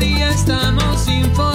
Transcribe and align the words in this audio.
Estamos 0.00 1.08
informándote. 1.08 1.47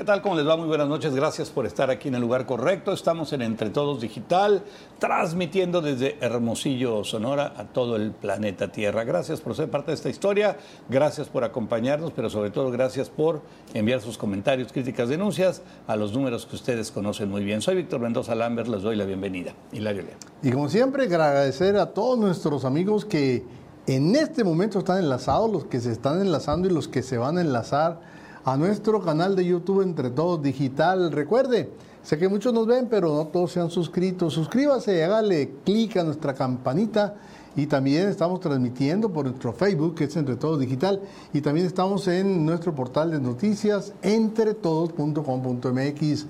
¿Qué 0.00 0.06
tal? 0.06 0.22
¿Cómo 0.22 0.34
les 0.34 0.48
va? 0.48 0.56
Muy 0.56 0.66
buenas 0.66 0.88
noches. 0.88 1.14
Gracias 1.14 1.50
por 1.50 1.66
estar 1.66 1.90
aquí 1.90 2.08
en 2.08 2.14
el 2.14 2.22
lugar 2.22 2.46
correcto. 2.46 2.90
Estamos 2.90 3.34
en 3.34 3.42
Entre 3.42 3.68
Todos 3.68 4.00
Digital, 4.00 4.62
transmitiendo 4.98 5.82
desde 5.82 6.16
Hermosillo, 6.22 7.04
Sonora, 7.04 7.52
a 7.54 7.64
todo 7.64 7.96
el 7.96 8.12
planeta 8.12 8.72
Tierra. 8.72 9.04
Gracias 9.04 9.42
por 9.42 9.54
ser 9.54 9.68
parte 9.70 9.90
de 9.90 9.96
esta 9.96 10.08
historia. 10.08 10.56
Gracias 10.88 11.28
por 11.28 11.44
acompañarnos, 11.44 12.12
pero 12.12 12.30
sobre 12.30 12.48
todo 12.48 12.70
gracias 12.70 13.10
por 13.10 13.42
enviar 13.74 14.00
sus 14.00 14.16
comentarios, 14.16 14.72
críticas, 14.72 15.10
denuncias 15.10 15.60
a 15.86 15.96
los 15.96 16.14
números 16.14 16.46
que 16.46 16.56
ustedes 16.56 16.90
conocen 16.90 17.28
muy 17.28 17.44
bien. 17.44 17.60
Soy 17.60 17.76
Víctor 17.76 18.00
Mendoza 18.00 18.34
Lambert, 18.34 18.68
les 18.68 18.80
doy 18.80 18.96
la 18.96 19.04
bienvenida. 19.04 19.52
Hilario 19.70 20.00
Lea. 20.00 20.16
Y 20.42 20.50
como 20.50 20.70
siempre, 20.70 21.04
agradecer 21.04 21.76
a 21.76 21.92
todos 21.92 22.18
nuestros 22.18 22.64
amigos 22.64 23.04
que 23.04 23.44
en 23.86 24.16
este 24.16 24.44
momento 24.44 24.78
están 24.78 24.96
enlazados, 24.96 25.52
los 25.52 25.66
que 25.66 25.78
se 25.78 25.92
están 25.92 26.22
enlazando 26.22 26.68
y 26.68 26.70
los 26.70 26.88
que 26.88 27.02
se 27.02 27.18
van 27.18 27.36
a 27.36 27.42
enlazar 27.42 28.09
a 28.44 28.56
nuestro 28.56 29.02
canal 29.02 29.34
de 29.36 29.44
YouTube 29.44 29.82
Entre 29.82 30.10
Todos 30.10 30.42
Digital. 30.42 31.12
Recuerde, 31.12 31.70
sé 32.02 32.18
que 32.18 32.28
muchos 32.28 32.52
nos 32.52 32.66
ven, 32.66 32.88
pero 32.88 33.14
no 33.14 33.26
todos 33.26 33.52
se 33.52 33.60
han 33.60 33.70
suscrito. 33.70 34.30
Suscríbase, 34.30 35.04
hágale 35.04 35.52
clic 35.64 35.96
a 35.96 36.02
nuestra 36.04 36.34
campanita. 36.34 37.14
Y 37.56 37.66
también 37.66 38.08
estamos 38.08 38.38
transmitiendo 38.40 39.12
por 39.12 39.26
nuestro 39.26 39.52
Facebook, 39.52 39.96
que 39.96 40.04
es 40.04 40.16
Entre 40.16 40.36
Todos 40.36 40.60
Digital. 40.60 41.00
Y 41.32 41.40
también 41.40 41.66
estamos 41.66 42.06
en 42.08 42.46
nuestro 42.46 42.74
portal 42.74 43.10
de 43.10 43.20
noticias, 43.20 43.92
entretodos.com.mx. 44.02 46.26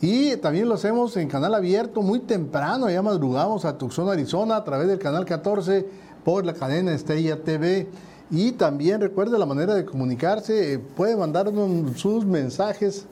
Y 0.00 0.36
también 0.36 0.68
lo 0.68 0.74
hacemos 0.74 1.16
en 1.16 1.28
canal 1.28 1.54
abierto 1.54 2.02
muy 2.02 2.20
temprano, 2.20 2.88
ya 2.88 3.02
madrugamos 3.02 3.64
a 3.64 3.76
Tucson, 3.76 4.08
Arizona, 4.08 4.54
a 4.56 4.62
través 4.62 4.86
del 4.86 5.00
canal 5.00 5.24
14 5.24 5.84
por 6.24 6.46
la 6.46 6.54
cadena 6.54 6.92
Estrella 6.92 7.42
TV. 7.42 7.88
Y 8.30 8.52
también 8.52 9.00
recuerde 9.00 9.38
la 9.38 9.46
manera 9.46 9.74
de 9.74 9.84
comunicarse, 9.84 10.74
eh, 10.74 10.78
puede 10.78 11.16
mandarnos 11.16 11.98
sus 11.98 12.26
mensajes 12.26 13.06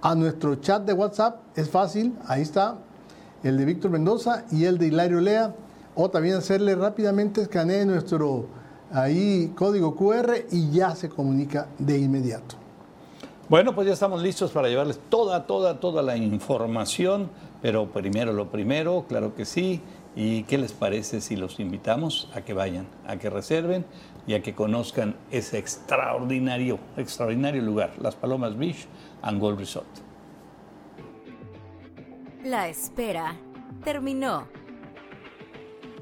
a 0.00 0.14
nuestro 0.14 0.54
chat 0.56 0.84
de 0.84 0.92
WhatsApp, 0.92 1.40
es 1.56 1.68
fácil, 1.68 2.14
ahí 2.26 2.42
está, 2.42 2.78
el 3.42 3.56
de 3.56 3.64
Víctor 3.64 3.90
Mendoza 3.90 4.44
y 4.52 4.64
el 4.64 4.78
de 4.78 4.86
Hilario 4.86 5.20
Lea, 5.20 5.54
o 5.94 6.08
también 6.08 6.36
hacerle 6.36 6.74
rápidamente 6.76 7.42
escanee 7.42 7.84
nuestro 7.84 8.46
ahí 8.92 9.52
código 9.56 9.94
QR 9.94 10.34
y 10.50 10.70
ya 10.70 10.94
se 10.94 11.08
comunica 11.08 11.66
de 11.78 11.98
inmediato. 11.98 12.56
Bueno, 13.48 13.74
pues 13.74 13.88
ya 13.88 13.94
estamos 13.94 14.22
listos 14.22 14.52
para 14.52 14.68
llevarles 14.68 15.00
toda, 15.08 15.46
toda, 15.46 15.80
toda 15.80 16.02
la 16.02 16.16
información, 16.16 17.28
pero 17.60 17.90
primero 17.90 18.32
lo 18.32 18.48
primero, 18.48 19.04
claro 19.08 19.34
que 19.34 19.44
sí. 19.44 19.82
¿Y 20.16 20.42
qué 20.44 20.58
les 20.58 20.72
parece 20.72 21.20
si 21.20 21.36
los 21.36 21.60
invitamos 21.60 22.28
a 22.34 22.42
que 22.42 22.52
vayan, 22.52 22.86
a 23.06 23.16
que 23.16 23.30
reserven 23.30 23.86
y 24.26 24.34
a 24.34 24.42
que 24.42 24.54
conozcan 24.54 25.16
ese 25.30 25.58
extraordinario, 25.58 26.78
extraordinario 26.96 27.62
lugar, 27.62 27.92
Las 28.00 28.16
Palomas 28.16 28.56
Beach 28.56 28.86
and 29.22 29.40
Gold 29.40 29.58
Resort? 29.58 29.88
La 32.44 32.68
espera 32.68 33.36
terminó. 33.84 34.48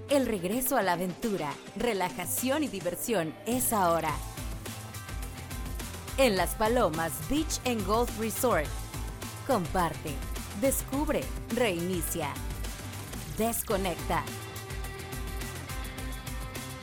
El 0.09 0.25
regreso 0.27 0.79
a 0.79 0.83
la 0.83 0.95
aventura, 0.95 1.51
relajación 1.77 2.63
y 2.63 2.69
diversión 2.69 3.35
es 3.45 3.75
ahora. 3.75 4.13
En 6.17 6.37
Las 6.37 6.55
Palomas 6.55 7.13
Beach 7.29 7.61
and 7.67 7.87
Golf 7.87 8.19
Resort. 8.19 8.67
Comparte, 9.47 10.13
descubre, 10.61 11.21
reinicia, 11.55 12.33
desconecta. 13.39 14.23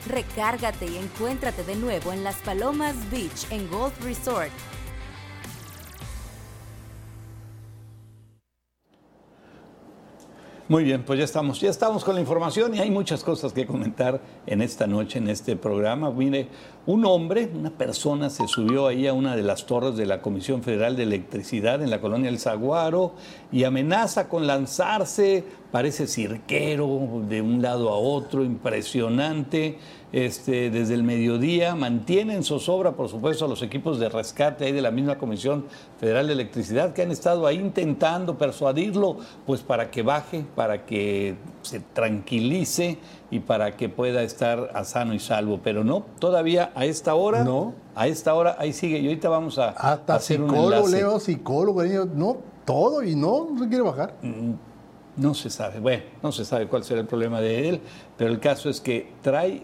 Recárgate 0.06 0.86
y 0.86 0.96
encuéntrate 0.96 1.64
de 1.64 1.76
nuevo 1.76 2.12
en 2.12 2.24
Las 2.24 2.36
Palomas 2.36 2.94
Beach 3.10 3.46
en 3.50 3.68
Golf 3.70 3.92
Resort. 4.02 4.52
Muy 10.68 10.82
bien, 10.82 11.04
pues 11.04 11.20
ya 11.20 11.24
estamos, 11.24 11.60
ya 11.60 11.70
estamos 11.70 12.02
con 12.02 12.16
la 12.16 12.20
información 12.20 12.74
y 12.74 12.80
hay 12.80 12.90
muchas 12.90 13.22
cosas 13.22 13.52
que 13.52 13.66
comentar 13.66 14.20
en 14.48 14.60
esta 14.60 14.88
noche, 14.88 15.18
en 15.18 15.28
este 15.28 15.54
programa. 15.54 16.10
Mire, 16.10 16.48
un 16.86 17.04
hombre, 17.06 17.48
una 17.54 17.70
persona 17.70 18.30
se 18.30 18.48
subió 18.48 18.88
ahí 18.88 19.06
a 19.06 19.12
una 19.12 19.36
de 19.36 19.44
las 19.44 19.64
torres 19.66 19.94
de 19.96 20.06
la 20.06 20.20
Comisión 20.20 20.64
Federal 20.64 20.96
de 20.96 21.04
Electricidad 21.04 21.84
en 21.84 21.90
la 21.90 22.00
colonia 22.00 22.28
El 22.28 22.40
Zaguaro 22.40 23.12
y 23.52 23.62
amenaza 23.62 24.28
con 24.28 24.48
lanzarse, 24.48 25.44
parece 25.70 26.08
cirquero, 26.08 27.22
de 27.28 27.42
un 27.42 27.62
lado 27.62 27.90
a 27.90 27.96
otro, 27.96 28.42
impresionante. 28.42 29.78
Este, 30.16 30.70
desde 30.70 30.94
el 30.94 31.02
mediodía, 31.02 31.74
mantienen 31.74 32.42
zozobra, 32.42 32.92
por 32.92 33.10
supuesto, 33.10 33.44
a 33.44 33.48
los 33.48 33.60
equipos 33.60 33.98
de 33.98 34.08
rescate 34.08 34.64
ahí 34.64 34.72
de 34.72 34.80
la 34.80 34.90
misma 34.90 35.18
Comisión 35.18 35.66
Federal 36.00 36.26
de 36.26 36.32
Electricidad 36.32 36.94
que 36.94 37.02
han 37.02 37.10
estado 37.10 37.46
ahí 37.46 37.58
intentando 37.58 38.38
persuadirlo, 38.38 39.18
pues 39.44 39.60
para 39.60 39.90
que 39.90 40.00
baje, 40.00 40.46
para 40.54 40.86
que 40.86 41.36
se 41.60 41.80
tranquilice 41.80 42.96
y 43.30 43.40
para 43.40 43.76
que 43.76 43.90
pueda 43.90 44.22
estar 44.22 44.70
a 44.72 44.84
sano 44.84 45.12
y 45.12 45.18
salvo. 45.18 45.60
Pero 45.62 45.84
no, 45.84 46.06
todavía 46.18 46.72
a 46.74 46.86
esta 46.86 47.14
hora, 47.14 47.44
No. 47.44 47.74
a 47.94 48.06
esta 48.06 48.32
hora 48.32 48.56
ahí 48.58 48.72
sigue. 48.72 48.98
Y 49.00 49.08
ahorita 49.08 49.28
vamos 49.28 49.58
a, 49.58 49.68
hacer 49.68 50.40
un 50.40 50.48
psicólogo, 50.48 50.86
enlace. 50.86 50.96
Leo, 50.96 51.20
psicólogo, 51.20 51.84
no, 52.14 52.38
todo 52.64 53.02
y 53.02 53.14
no, 53.14 53.48
no 53.52 53.62
se 53.62 53.68
quiere 53.68 53.82
bajar. 53.82 54.14
No 55.16 55.34
se 55.34 55.50
sabe, 55.50 55.78
bueno, 55.80 56.04
no 56.22 56.32
se 56.32 56.46
sabe 56.46 56.68
cuál 56.68 56.84
será 56.84 57.00
el 57.00 57.06
problema 57.06 57.40
de 57.40 57.68
él, 57.68 57.80
pero 58.18 58.30
el 58.30 58.38
caso 58.38 58.68
es 58.70 58.82
que 58.82 59.12
trae, 59.22 59.62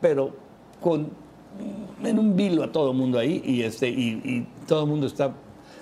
pero 0.00 0.32
con 0.80 1.10
en 2.04 2.18
un 2.18 2.36
vilo 2.36 2.62
a 2.62 2.70
todo 2.70 2.92
el 2.92 2.96
mundo 2.96 3.18
ahí 3.18 3.42
y 3.44 3.62
este 3.62 3.88
y, 3.88 4.20
y 4.24 4.46
todo 4.66 4.82
el 4.84 4.88
mundo 4.88 5.06
está 5.06 5.32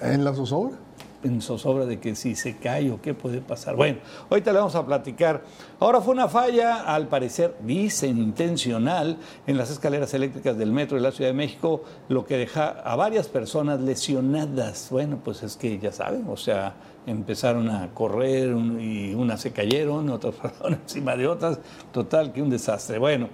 En 0.00 0.25
la 0.25 0.32
zozobra. 0.32 0.77
en 1.22 1.43
zozobra 1.43 1.84
de 1.84 1.99
que 1.99 2.15
si 2.15 2.34
se 2.34 2.56
cae 2.56 2.91
o 2.91 3.00
qué 3.03 3.12
puede 3.12 3.41
pasar. 3.41 3.76
Bueno, 3.76 3.99
ahorita 4.31 4.53
le 4.53 4.59
vamos 4.59 4.75
a 4.76 4.87
platicar. 4.87 5.43
Ahora 5.81 6.00
fue 6.00 6.15
una 6.15 6.28
falla, 6.28 6.82
al 6.84 7.09
parecer, 7.09 7.56
dicen 7.62 8.16
intencional, 8.19 9.19
en 9.47 9.59
las 9.59 9.71
escaleras 9.71 10.15
eléctricas 10.15 10.56
del 10.56 10.72
metro 10.72 10.97
de 10.97 11.03
la 11.03 11.12
Ciudad 11.12 11.31
de 11.31 11.34
México, 11.34 11.82
lo 12.09 12.25
que 12.25 12.37
deja 12.37 12.69
a 12.69 12.97
varias 12.97 13.28
personas 13.28 13.81
lesionadas. 13.81 14.88
Bueno, 14.91 15.19
pues 15.22 15.43
es 15.43 15.56
que 15.56 15.78
ya 15.78 15.93
saben, 15.93 16.25
o 16.28 16.37
sea, 16.37 16.75
empezaron 17.06 17.69
a 17.71 17.93
correr 17.93 18.56
y 18.81 19.15
unas 19.15 19.41
se 19.41 19.53
cayeron, 19.53 20.09
otras 20.09 20.34
fueron 20.37 20.75
encima 20.81 21.16
de 21.16 21.26
otras. 21.26 21.59
Total, 21.93 22.32
que 22.32 22.41
un 22.41 22.50
desastre. 22.50 22.99
Bueno. 22.99 23.28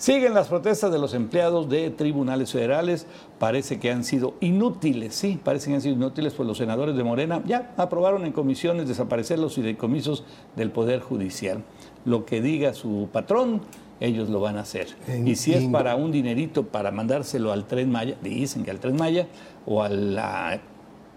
Siguen 0.00 0.32
las 0.32 0.48
protestas 0.48 0.90
de 0.90 0.98
los 0.98 1.12
empleados 1.12 1.68
de 1.68 1.90
tribunales 1.90 2.52
federales. 2.52 3.06
Parece 3.38 3.78
que 3.78 3.90
han 3.90 4.02
sido 4.02 4.32
inútiles, 4.40 5.14
sí, 5.14 5.38
parece 5.44 5.68
que 5.68 5.74
han 5.74 5.82
sido 5.82 5.94
inútiles, 5.94 6.32
pues 6.32 6.46
los 6.48 6.56
senadores 6.56 6.96
de 6.96 7.04
Morena 7.04 7.42
ya 7.44 7.74
aprobaron 7.76 8.24
en 8.24 8.32
comisiones 8.32 8.88
desaparecer 8.88 9.38
los 9.38 9.56
fideicomisos 9.56 10.24
del 10.56 10.70
Poder 10.70 11.00
Judicial. 11.00 11.62
Lo 12.06 12.24
que 12.24 12.40
diga 12.40 12.72
su 12.72 13.10
patrón, 13.12 13.60
ellos 14.00 14.30
lo 14.30 14.40
van 14.40 14.56
a 14.56 14.62
hacer. 14.62 14.88
En- 15.06 15.28
y 15.28 15.36
si 15.36 15.52
es 15.52 15.64
en- 15.64 15.72
para 15.72 15.96
un 15.96 16.12
dinerito 16.12 16.66
para 16.68 16.90
mandárselo 16.90 17.52
al 17.52 17.66
Tren 17.66 17.90
Maya, 17.92 18.16
dicen 18.22 18.64
que 18.64 18.70
al 18.70 18.80
Tren 18.80 18.96
Maya, 18.96 19.26
o 19.66 19.82
a 19.82 19.90
la 19.90 20.62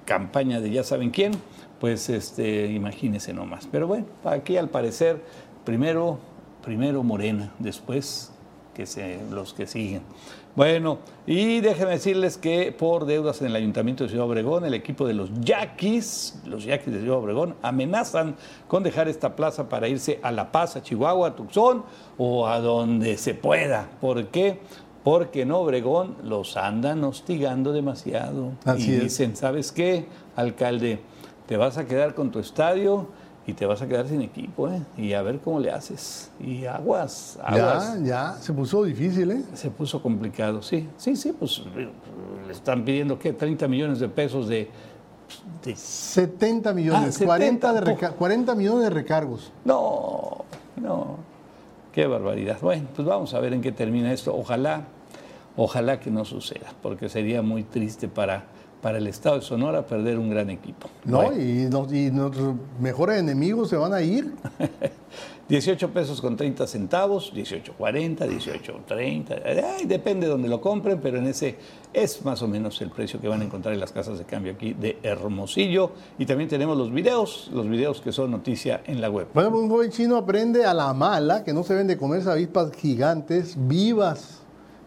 campaña 0.03 0.59
de 0.59 0.72
ya 0.72 0.83
saben 0.83 1.09
quién, 1.11 1.31
pues 1.79 2.09
este, 2.09 2.69
imagínese 2.73 3.33
nomás. 3.33 3.66
Pero 3.72 3.88
bueno, 3.88 4.07
aquí 4.25 4.57
al 4.57 4.67
parecer, 4.67 5.23
primero, 5.63 6.19
primero 6.66 7.01
Morena, 7.01 7.53
después 7.59 8.32
que 8.73 8.85
se, 8.85 9.19
los 9.31 9.53
que 9.53 9.67
siguen. 9.67 10.01
Bueno, 10.56 11.00
y 11.25 11.61
déjenme 11.61 11.94
decirles 11.94 12.38
que 12.38 12.72
por 12.72 13.06
deudas 13.06 13.41
en 13.41 13.47
el 13.47 13.56
Ayuntamiento 13.56 14.03
de 14.03 14.11
Ciudad 14.11 14.28
Obregón, 14.28 14.66
el 14.66 14.75
equipo 14.75 15.07
de 15.07 15.16
los 15.16 15.31
Yaquis, 15.41 16.41
los 16.45 16.63
Yaquis 16.63 16.93
de 16.93 16.99
Ciudad 16.99 17.17
Obregón, 17.17 17.55
amenazan 17.64 18.35
con 18.67 18.84
dejar 18.84 19.08
esta 19.08 19.35
plaza 19.35 19.67
para 19.67 19.87
irse 19.87 20.20
a 20.22 20.31
La 20.31 20.52
Paz, 20.52 20.75
a 20.75 20.84
Chihuahua, 20.84 21.29
a 21.29 21.35
Tucson 21.35 21.84
o 22.20 22.47
a 22.47 22.59
donde 22.59 23.17
se 23.17 23.34
pueda. 23.34 23.90
¿Por 23.99 24.28
qué? 24.28 24.59
Porque 25.03 25.41
en 25.41 25.52
Obregón 25.52 26.17
los 26.23 26.55
andan 26.55 27.03
hostigando 27.03 27.73
demasiado. 27.73 28.52
Así 28.64 28.91
y 28.91 28.96
es. 28.96 29.03
dicen, 29.03 29.35
¿sabes 29.35 29.72
qué, 29.72 30.05
alcalde? 30.35 30.99
Te 31.47 31.58
vas 31.58 31.79
a 31.79 31.85
quedar 31.87 32.14
con 32.14 32.31
tu 32.31 32.37
estadio 32.37 33.08
y 33.45 33.53
te 33.53 33.66
vas 33.66 33.81
a 33.81 33.87
quedar 33.87 34.07
sin 34.07 34.22
equipo, 34.22 34.69
¿eh? 34.69 34.81
Y 34.97 35.13
a 35.13 35.22
ver 35.22 35.40
cómo 35.40 35.59
le 35.59 35.69
haces. 35.72 36.31
Y 36.40 36.66
aguas, 36.66 37.37
aguas. 37.43 37.99
Ya, 37.99 38.05
ya, 38.05 38.34
se 38.41 38.53
puso 38.53 38.84
difícil, 38.84 39.31
¿eh? 39.31 39.43
Se 39.53 39.69
puso 39.69 40.01
complicado, 40.01 40.61
sí, 40.61 40.87
sí, 40.97 41.16
sí, 41.16 41.34
pues 41.37 41.61
le 42.47 42.51
están 42.53 42.85
pidiendo, 42.85 43.19
¿qué? 43.19 43.34
30 43.34 43.67
millones 43.67 43.99
de 43.99 44.07
pesos 44.07 44.47
de... 44.47 44.69
de- 45.63 45.75
70 45.75 46.73
millones, 46.73 47.19
Ah, 47.22 47.25
40, 47.25 47.73
de 47.73 47.79
70, 47.79 47.91
reca- 48.09 48.16
40 48.16 48.55
millones 48.55 48.84
de 48.84 48.90
recargos. 48.90 49.51
No, 49.66 50.46
no, 50.78 51.17
qué 51.91 52.07
barbaridad. 52.07 52.57
Bueno, 52.61 52.87
pues 52.96 53.05
vamos 53.07 53.34
a 53.34 53.39
ver 53.39 53.53
en 53.53 53.61
qué 53.61 53.72
termina 53.73 54.13
esto. 54.13 54.34
Ojalá, 54.35 54.84
ojalá 55.57 55.99
que 55.99 56.09
no 56.11 56.23
suceda, 56.23 56.67
porque 56.81 57.09
sería 57.09 57.41
muy 57.41 57.63
triste 57.63 58.07
para, 58.07 58.46
para 58.84 59.00
el 59.00 59.08
estado 59.08 59.38
de 59.38 59.41
Sonora 59.41 59.88
perder 59.88 60.20
un 60.20 60.30
gran 60.30 60.50
equipo. 60.52 60.90
No, 61.06 61.24
Bueno. 61.24 61.41
y, 61.41 61.70
nos- 61.70 61.91
y 61.91 62.12
nuestros 62.12 62.53
mejores 62.80 63.18
enemigos 63.20 63.70
se 63.70 63.78
van 63.78 63.94
a 63.94 64.02
ir. 64.02 64.32
18 65.50 65.90
pesos 65.91 66.22
con 66.22 66.38
30 66.38 66.66
centavos, 66.68 67.34
18.40, 67.34 68.18
18.30, 68.28 69.64
ay, 69.78 69.85
depende 69.85 70.26
de 70.26 70.32
donde 70.32 70.47
lo 70.47 70.62
compren, 70.62 71.00
pero 71.02 71.18
en 71.18 71.28
ese 71.28 71.58
es 71.91 72.24
más 72.24 72.41
o 72.41 72.47
menos 72.47 72.82
el 72.82 72.90
precio 72.91 73.20
que 73.20 73.28
van 73.28 73.41
a 73.41 73.44
encontrar 73.44 73.74
en 73.74 73.80
las 73.82 73.91
casas 73.91 74.18
de 74.18 74.24
cambio 74.24 74.53
aquí 74.53 74.74
de 74.74 74.97
Hermosillo. 75.03 75.91
Y 76.18 76.26
también 76.26 76.50
tenemos 76.50 76.78
los 76.78 76.91
videos, 76.94 77.50
los 77.53 77.68
videos 77.70 78.00
que 78.02 78.12
son 78.14 78.32
noticia 78.32 78.82
en 78.85 79.02
la 79.02 79.09
web. 79.09 79.28
Bueno, 79.34 79.58
un 79.58 79.70
joven 79.70 79.91
chino 79.91 80.16
aprende 80.16 80.66
a 80.66 80.74
la 80.74 80.94
mala 80.94 81.44
que 81.44 81.53
no 81.53 81.64
se 81.64 81.74
deben 81.74 81.88
de 81.88 81.97
comerse 81.97 82.32
avispas 82.32 82.72
gigantes 82.76 83.56
vivas. 83.58 84.40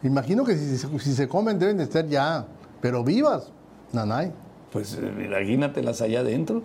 Imagino 0.03 0.45
que 0.45 0.57
si, 0.57 0.77
se- 0.79 0.99
si 0.99 1.13
se 1.15 1.29
comen 1.29 1.59
deben 1.59 1.77
de 1.77 1.85
estar 1.85 2.07
ya, 2.07 2.47
pero 2.81 3.05
vivas. 3.05 3.53
Nanay. 3.93 4.33
Pues 4.73 4.94
eh, 4.94 5.25
imagínatelas 5.25 6.00
allá 6.00 6.21
adentro, 6.21 6.62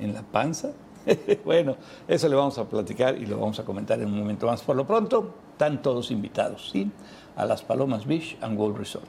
en 0.00 0.14
la 0.14 0.22
panza. 0.22 0.72
bueno, 1.44 1.76
eso 2.06 2.28
le 2.28 2.36
vamos 2.36 2.58
a 2.58 2.68
platicar 2.68 3.16
y 3.16 3.26
lo 3.26 3.38
vamos 3.38 3.58
a 3.58 3.64
comentar 3.64 4.00
en 4.00 4.06
un 4.06 4.18
momento 4.18 4.46
más. 4.46 4.62
Por 4.62 4.76
lo 4.76 4.86
pronto, 4.86 5.34
están 5.52 5.82
todos 5.82 6.10
invitados, 6.10 6.70
¿sí? 6.70 6.90
A 7.36 7.44
las 7.44 7.62
Palomas 7.62 8.06
Beach 8.06 8.36
and 8.40 8.56
Gold 8.56 8.76
Resort. 8.76 9.08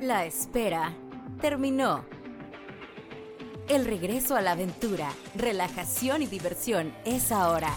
La 0.00 0.24
espera 0.24 0.92
terminó. 1.40 2.04
El 3.68 3.84
regreso 3.84 4.36
a 4.36 4.42
la 4.42 4.52
aventura, 4.52 5.08
relajación 5.34 6.22
y 6.22 6.26
diversión 6.26 6.92
es 7.04 7.32
ahora. 7.32 7.70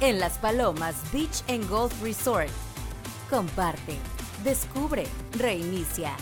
En 0.00 0.20
Las 0.20 0.38
Palomas 0.38 0.94
Beach 1.12 1.42
and 1.48 1.68
Golf 1.68 2.00
Resort. 2.02 2.50
Comparte, 3.28 3.96
descubre, 4.44 5.04
reinicia, 5.38 6.12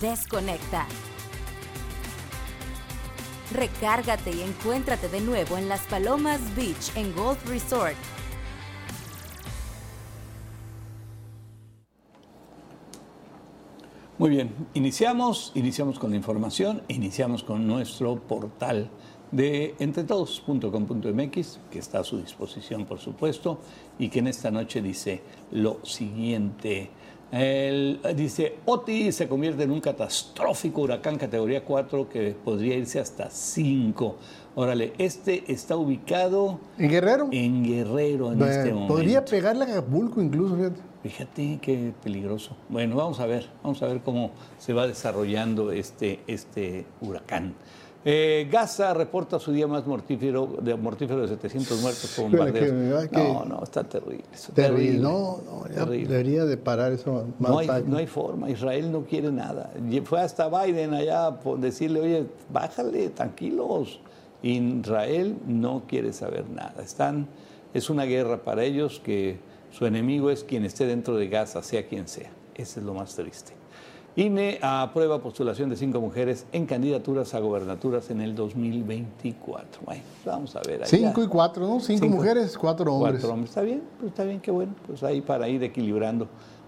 desconecta. 0.00 0.86
Recárgate 3.52 4.30
y 4.30 4.42
encuéntrate 4.42 5.08
de 5.08 5.20
nuevo 5.20 5.58
en 5.58 5.68
Las 5.68 5.80
Palomas 5.82 6.40
Beach 6.54 6.96
and 6.96 7.14
Golf 7.16 7.44
Resort. 7.48 7.96
Muy 14.18 14.30
bien, 14.30 14.52
iniciamos, 14.74 15.50
iniciamos 15.54 15.98
con 15.98 16.10
la 16.10 16.16
información, 16.16 16.82
iniciamos 16.88 17.42
con 17.42 17.66
nuestro 17.66 18.16
portal 18.20 18.90
de 19.32 19.74
entretodos.com.mx, 19.78 21.60
que 21.70 21.78
está 21.78 22.00
a 22.00 22.04
su 22.04 22.18
disposición, 22.18 22.84
por 22.84 22.98
supuesto, 22.98 23.60
y 23.98 24.08
que 24.08 24.18
en 24.18 24.26
esta 24.26 24.50
noche 24.50 24.82
dice 24.82 25.22
lo 25.52 25.84
siguiente. 25.84 26.90
El- 27.32 28.00
dice, 28.16 28.56
Oti 28.66 29.12
se 29.12 29.28
convierte 29.28 29.62
en 29.62 29.70
un 29.70 29.80
catastrófico 29.80 30.80
huracán 30.82 31.16
categoría 31.16 31.64
4 31.64 32.08
que 32.08 32.34
podría 32.44 32.76
irse 32.76 32.98
hasta 32.98 33.30
5. 33.30 34.16
Órale, 34.56 34.92
este 34.98 35.44
está 35.52 35.76
ubicado 35.76 36.58
¿En 36.76 36.90
Guerrero? 36.90 37.28
en 37.30 37.62
Guerrero 37.64 38.32
en 38.32 38.42
este 38.42 38.72
momento. 38.72 38.94
Podría 38.94 39.24
pegarle 39.24 39.64
a 39.64 39.68
Acapulco 39.68 40.20
incluso, 40.20 40.56
fíjate. 40.56 40.80
Fíjate 41.02 41.58
qué 41.62 41.92
peligroso. 42.02 42.56
Bueno, 42.68 42.96
vamos 42.96 43.20
a 43.20 43.26
ver, 43.26 43.48
vamos 43.62 43.80
a 43.82 43.86
ver 43.86 44.00
cómo 44.02 44.32
se 44.58 44.72
va 44.74 44.86
desarrollando 44.86 45.70
este, 45.72 46.20
este 46.26 46.84
huracán. 47.00 47.54
Eh, 48.02 48.48
Gaza 48.50 48.94
reporta 48.94 49.38
su 49.38 49.52
día 49.52 49.66
más 49.66 49.86
mortífero 49.86 50.56
de, 50.62 50.74
mortífero 50.74 51.20
de 51.20 51.28
700 51.28 51.82
muertos 51.82 52.12
por 52.16 52.30
bombardeos. 52.30 53.08
que- 53.08 53.18
No, 53.18 53.44
no, 53.44 53.62
está 53.62 53.84
terrible. 53.84 54.24
eso, 54.32 54.52
Terrible. 54.54 55.00
No, 55.00 55.42
no, 55.44 55.68
ya 55.68 55.84
terrible. 55.84 56.08
debería 56.08 56.44
de 56.46 56.56
parar 56.56 56.92
eso. 56.92 57.26
No 57.38 57.58
hay, 57.58 57.68
no 57.86 57.98
hay 57.98 58.06
forma, 58.06 58.48
Israel 58.48 58.90
no 58.90 59.02
quiere 59.02 59.30
nada. 59.30 59.70
Fue 60.04 60.20
hasta 60.20 60.48
Biden 60.48 60.94
allá 60.94 61.40
por 61.40 61.58
decirle, 61.60 62.00
oye, 62.00 62.26
bájale, 62.50 63.10
tranquilos. 63.10 64.00
Israel 64.42 65.36
no 65.46 65.82
quiere 65.86 66.14
saber 66.14 66.48
nada. 66.48 66.82
Están, 66.82 67.26
es 67.74 67.90
una 67.90 68.04
guerra 68.04 68.38
para 68.38 68.64
ellos 68.64 68.98
que 69.04 69.38
su 69.70 69.84
enemigo 69.84 70.30
es 70.30 70.42
quien 70.42 70.64
esté 70.64 70.86
dentro 70.86 71.16
de 71.16 71.28
Gaza, 71.28 71.62
sea 71.62 71.86
quien 71.86 72.08
sea. 72.08 72.30
Ese 72.54 72.80
es 72.80 72.86
lo 72.86 72.94
más 72.94 73.14
triste. 73.14 73.52
INE 74.16 74.58
aprueba 74.60 75.20
postulación 75.20 75.70
de 75.70 75.76
cinco 75.76 76.00
mujeres 76.00 76.46
en 76.52 76.66
candidaturas 76.66 77.32
a 77.34 77.38
gobernaturas 77.38 78.10
en 78.10 78.20
el 78.20 78.34
2024. 78.34 79.82
Bueno, 79.84 80.02
vamos 80.24 80.56
a 80.56 80.60
ver. 80.66 80.82
ahí 80.82 80.88
Cinco 80.88 81.22
y 81.22 81.28
cuatro, 81.28 81.66
¿no? 81.66 81.80
Cinco, 81.80 82.04
Cinco. 82.04 82.16
mujeres, 82.16 82.58
cuatro 82.58 82.92
hombres. 82.94 83.14
Cuatro 83.20 83.32
hombres. 83.34 83.50
Está 83.50 83.62
bien, 83.62 83.82
pues 83.98 84.10
está 84.10 84.24
bien, 84.24 84.40
qué 84.40 84.50
bueno. 84.50 84.74
Pues 84.86 85.02
ahí 85.02 85.20
para 85.20 85.48
ir 85.48 85.62
equilibrando 85.62 86.26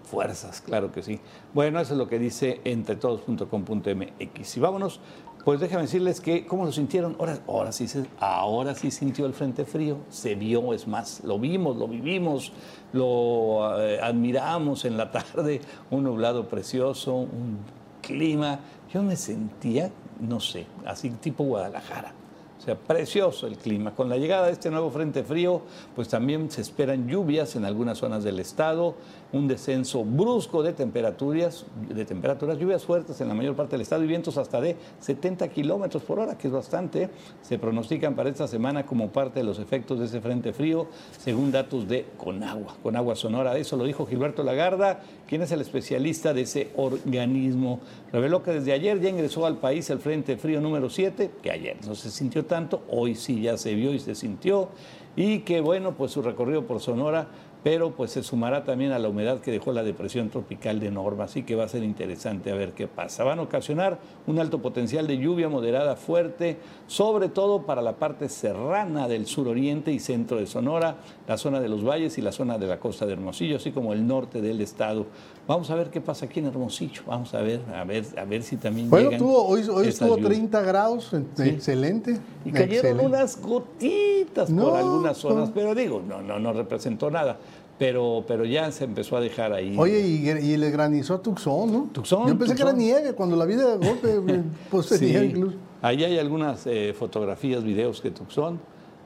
fuerzas, 0.09 0.61
claro 0.61 0.91
que 0.91 1.01
sí. 1.01 1.19
Bueno, 1.53 1.79
eso 1.79 1.93
es 1.93 1.97
lo 1.97 2.07
que 2.07 2.19
dice 2.19 2.61
entretodos.com.mx. 2.63 4.57
Y 4.57 4.59
vámonos, 4.59 4.99
pues 5.43 5.59
déjame 5.59 5.83
decirles 5.83 6.21
que, 6.21 6.45
¿cómo 6.45 6.65
lo 6.65 6.71
sintieron? 6.71 7.17
Ahora, 7.19 7.39
ahora, 7.47 7.71
sí, 7.73 7.85
ahora 8.19 8.75
sí 8.75 8.91
sintió 8.91 9.25
el 9.25 9.33
frente 9.33 9.65
frío, 9.65 9.97
se 10.09 10.35
vio, 10.35 10.73
es 10.73 10.87
más, 10.87 11.21
lo 11.25 11.37
vimos, 11.37 11.75
lo 11.75 11.87
vivimos, 11.87 12.53
lo 12.93 13.81
eh, 13.81 13.99
admiramos 14.01 14.85
en 14.85 14.95
la 14.95 15.11
tarde, 15.11 15.59
un 15.91 16.03
nublado 16.05 16.47
precioso, 16.47 17.15
un 17.15 17.57
clima. 18.01 18.59
Yo 18.93 19.03
me 19.03 19.17
sentía, 19.17 19.91
no 20.21 20.39
sé, 20.39 20.65
así 20.85 21.09
tipo 21.09 21.43
Guadalajara. 21.43 22.13
O 22.57 22.65
sea, 22.65 22.75
precioso 22.75 23.45
el 23.45 23.57
clima. 23.57 23.93
Con 23.93 24.07
la 24.07 24.15
llegada 24.15 24.45
de 24.45 24.53
este 24.53 24.71
nuevo 24.71 24.89
frente 24.89 25.25
frío, 25.25 25.63
pues 25.93 26.07
también 26.07 26.49
se 26.49 26.61
esperan 26.61 27.09
lluvias 27.09 27.57
en 27.57 27.65
algunas 27.65 27.97
zonas 27.97 28.23
del 28.23 28.39
estado, 28.39 28.95
un 29.33 29.47
descenso 29.47 30.05
brusco 30.05 30.61
de 30.61 30.73
temperaturas, 30.73 31.65
de 31.89 32.05
temperaturas, 32.05 32.57
lluvias 32.59 32.85
fuertes 32.85 33.19
en 33.19 33.27
la 33.27 33.33
mayor 33.33 33.55
parte 33.55 33.71
del 33.71 33.81
estado 33.81 34.03
y 34.03 34.07
vientos 34.07 34.37
hasta 34.37 34.61
de 34.61 34.77
70 34.99 35.47
kilómetros 35.49 36.03
por 36.03 36.19
hora, 36.19 36.37
que 36.37 36.47
es 36.47 36.53
bastante. 36.53 37.09
Se 37.41 37.57
pronostican 37.57 38.15
para 38.15 38.29
esta 38.29 38.47
semana 38.47 38.85
como 38.85 39.09
parte 39.09 39.39
de 39.39 39.45
los 39.45 39.57
efectos 39.57 39.99
de 39.99 40.05
ese 40.05 40.21
frente 40.21 40.53
frío, 40.53 40.87
según 41.17 41.51
datos 41.51 41.87
de 41.87 42.05
Conagua, 42.17 42.75
Conagua 42.83 43.15
Sonora. 43.15 43.57
Eso 43.57 43.75
lo 43.75 43.85
dijo 43.85 44.05
Gilberto 44.05 44.43
Lagarda, 44.43 45.01
quien 45.27 45.41
es 45.41 45.51
el 45.51 45.61
especialista 45.61 46.33
de 46.33 46.41
ese 46.41 46.71
organismo. 46.75 47.79
Reveló 48.11 48.43
que 48.43 48.51
desde 48.51 48.71
ayer 48.71 48.99
ya 49.01 49.09
ingresó 49.09 49.47
al 49.47 49.57
país 49.57 49.89
el 49.89 49.97
frente 49.97 50.37
frío 50.37 50.61
número 50.61 50.91
7, 50.91 51.31
que 51.41 51.49
ayer 51.49 51.77
no 51.87 51.95
se 51.95 52.11
sintió 52.11 52.45
tanto, 52.45 52.83
hoy 52.91 53.15
sí 53.15 53.41
ya 53.41 53.57
se 53.57 53.73
vio 53.73 53.93
y 53.93 53.99
se 53.99 54.13
sintió, 54.13 54.69
y 55.15 55.39
que 55.39 55.59
bueno, 55.61 55.95
pues 55.95 56.11
su 56.11 56.21
recorrido 56.21 56.65
por 56.65 56.79
Sonora, 56.79 57.27
pero 57.63 57.91
pues 57.91 58.11
se 58.11 58.23
sumará 58.23 58.65
también 58.65 58.91
a 58.91 58.99
la 58.99 59.07
humedad 59.07 59.39
que 59.39 59.49
dejó 59.49 59.71
la 59.71 59.83
depresión 59.83 60.29
tropical 60.29 60.81
de 60.81 60.91
Norma, 60.91 61.23
así 61.23 61.43
que 61.43 61.55
va 61.55 61.63
a 61.63 61.67
ser 61.69 61.83
interesante 61.83 62.51
a 62.51 62.55
ver 62.55 62.73
qué 62.73 62.87
pasa. 62.87 63.23
Van 63.23 63.39
a 63.39 63.43
ocasionar 63.43 63.99
un 64.27 64.37
alto 64.39 64.61
potencial 64.61 65.07
de 65.07 65.17
lluvia 65.17 65.47
moderada 65.47 65.95
fuerte, 65.95 66.57
sobre 66.87 67.29
todo 67.29 67.61
para 67.65 67.81
la 67.81 67.93
parte 67.93 68.27
serrana 68.27 69.07
del 69.07 69.25
suroriente 69.27 69.93
y 69.93 69.99
centro 69.99 70.37
de 70.37 70.45
Sonora, 70.45 70.97
la 71.25 71.37
zona 71.37 71.61
de 71.61 71.69
los 71.69 71.85
valles 71.85 72.17
y 72.17 72.21
la 72.21 72.33
zona 72.33 72.57
de 72.57 72.67
la 72.67 72.79
costa 72.79 73.05
de 73.05 73.13
Hermosillo, 73.13 73.55
así 73.55 73.71
como 73.71 73.93
el 73.93 74.05
norte 74.05 74.41
del 74.41 74.59
estado. 74.59 75.05
Vamos 75.47 75.69
a 75.71 75.75
ver 75.75 75.89
qué 75.89 76.01
pasa 76.01 76.25
aquí 76.25 76.39
en 76.41 76.47
Hermosillo, 76.47 77.03
vamos 77.07 77.33
a 77.33 77.41
ver, 77.41 77.61
a 77.73 77.83
ver, 77.85 78.05
a 78.17 78.25
ver 78.25 78.43
si 78.43 78.57
también 78.57 78.89
Bueno, 78.89 79.09
llegan 79.11 79.19
tuvo, 79.19 79.45
hoy, 79.45 79.61
hoy 79.69 79.87
estuvo 79.87 80.17
lluvias. 80.17 80.27
30 80.31 80.61
grados, 80.61 81.13
excelente. 81.13 82.17
Y 82.45 82.51
cayeron 82.51 82.73
excelente. 82.99 83.05
unas 83.05 83.41
gotitas 83.41 84.49
No, 84.49 84.65
por 84.69 84.77
algunas 84.77 85.17
zonas, 85.17 85.49
no. 85.49 85.53
pero 85.53 85.73
digo, 85.75 86.01
no, 86.05 86.21
no, 86.21 86.39
no 86.39 86.51
representó 86.53 87.09
nada. 87.09 87.37
Pero, 87.79 88.23
pero 88.27 88.45
ya 88.45 88.71
se 88.71 88.83
empezó 88.85 89.17
a 89.17 89.19
dejar 89.21 89.51
ahí. 89.51 89.75
Oye, 89.77 89.99
y, 89.99 90.29
y 90.29 90.57
le 90.57 90.69
granizó 90.69 91.15
a 91.15 91.21
Tucson, 91.21 91.71
¿no? 91.71 91.89
Tucson, 91.91 92.27
Yo 92.27 92.37
pensé 92.37 92.55
que 92.55 92.61
era 92.61 92.71
nieve, 92.71 93.13
cuando 93.13 93.35
la 93.35 93.45
vi 93.45 93.55
de 93.55 93.63
golpe, 93.77 94.21
pues 94.69 94.85
Sí. 94.87 95.15
incluso. 95.17 95.57
Ahí 95.81 96.03
hay 96.03 96.17
algunas 96.19 96.65
eh, 96.67 96.93
fotografías, 96.97 97.63
videos 97.63 98.01
de 98.03 98.11
Tucson. 98.11 98.59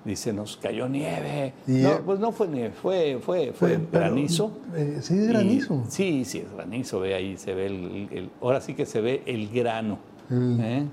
Dice, 0.05 0.31
nos 0.31 0.57
cayó 0.57 0.87
nieve. 0.87 1.53
No, 1.65 2.01
pues 2.05 2.19
no 2.19 2.31
fue 2.31 2.47
nieve, 2.47 2.71
fue, 2.71 3.19
fue, 3.21 3.51
fue 3.51 3.79
granizo. 3.91 4.51
eh, 4.75 4.99
sí, 5.01 5.15
es 5.17 5.23
Y- 5.25 5.27
granizo. 5.27 5.83
sí, 5.89 6.23
sí, 6.23 6.37
es 6.39 6.53
granizo, 6.53 6.99
ve 6.99 7.15
ahí, 7.15 7.35
se 7.37 7.53
ve 7.53 7.65
el, 7.65 8.07
el- 8.11 8.29
ahora 8.41 8.61
sí 8.61 8.73
que 8.73 8.85
se 8.85 9.01
ve 9.01 9.23
el 9.25 9.49
grano. 9.49 9.97
Mm. 10.29 10.59
¿eh? 10.61 10.87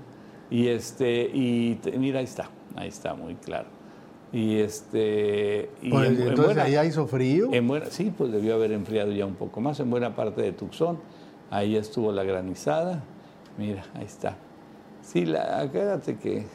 Y 0.49 0.67
este, 0.67 1.21
y 1.23 1.79
mira, 1.97 2.19
ahí 2.19 2.25
está, 2.25 2.49
ahí 2.75 2.87
está, 2.89 3.13
muy 3.13 3.35
claro. 3.35 3.67
Y 4.35 4.57
este, 4.59 5.69
y 5.81 5.89
Pues, 5.91 6.09
en- 6.09 6.15
en 6.15 6.21
entonces 6.23 6.45
buena- 6.55 6.63
allá 6.63 6.83
hizo 6.83 7.07
frío. 7.07 7.47
en 7.53 7.67
buena- 7.69 7.85
sí, 7.85 8.11
pues 8.17 8.33
debió 8.33 8.55
haber 8.55 8.73
enfriado 8.73 9.13
ya 9.13 9.25
un 9.25 9.35
poco 9.35 9.61
más 9.61 9.79
en 9.79 9.89
buena 9.89 10.13
parte 10.13 10.41
de 10.41 10.51
Tucson. 10.51 10.99
Ahí 11.49 11.77
estuvo 11.77 12.11
la 12.11 12.23
granizada. 12.23 13.01
Mira, 13.57 13.85
ahí 13.93 14.03
está. 14.03 14.35
Sí, 15.01 15.23
la, 15.25 15.61
acuérdate 15.61 16.17
que 16.17 16.45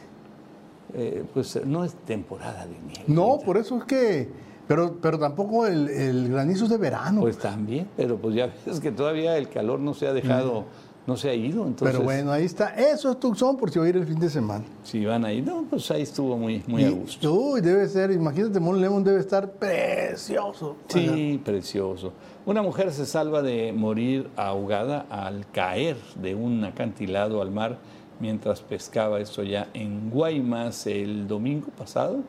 eh, 0.93 1.25
pues 1.33 1.59
no 1.65 1.85
es 1.85 1.95
temporada 2.05 2.67
de 2.67 2.73
nieve. 2.87 3.05
no, 3.07 3.39
por 3.45 3.57
eso 3.57 3.79
es 3.79 3.85
que. 3.85 4.29
Pero, 4.69 4.99
pero 5.01 5.19
tampoco 5.19 5.67
el, 5.67 5.89
el 5.89 6.29
granizo 6.29 6.65
es 6.65 6.71
de 6.71 6.77
verano. 6.77 7.23
Pues 7.23 7.39
también, 7.39 7.89
pero 7.97 8.19
pues 8.19 8.35
ya 8.35 8.53
ves 8.67 8.79
que 8.81 8.93
todavía 8.93 9.37
el 9.39 9.49
calor 9.49 9.81
no 9.81 9.95
se 9.95 10.07
ha 10.07 10.13
dejado, 10.13 10.67
no 11.11 11.17
se 11.17 11.29
ha 11.29 11.35
ido. 11.35 11.67
Entonces, 11.67 11.97
Pero 11.97 12.05
bueno, 12.05 12.31
ahí 12.31 12.45
está. 12.45 12.69
Eso 12.69 13.11
es 13.11 13.19
Tucson 13.19 13.57
por 13.57 13.69
si 13.73 13.81
va 13.81 13.85
a 13.85 13.89
ir 13.89 13.97
el 13.97 14.07
fin 14.07 14.21
de 14.21 14.31
semana. 14.31 14.65
Si 14.85 15.05
van 15.05 15.25
ahí, 15.25 15.43
no, 15.43 15.65
pues 15.69 15.91
ahí 15.91 16.03
estuvo 16.03 16.37
muy, 16.37 16.63
muy 16.69 16.85
a 16.85 16.91
gusto. 16.91 17.35
Uy, 17.35 17.61
debe 17.61 17.89
ser, 17.89 18.13
imagínate, 18.13 18.61
Mon 18.61 18.81
Lemon 18.81 19.03
debe 19.03 19.19
estar 19.19 19.51
precioso. 19.51 20.77
Sí, 20.87 21.41
precioso. 21.45 22.13
Una 22.47 22.63
mujer 22.63 22.93
se 22.93 23.07
salva 23.07 23.43
de 23.43 23.73
morir 23.73 24.31
ahogada 24.37 25.05
al 25.11 25.51
caer 25.51 25.97
de 26.15 26.37
un 26.37 26.63
acantilado 26.63 27.43
al 27.43 27.51
mar 27.51 27.79
mientras 28.21 28.61
pescaba 28.61 29.19
esto 29.19 29.43
ya 29.43 29.67
en 29.75 30.11
Guaymas 30.11 30.87
el 30.87 31.27
domingo 31.27 31.71
pasado. 31.77 32.21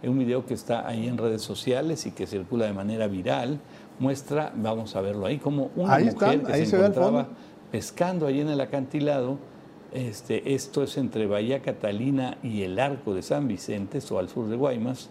Un 0.00 0.16
video 0.16 0.46
que 0.46 0.54
está 0.54 0.86
ahí 0.86 1.08
en 1.08 1.18
redes 1.18 1.42
sociales 1.42 2.06
y 2.06 2.12
que 2.12 2.28
circula 2.28 2.66
de 2.66 2.72
manera 2.72 3.08
viral. 3.08 3.58
Muestra, 3.98 4.52
vamos 4.54 4.94
a 4.94 5.00
verlo 5.00 5.26
ahí, 5.26 5.38
como 5.38 5.72
una 5.74 5.94
Ahí 5.96 6.04
mujer 6.04 6.34
están, 6.34 6.46
que 6.46 6.52
ahí 6.52 6.64
se, 6.66 6.70
se 6.70 6.76
encontraba. 6.76 7.26
Pescando 7.70 8.26
ahí 8.26 8.40
en 8.40 8.48
el 8.48 8.60
acantilado. 8.60 9.38
Este, 9.92 10.54
esto 10.54 10.82
es 10.82 10.98
entre 10.98 11.26
Bahía 11.26 11.60
Catalina 11.62 12.36
y 12.42 12.62
el 12.62 12.78
Arco 12.78 13.14
de 13.14 13.22
San 13.22 13.48
Vicente, 13.48 14.00
o 14.10 14.18
al 14.18 14.28
sur 14.28 14.48
de 14.48 14.56
Guaymas. 14.56 15.08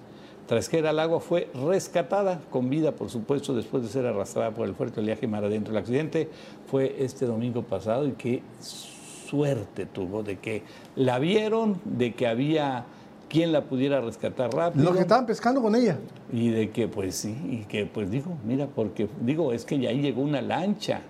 Tras 0.48 0.70
caer 0.70 0.88
al 0.88 1.00
agua 1.00 1.20
fue 1.20 1.50
rescatada 1.54 2.40
con 2.50 2.70
vida, 2.70 2.94
por 2.94 3.10
supuesto, 3.10 3.54
después 3.54 3.84
de 3.84 3.90
ser 3.90 4.06
arrastrada 4.06 4.52
por 4.52 4.68
el 4.68 4.76
fuerte 4.76 5.02
oleaje 5.02 5.28
mar 5.28 5.44
adentro. 5.44 5.74
El 5.74 5.78
accidente 5.78 6.30
fue 6.68 6.96
este 7.00 7.26
domingo 7.26 7.64
pasado 7.64 8.08
y 8.08 8.12
qué 8.14 8.42
suerte 8.62 9.86
tuvo 9.86 10.24
de 10.24 10.38
que 10.38 10.64
la 10.96 11.20
vieron, 11.20 11.82
de 11.84 12.14
que 12.14 12.28
había 12.28 12.86
quien 13.28 13.52
la 13.52 13.66
pudiera 13.66 14.00
rescatar 14.00 14.52
rápido. 14.54 14.86
Los 14.86 14.96
que 14.96 15.02
estaban 15.02 15.26
pescando 15.26 15.62
con 15.62 15.76
ella. 15.76 15.98
Y 16.32 16.50
de 16.50 16.70
que 16.70 16.88
pues 16.88 17.16
sí, 17.16 17.36
y 17.50 17.58
que 17.66 17.86
pues 17.86 18.10
digo, 18.10 18.38
mira, 18.46 18.68
porque 18.68 19.10
digo, 19.22 19.52
es 19.52 19.66
que 19.66 19.78
ya 19.80 19.90
ahí 19.90 20.02
llegó 20.02 20.22
una 20.22 20.42
lancha. 20.42 21.02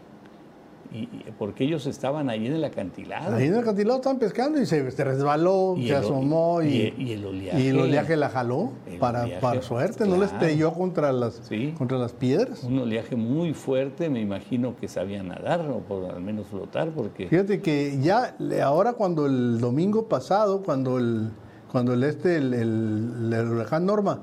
Y, 0.94 1.00
y 1.00 1.26
porque 1.38 1.66
ellos 1.66 1.86
estaban 1.86 2.30
ahí 2.30 2.48
en 2.48 2.54
el 2.54 2.64
acantilado. 2.64 3.36
Ahí 3.36 3.48
en 3.48 3.54
el 3.56 3.60
acantilado 3.60 3.98
estaban 3.98 4.20
pescando 4.20 4.60
y 4.62 4.66
se, 4.66 4.90
se 4.92 5.04
resbaló, 5.04 5.76
Y 5.78 5.84
se 5.88 5.90
el- 5.90 5.96
asomó 5.98 6.62
y, 6.62 6.94
el 7.12 7.26
oleaje. 7.26 7.60
y 7.62 7.68
el 7.68 7.80
oleaje 7.80 8.16
la 8.16 8.30
jaló. 8.30 8.72
Para, 9.00 9.24
oleaje, 9.24 9.42
para 9.42 9.62
suerte, 9.62 10.06
no 10.06 10.12
le 10.16 10.28
claro. 10.28 10.34
estrelló 10.34 10.74
contra 10.74 11.12
las, 11.12 11.42
Sí. 11.48 11.74
contra 11.78 11.98
las 11.98 12.14
piedras. 12.14 12.64
Un 12.64 12.80
oleaje 12.80 13.16
muy 13.16 13.54
fuerte, 13.54 14.10
me 14.10 14.22
imagino 14.22 14.76
que 14.78 14.88
sabía 14.88 15.22
nadar 15.24 15.62
o 15.70 15.80
por 15.80 16.10
al 16.10 16.22
menos 16.22 16.48
flotar, 16.48 16.90
porque 16.92 17.28
Fíjate 17.28 17.62
que 17.62 18.00
ya 18.02 18.36
ahora 18.64 18.94
cuando 18.94 19.26
el 19.26 19.60
domingo 19.60 20.08
pasado, 20.08 20.64
cuando 20.64 20.98
el 20.98 21.30
cuando 21.72 21.94
el 21.94 22.04
este 22.06 22.38
el, 22.38 22.54
el- 22.54 23.34
el 23.34 23.50
huracán 23.52 23.86
Norma, 23.86 24.22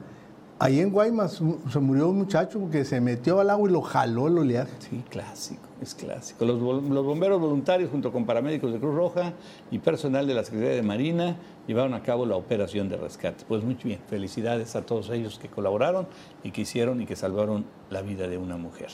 ahí 0.58 0.80
en 0.80 0.90
Guaymas 0.90 1.42
se 1.70 1.78
murió 1.78 2.08
un 2.08 2.16
muchacho 2.16 2.70
que 2.70 2.84
se 2.86 3.00
metió 3.02 3.38
al 3.38 3.50
agua 3.50 3.68
y 3.68 3.72
lo 3.72 3.82
jaló 3.82 4.28
el 4.28 4.38
oleaje. 4.38 4.72
sí, 4.78 5.02
clásico, 5.10 5.60
es 5.84 5.94
clásico. 5.94 6.44
Los, 6.44 6.60
los 6.60 7.04
bomberos 7.04 7.40
voluntarios 7.40 7.90
junto 7.90 8.12
con 8.12 8.26
paramédicos 8.26 8.72
de 8.72 8.78
Cruz 8.78 8.94
Roja 8.94 9.32
y 9.70 9.78
personal 9.78 10.26
de 10.26 10.34
la 10.34 10.44
Secretaría 10.44 10.76
de 10.76 10.82
Marina 10.82 11.36
llevaron 11.66 11.94
a 11.94 12.02
cabo 12.02 12.26
la 12.26 12.36
operación 12.36 12.88
de 12.88 12.96
rescate. 12.96 13.44
Pues 13.46 13.62
muy 13.62 13.74
bien, 13.74 14.00
felicidades 14.08 14.74
a 14.76 14.82
todos 14.82 15.10
ellos 15.10 15.38
que 15.38 15.48
colaboraron 15.48 16.06
y 16.42 16.50
que 16.50 16.62
hicieron 16.62 17.00
y 17.00 17.06
que 17.06 17.16
salvaron 17.16 17.64
la 17.90 18.02
vida 18.02 18.28
de 18.28 18.38
una 18.38 18.56
mujer. 18.56 18.88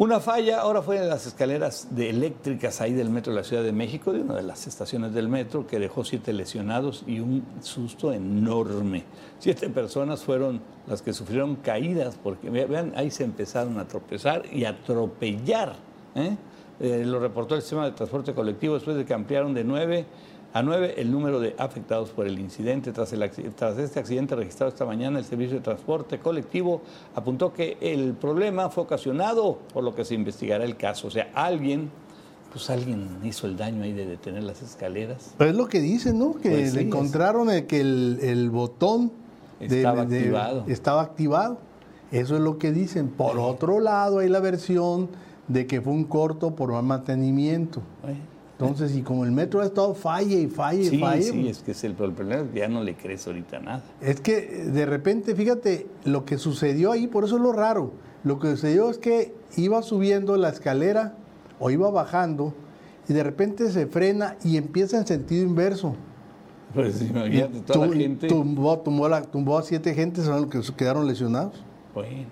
Una 0.00 0.18
falla 0.18 0.62
ahora 0.62 0.80
fue 0.80 0.96
en 0.96 1.10
las 1.10 1.26
escaleras 1.26 1.86
eléctricas 1.94 2.80
ahí 2.80 2.94
del 2.94 3.10
metro 3.10 3.34
de 3.34 3.40
la 3.40 3.44
Ciudad 3.44 3.62
de 3.62 3.72
México, 3.72 4.14
de 4.14 4.22
una 4.22 4.34
de 4.34 4.42
las 4.42 4.66
estaciones 4.66 5.12
del 5.12 5.28
metro, 5.28 5.66
que 5.66 5.78
dejó 5.78 6.06
siete 6.06 6.32
lesionados 6.32 7.04
y 7.06 7.20
un 7.20 7.44
susto 7.60 8.10
enorme. 8.10 9.04
Siete 9.40 9.68
personas 9.68 10.22
fueron 10.22 10.62
las 10.86 11.02
que 11.02 11.12
sufrieron 11.12 11.56
caídas, 11.56 12.16
porque 12.22 12.48
ve- 12.48 12.64
vean, 12.64 12.94
ahí 12.96 13.10
se 13.10 13.24
empezaron 13.24 13.78
a 13.78 13.86
tropezar 13.86 14.44
y 14.50 14.64
a 14.64 14.70
atropellar. 14.70 15.74
¿eh? 16.14 16.34
Eh, 16.80 17.04
lo 17.04 17.20
reportó 17.20 17.54
el 17.54 17.60
sistema 17.60 17.84
de 17.84 17.92
transporte 17.92 18.32
colectivo 18.32 18.72
después 18.76 18.96
de 18.96 19.04
que 19.04 19.12
ampliaron 19.12 19.52
de 19.52 19.64
nueve 19.64 20.06
a 20.52 20.62
nueve 20.62 20.94
el 21.00 21.12
número 21.12 21.38
de 21.40 21.54
afectados 21.58 22.10
por 22.10 22.26
el 22.26 22.38
incidente. 22.38 22.92
Tras, 22.92 23.12
el 23.12 23.22
acci- 23.22 23.52
tras 23.54 23.78
este 23.78 24.00
accidente 24.00 24.34
registrado 24.34 24.70
esta 24.70 24.84
mañana, 24.84 25.18
el 25.18 25.24
Servicio 25.24 25.56
de 25.56 25.62
Transporte 25.62 26.18
Colectivo 26.18 26.82
apuntó 27.14 27.52
que 27.52 27.76
el 27.80 28.14
problema 28.14 28.68
fue 28.70 28.82
ocasionado 28.84 29.58
por 29.72 29.84
lo 29.84 29.94
que 29.94 30.04
se 30.04 30.14
investigará 30.14 30.64
el 30.64 30.76
caso. 30.76 31.06
O 31.06 31.10
sea, 31.10 31.30
alguien, 31.34 31.90
pues 32.52 32.68
alguien 32.70 33.18
hizo 33.22 33.46
el 33.46 33.56
daño 33.56 33.84
ahí 33.84 33.92
de 33.92 34.06
detener 34.06 34.42
las 34.42 34.60
escaleras. 34.62 35.34
Pero 35.38 35.50
es 35.50 35.56
lo 35.56 35.68
que 35.68 35.80
dicen, 35.80 36.18
¿no? 36.18 36.34
Que 36.34 36.50
Pues 36.50 36.74
le 36.74 36.82
encontraron 36.82 37.48
el- 37.50 37.66
que 37.66 37.80
el, 37.80 38.18
el 38.22 38.50
botón 38.50 39.12
Estaba 39.60 40.02
activado. 40.02 40.64
estaba 40.68 41.02
activado. 41.02 41.58
Eso 42.10 42.34
es 42.34 42.40
lo 42.40 42.58
que 42.58 42.72
dicen. 42.72 43.08
Por 43.08 43.38
otro 43.38 43.78
lado, 43.78 44.18
hay 44.18 44.28
la 44.28 44.40
versión 44.40 45.08
de 45.46 45.66
que 45.68 45.80
fue 45.80 45.92
un 45.92 46.04
corto 46.04 46.56
por 46.56 46.72
mal 46.72 46.82
mantenimiento. 46.82 47.82
Bueno, 48.02 48.18
Entonces, 48.60 48.94
y 48.96 49.02
como 49.02 49.24
el 49.24 49.32
metro 49.32 49.60
ha 49.60 49.64
estado 49.64 49.94
falle 49.94 50.40
y 50.40 50.46
falle 50.46 50.82
y 50.82 50.86
Sí, 50.86 50.98
falle, 50.98 51.22
sí, 51.22 51.32
pues, 51.32 51.56
es 51.58 51.62
que 51.62 51.70
es 51.72 51.84
el, 51.84 51.96
el 51.98 52.12
problema 52.12 52.46
ya 52.54 52.68
no 52.68 52.82
le 52.84 52.94
crees 52.94 53.26
ahorita 53.26 53.58
nada. 53.60 53.82
Es 54.00 54.20
que 54.20 54.40
de 54.40 54.84
repente, 54.86 55.34
fíjate, 55.34 55.86
lo 56.04 56.24
que 56.24 56.36
sucedió 56.38 56.92
ahí, 56.92 57.06
por 57.06 57.24
eso 57.24 57.36
es 57.36 57.42
lo 57.42 57.52
raro. 57.52 57.92
Lo 58.22 58.38
que 58.38 58.48
sucedió 58.50 58.90
es 58.90 58.98
que 58.98 59.34
iba 59.56 59.80
subiendo 59.82 60.36
la 60.36 60.50
escalera 60.50 61.14
o 61.58 61.70
iba 61.70 61.90
bajando 61.90 62.52
y 63.08 63.12
de 63.14 63.22
repente 63.22 63.70
se 63.70 63.86
frena 63.86 64.36
y 64.44 64.56
empieza 64.58 64.98
en 64.98 65.06
sentido 65.06 65.42
inverso. 65.44 65.94
Pues 66.74 67.02
imagínate, 67.02 67.60
toda 67.60 67.86
tu- 67.86 67.92
la 67.94 67.98
gente. 68.00 68.28
tumbó, 68.28 68.78
tumbó, 68.80 69.08
la- 69.08 69.22
tumbó 69.22 69.58
a 69.58 69.62
siete 69.62 69.94
gentes, 69.94 70.24
son 70.26 70.42
los 70.42 70.50
que 70.50 70.60
quedaron 70.76 71.06
lesionados. 71.06 71.54
Bueno, 71.94 72.26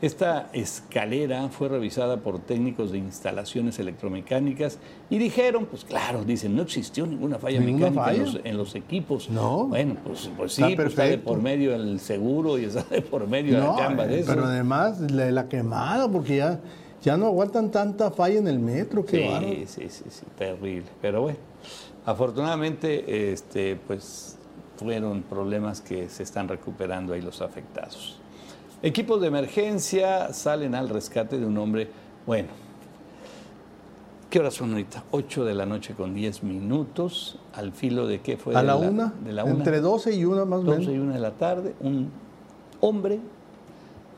esta 0.00 0.48
escalera 0.52 1.48
fue 1.48 1.68
revisada 1.68 2.18
por 2.18 2.38
técnicos 2.38 2.92
de 2.92 2.98
instalaciones 2.98 3.78
electromecánicas 3.80 4.78
y 5.10 5.18
dijeron, 5.18 5.66
pues 5.66 5.84
claro, 5.84 6.24
dicen, 6.24 6.54
no 6.54 6.62
existió 6.62 7.06
ninguna 7.06 7.38
falla 7.38 7.58
Ninguna 7.60 7.90
mecánica 7.90 8.14
en 8.14 8.24
los, 8.24 8.40
en 8.44 8.56
los 8.56 8.74
equipos. 8.76 9.28
No. 9.28 9.66
Bueno, 9.66 9.96
pues, 10.04 10.30
pues 10.36 10.52
sí, 10.52 10.62
Está 10.62 10.76
pues 10.76 10.88
está 10.90 11.02
de 11.02 11.08
perfecto. 11.10 11.30
por 11.32 11.42
medio 11.42 11.74
el 11.74 11.98
seguro 11.98 12.58
y 12.58 12.64
está 12.66 12.84
de 12.84 13.02
por 13.02 13.26
medio 13.26 13.58
la 13.58 13.74
chamba 13.76 14.06
de 14.06 14.20
eso. 14.20 14.30
pero 14.32 14.44
además 14.46 15.00
la, 15.10 15.30
la 15.32 15.48
quemada, 15.48 16.08
porque 16.08 16.36
ya, 16.36 16.60
ya 17.02 17.16
no 17.16 17.26
aguantan 17.26 17.70
tanta 17.70 18.10
falla 18.12 18.38
en 18.38 18.46
el 18.46 18.60
metro, 18.60 19.04
qué. 19.04 19.66
Sí, 19.66 19.82
sí, 19.82 19.88
sí, 19.90 20.04
sí, 20.10 20.26
terrible. 20.36 20.86
Pero 21.02 21.22
bueno, 21.22 21.38
afortunadamente, 22.06 23.32
este, 23.32 23.76
pues 23.86 24.36
fueron 24.76 25.22
problemas 25.22 25.80
que 25.80 26.08
se 26.08 26.22
están 26.22 26.46
recuperando 26.48 27.12
ahí 27.14 27.20
los 27.20 27.42
afectados. 27.42 28.20
Equipos 28.82 29.20
de 29.20 29.26
emergencia 29.28 30.32
salen 30.32 30.74
al 30.74 30.88
rescate 30.88 31.38
de 31.38 31.46
un 31.46 31.58
hombre, 31.58 31.88
bueno, 32.26 32.48
¿qué 34.30 34.38
horas 34.38 34.54
son 34.54 34.70
ahorita? 34.70 35.02
8 35.10 35.44
de 35.44 35.54
la 35.54 35.66
noche 35.66 35.94
con 35.94 36.14
10 36.14 36.44
minutos, 36.44 37.38
al 37.54 37.72
filo 37.72 38.06
de 38.06 38.20
qué 38.20 38.36
fue? 38.36 38.54
A 38.54 38.60
De 38.60 38.66
la 38.66 38.76
una, 38.76 39.12
de 39.24 39.32
la 39.32 39.44
una. 39.44 39.54
entre 39.54 39.80
12 39.80 40.14
y 40.14 40.24
una 40.24 40.44
más 40.44 40.60
o 40.60 40.62
12 40.64 40.78
menos. 40.80 40.94
y 40.94 40.98
1 40.98 41.12
de 41.14 41.18
la 41.18 41.32
tarde, 41.32 41.74
un 41.80 42.08
hombre 42.80 43.18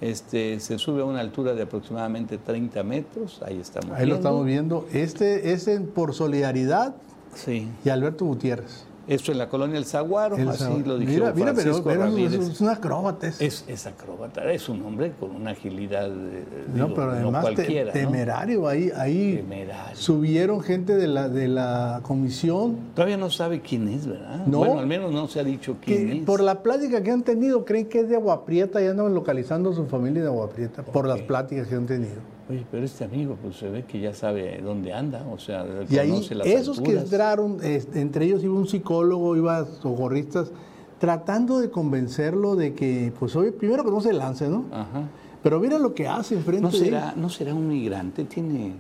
este, 0.03 0.61
se 0.61 0.79
sube 0.79 1.03
a 1.03 1.05
una 1.05 1.21
altura 1.21 1.55
de 1.55 1.63
aproximadamente 1.63 2.37
30 2.39 2.83
metros, 2.83 3.41
ahí 3.43 3.59
estamos 3.61 3.97
Ahí 3.97 4.07
lo 4.07 4.17
estamos 4.17 4.45
viendo. 4.45 4.87
Este 4.93 5.53
es 5.53 5.69
en- 5.69 5.87
por 5.87 6.15
solidaridad 6.15 6.95
Sí, 7.35 7.69
y 7.85 7.89
Alberto 7.91 8.25
Gutiérrez. 8.25 8.85
Esto 9.15 9.33
en 9.33 9.39
la 9.39 9.49
colonia 9.49 9.77
El 9.77 9.85
Zaguaro, 9.85 10.37
El 10.37 10.49
así 10.49 10.83
lo 10.85 10.97
dijeron 10.99 11.33
mira, 11.35 11.53
Francisco 11.53 11.83
pero 11.85 12.05
es- 12.05 12.11
Ramírez. 12.11 12.41
es, 12.49 12.61
un 12.61 12.69
acróbata. 12.69 13.27
ese. 13.27 13.47
Es, 13.47 13.65
es 13.69 13.87
acróbata, 13.87 14.51
es 14.53 14.69
un 14.69 14.83
hombre 14.85 15.13
con 15.19 15.35
una 15.35 15.51
agilidad, 15.51 16.07
eh, 16.09 16.45
no, 16.69 16.85
digo, 16.87 16.95
pero 16.95 17.11
además 17.11 17.45
te- 17.47 17.55
cualquiera, 17.55 17.87
¿no? 17.87 17.93
temerario. 17.93 18.69
Ahí, 18.69 18.91
ahí 18.97 19.37
Temerario. 19.37 19.97
subieron 19.97 20.61
gente 20.63 20.97
de 20.97 21.07
la, 21.09 21.29
de 21.29 21.49
la 21.49 22.01
comisión 22.03 22.77
Todavía 22.95 23.17
no 23.17 23.31
sabe 23.31 23.61
quién 23.61 23.89
es, 23.89 24.07
¿verdad? 24.07 24.47
No. 24.47 24.59
Bueno, 24.59 24.79
al 24.79 24.87
menos 24.87 25.13
no 25.13 25.27
se 25.29 25.41
ha 25.41 25.45
dicho 25.45 25.77
quién 25.81 26.07
que 26.07 26.19
es. 26.19 26.25
por 26.25 26.41
la 26.41 26.63
plática 26.63 27.03
que 27.03 27.11
han 27.11 27.23
tenido 27.23 27.65
creen 27.65 27.87
que 27.89 28.01
es 28.01 28.09
de 28.09 28.17
Agua 28.17 28.45
Prieta 28.45 28.81
y 28.83 28.87
andan 28.87 29.13
localizando 29.15 29.71
a 29.71 29.75
su 29.75 29.87
familia 29.87 30.23
de 30.23 30.29
Agua 30.29 30.49
Prieta 30.51 30.83
por 30.85 31.07
las 31.07 31.21
pláticas 31.23 31.67
que 31.67 31.75
han 31.75 31.87
tenido. 31.87 32.21
Oye, 32.51 32.67
pero 32.71 32.85
este 32.85 33.05
amigo, 33.05 33.37
pues 33.41 33.57
se 33.57 33.71
ve 33.71 33.85
que 33.85 34.01
ya 34.01 34.13
sabe 34.13 34.61
dónde 34.61 34.93
anda, 34.93 35.25
o 35.33 35.39
sea, 35.39 35.65
Y 35.89 35.99
ahí, 35.99 36.11
conoce 36.11 36.35
las 36.35 36.47
esos 36.49 36.81
que 36.81 36.99
entraron, 36.99 37.59
entre 37.63 38.25
ellos 38.25 38.43
iba 38.43 38.55
un 38.55 38.67
psicólogo, 38.67 39.37
iba 39.37 39.65
socorristas, 39.65 40.51
tratando 40.99 41.61
de 41.61 41.71
convencerlo 41.71 42.57
de 42.57 42.75
que, 42.75 43.13
pues, 43.19 43.37
oye, 43.37 43.53
primero 43.53 43.85
que 43.85 43.91
no 43.93 44.01
se 44.01 44.13
lance, 44.13 44.49
¿no? 44.49 44.65
Ajá. 44.73 45.09
Pero 45.43 45.61
mira 45.61 45.79
lo 45.79 45.95
que 45.95 46.09
hace 46.09 46.35
enfrente 46.35 46.63
¿No 46.63 46.71
de 46.71 46.79
él. 46.79 46.85
será, 46.85 47.15
¿No 47.17 47.29
será 47.29 47.55
un 47.55 47.69
migrante? 47.69 48.25
Tiene 48.25 48.75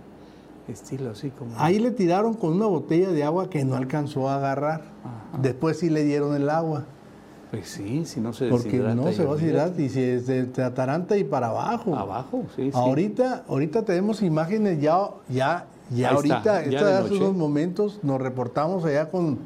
estilo 0.68 1.10
así 1.10 1.30
como... 1.30 1.52
Ahí 1.56 1.78
le 1.78 1.90
tiraron 1.90 2.34
con 2.34 2.52
una 2.52 2.66
botella 2.66 3.10
de 3.10 3.24
agua 3.24 3.48
que 3.48 3.64
no 3.64 3.76
alcanzó 3.76 4.28
a 4.28 4.36
agarrar. 4.36 4.82
Después 5.40 5.78
sí 5.78 5.90
le 5.90 6.04
dieron 6.04 6.34
el 6.34 6.50
agua. 6.50 6.86
Pues 7.50 7.68
sí, 7.68 8.04
si 8.04 8.20
no 8.20 8.32
se 8.32 8.48
Porque 8.48 8.78
no 8.78 9.10
se 9.12 9.24
va 9.24 9.32
a 9.32 9.34
deshidratar 9.36 9.80
y 9.80 9.88
se, 9.88 10.20
se 10.20 10.44
te 10.44 10.62
ataranta 10.62 11.16
y 11.16 11.24
para 11.24 11.48
abajo. 11.48 11.96
Abajo, 11.96 12.44
sí, 12.54 12.66
sí. 12.66 12.70
Ahorita, 12.72 13.44
ahorita 13.48 13.82
tenemos 13.84 14.22
imágenes 14.22 14.80
ya, 14.80 15.08
ya, 15.28 15.66
ya 15.90 16.10
Ahí 16.10 16.14
ahorita, 16.14 16.36
está, 16.36 16.64
ya 16.64 16.70
esta- 16.78 16.86
de 16.86 16.94
hace 17.06 17.14
unos 17.16 17.34
momentos 17.34 17.98
nos 18.04 18.20
reportamos 18.20 18.84
allá 18.84 19.08
con 19.10 19.38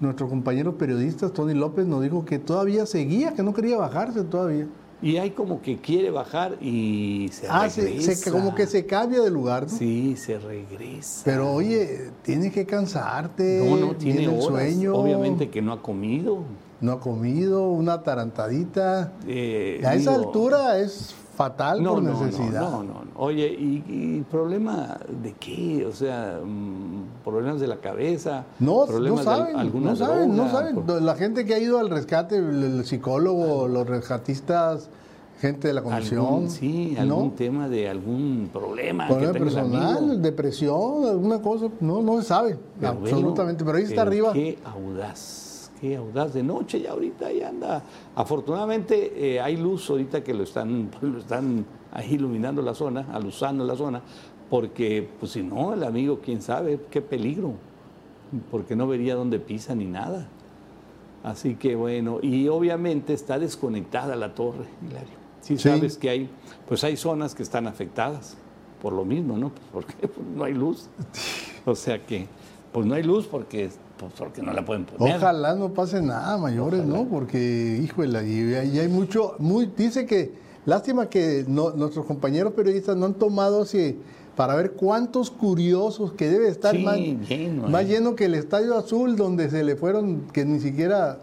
nuestros 0.00 0.28
compañeros 0.28 0.74
periodistas, 0.74 1.32
Tony 1.32 1.54
López 1.54 1.86
nos 1.86 2.02
dijo 2.02 2.26
que 2.26 2.38
todavía 2.38 2.84
seguía, 2.84 3.32
que 3.32 3.42
no 3.42 3.54
quería 3.54 3.78
bajarse 3.78 4.22
todavía. 4.24 4.66
Y 5.02 5.18
hay 5.18 5.30
como 5.32 5.60
que 5.60 5.78
quiere 5.78 6.10
bajar 6.10 6.56
y 6.60 7.28
se 7.30 7.46
Ah, 7.48 7.68
regresa. 7.68 8.14
se- 8.14 8.30
como 8.30 8.54
que 8.54 8.66
se 8.66 8.86
cambia 8.86 9.20
de 9.20 9.30
lugar, 9.30 9.64
¿no? 9.64 9.68
Sí, 9.68 10.16
se 10.16 10.38
regresa. 10.38 11.20
Pero 11.24 11.52
oye, 11.52 12.10
tienes 12.22 12.52
que 12.52 12.64
cansarte. 12.64 13.62
no, 13.68 13.76
no 13.76 13.94
tiene 13.96 14.26
horas. 14.28 14.44
sueño. 14.44 14.94
Obviamente 14.96 15.50
que 15.50 15.60
no 15.60 15.72
ha 15.72 15.82
comido. 15.82 16.38
No 16.80 16.92
ha 16.92 17.00
comido, 17.00 17.68
una 17.70 18.02
tarantadita. 18.02 19.12
Eh, 19.26 19.82
a 19.84 19.94
esa 19.94 20.14
altura 20.14 20.78
es 20.78 21.14
fatal 21.36 21.82
no, 21.82 21.94
por 21.94 22.02
no, 22.02 22.10
necesidad. 22.24 22.60
No, 22.62 22.82
no, 22.82 22.94
no. 23.04 23.10
Oye, 23.16 23.46
¿y, 23.46 23.84
y 23.86 24.24
problema 24.30 24.98
de 25.22 25.32
qué? 25.34 25.86
O 25.86 25.92
sea, 25.92 26.40
mm, 26.44 27.22
problemas 27.24 27.60
de 27.60 27.66
la 27.68 27.76
cabeza, 27.76 28.44
No, 28.58 28.86
no 28.86 29.18
saben, 29.18 29.82
no 29.82 29.94
saben, 29.96 30.36
no 30.36 30.50
saben. 30.50 30.74
por- 30.76 31.02
La 31.02 31.14
gente 31.14 31.44
que 31.44 31.54
ha 31.54 31.58
ido 31.58 31.78
al 31.78 31.90
rescate, 31.90 32.36
el, 32.38 32.84
psicólogo, 32.84 33.68
los 33.68 33.86
rescatistas, 33.86 34.88
gente 35.40 35.68
de 35.68 35.74
la 35.74 35.82
comisión. 35.82 36.24
algún, 36.24 36.50
sí, 36.50 36.92
¿no? 36.96 37.02
algún 37.02 37.30
tema 37.32 37.68
de 37.68 37.90
algún 37.90 38.48
problema 38.50 39.06
Problema 39.06 39.32
que 39.34 39.38
personal, 39.38 40.22
depresión, 40.22 41.04
alguna 41.04 41.42
cosa, 41.42 41.66
no, 41.80 42.00
no 42.00 42.18
se 42.22 42.26
sabe, 42.28 42.56
Pero 42.80 42.92
absolutamente. 42.92 43.62
bueno, 43.62 43.66
pero 43.66 43.76
ahí 43.78 43.82
está 43.84 43.96
pero 43.96 44.08
arriba. 44.08 44.32
Qué 44.32 44.58
audaz, 44.64 45.45
qué 45.80 45.96
audaz 45.96 46.34
de 46.34 46.42
noche 46.42 46.78
y 46.78 46.86
ahorita 46.86 47.30
ya 47.32 47.48
anda. 47.48 47.82
Afortunadamente 48.14 49.34
eh, 49.34 49.40
hay 49.40 49.56
luz 49.56 49.88
ahorita 49.90 50.22
que 50.24 50.34
lo 50.34 50.42
están, 50.44 50.90
lo 51.00 51.18
están 51.18 51.64
ahí 51.92 52.14
iluminando 52.14 52.62
la 52.62 52.74
zona, 52.74 53.06
alusando 53.12 53.64
la 53.64 53.76
zona, 53.76 54.02
porque 54.50 55.08
pues 55.18 55.32
si 55.32 55.42
no, 55.42 55.74
el 55.74 55.82
amigo, 55.84 56.20
quién 56.22 56.42
sabe, 56.42 56.80
qué 56.90 57.00
peligro, 57.02 57.52
porque 58.50 58.76
no 58.76 58.86
vería 58.86 59.14
dónde 59.14 59.38
pisa 59.38 59.74
ni 59.74 59.86
nada. 59.86 60.28
Así 61.22 61.56
que 61.56 61.74
bueno, 61.74 62.18
y 62.22 62.46
obviamente 62.48 63.12
está 63.12 63.38
desconectada 63.38 64.14
la 64.16 64.34
torre, 64.34 64.66
Hilario. 64.86 65.26
Sí, 65.40 65.56
Sí. 65.58 65.68
sabes 65.68 65.96
que 65.98 66.10
hay, 66.10 66.30
pues 66.68 66.82
hay 66.84 66.96
zonas 66.96 67.34
que 67.34 67.42
están 67.42 67.66
afectadas 67.66 68.36
por 68.82 68.92
lo 68.92 69.04
mismo, 69.04 69.36
¿no? 69.38 69.52
Porque 69.72 69.94
pues, 70.08 70.26
no 70.34 70.44
hay 70.44 70.54
luz. 70.54 70.88
O 71.64 71.74
sea 71.74 72.04
que, 72.04 72.26
pues 72.72 72.86
no 72.86 72.94
hay 72.94 73.02
luz 73.02 73.26
porque, 73.26 73.70
pues 73.98 74.12
porque 74.18 74.42
no 74.42 74.52
la 74.52 74.64
pueden 74.64 74.84
poner. 74.84 75.16
Ojalá 75.16 75.54
no 75.54 75.72
pase 75.72 76.02
nada 76.02 76.36
mayores, 76.38 76.84
¿no? 76.84 77.06
Porque, 77.06 77.80
híjole, 77.82 78.28
y 78.28 78.54
ahí 78.54 78.78
hay 78.78 78.88
mucho, 78.88 79.34
muy, 79.38 79.66
dice 79.76 80.04
que, 80.06 80.32
lástima 80.66 81.08
que 81.08 81.44
no- 81.48 81.70
nuestros 81.70 82.04
compañeros 82.06 82.52
periodistas 82.52 82.96
no 82.96 83.06
han 83.06 83.14
tomado 83.14 83.62
así 83.62 83.98
para 84.36 84.54
ver 84.54 84.72
cuántos 84.72 85.30
curiosos 85.30 86.12
que 86.12 86.28
debe 86.28 86.48
estar 86.48 86.76
Sí, 86.76 86.82
más, 86.84 86.96
lleno, 86.98 87.68
más 87.68 87.82
eh. 87.84 87.86
lleno 87.86 88.14
que 88.14 88.26
el 88.26 88.34
Estadio 88.34 88.76
Azul, 88.76 89.16
donde 89.16 89.48
se 89.48 89.64
le 89.64 89.76
fueron, 89.76 90.22
que 90.32 90.44
ni 90.44 90.60
siquiera 90.60 91.18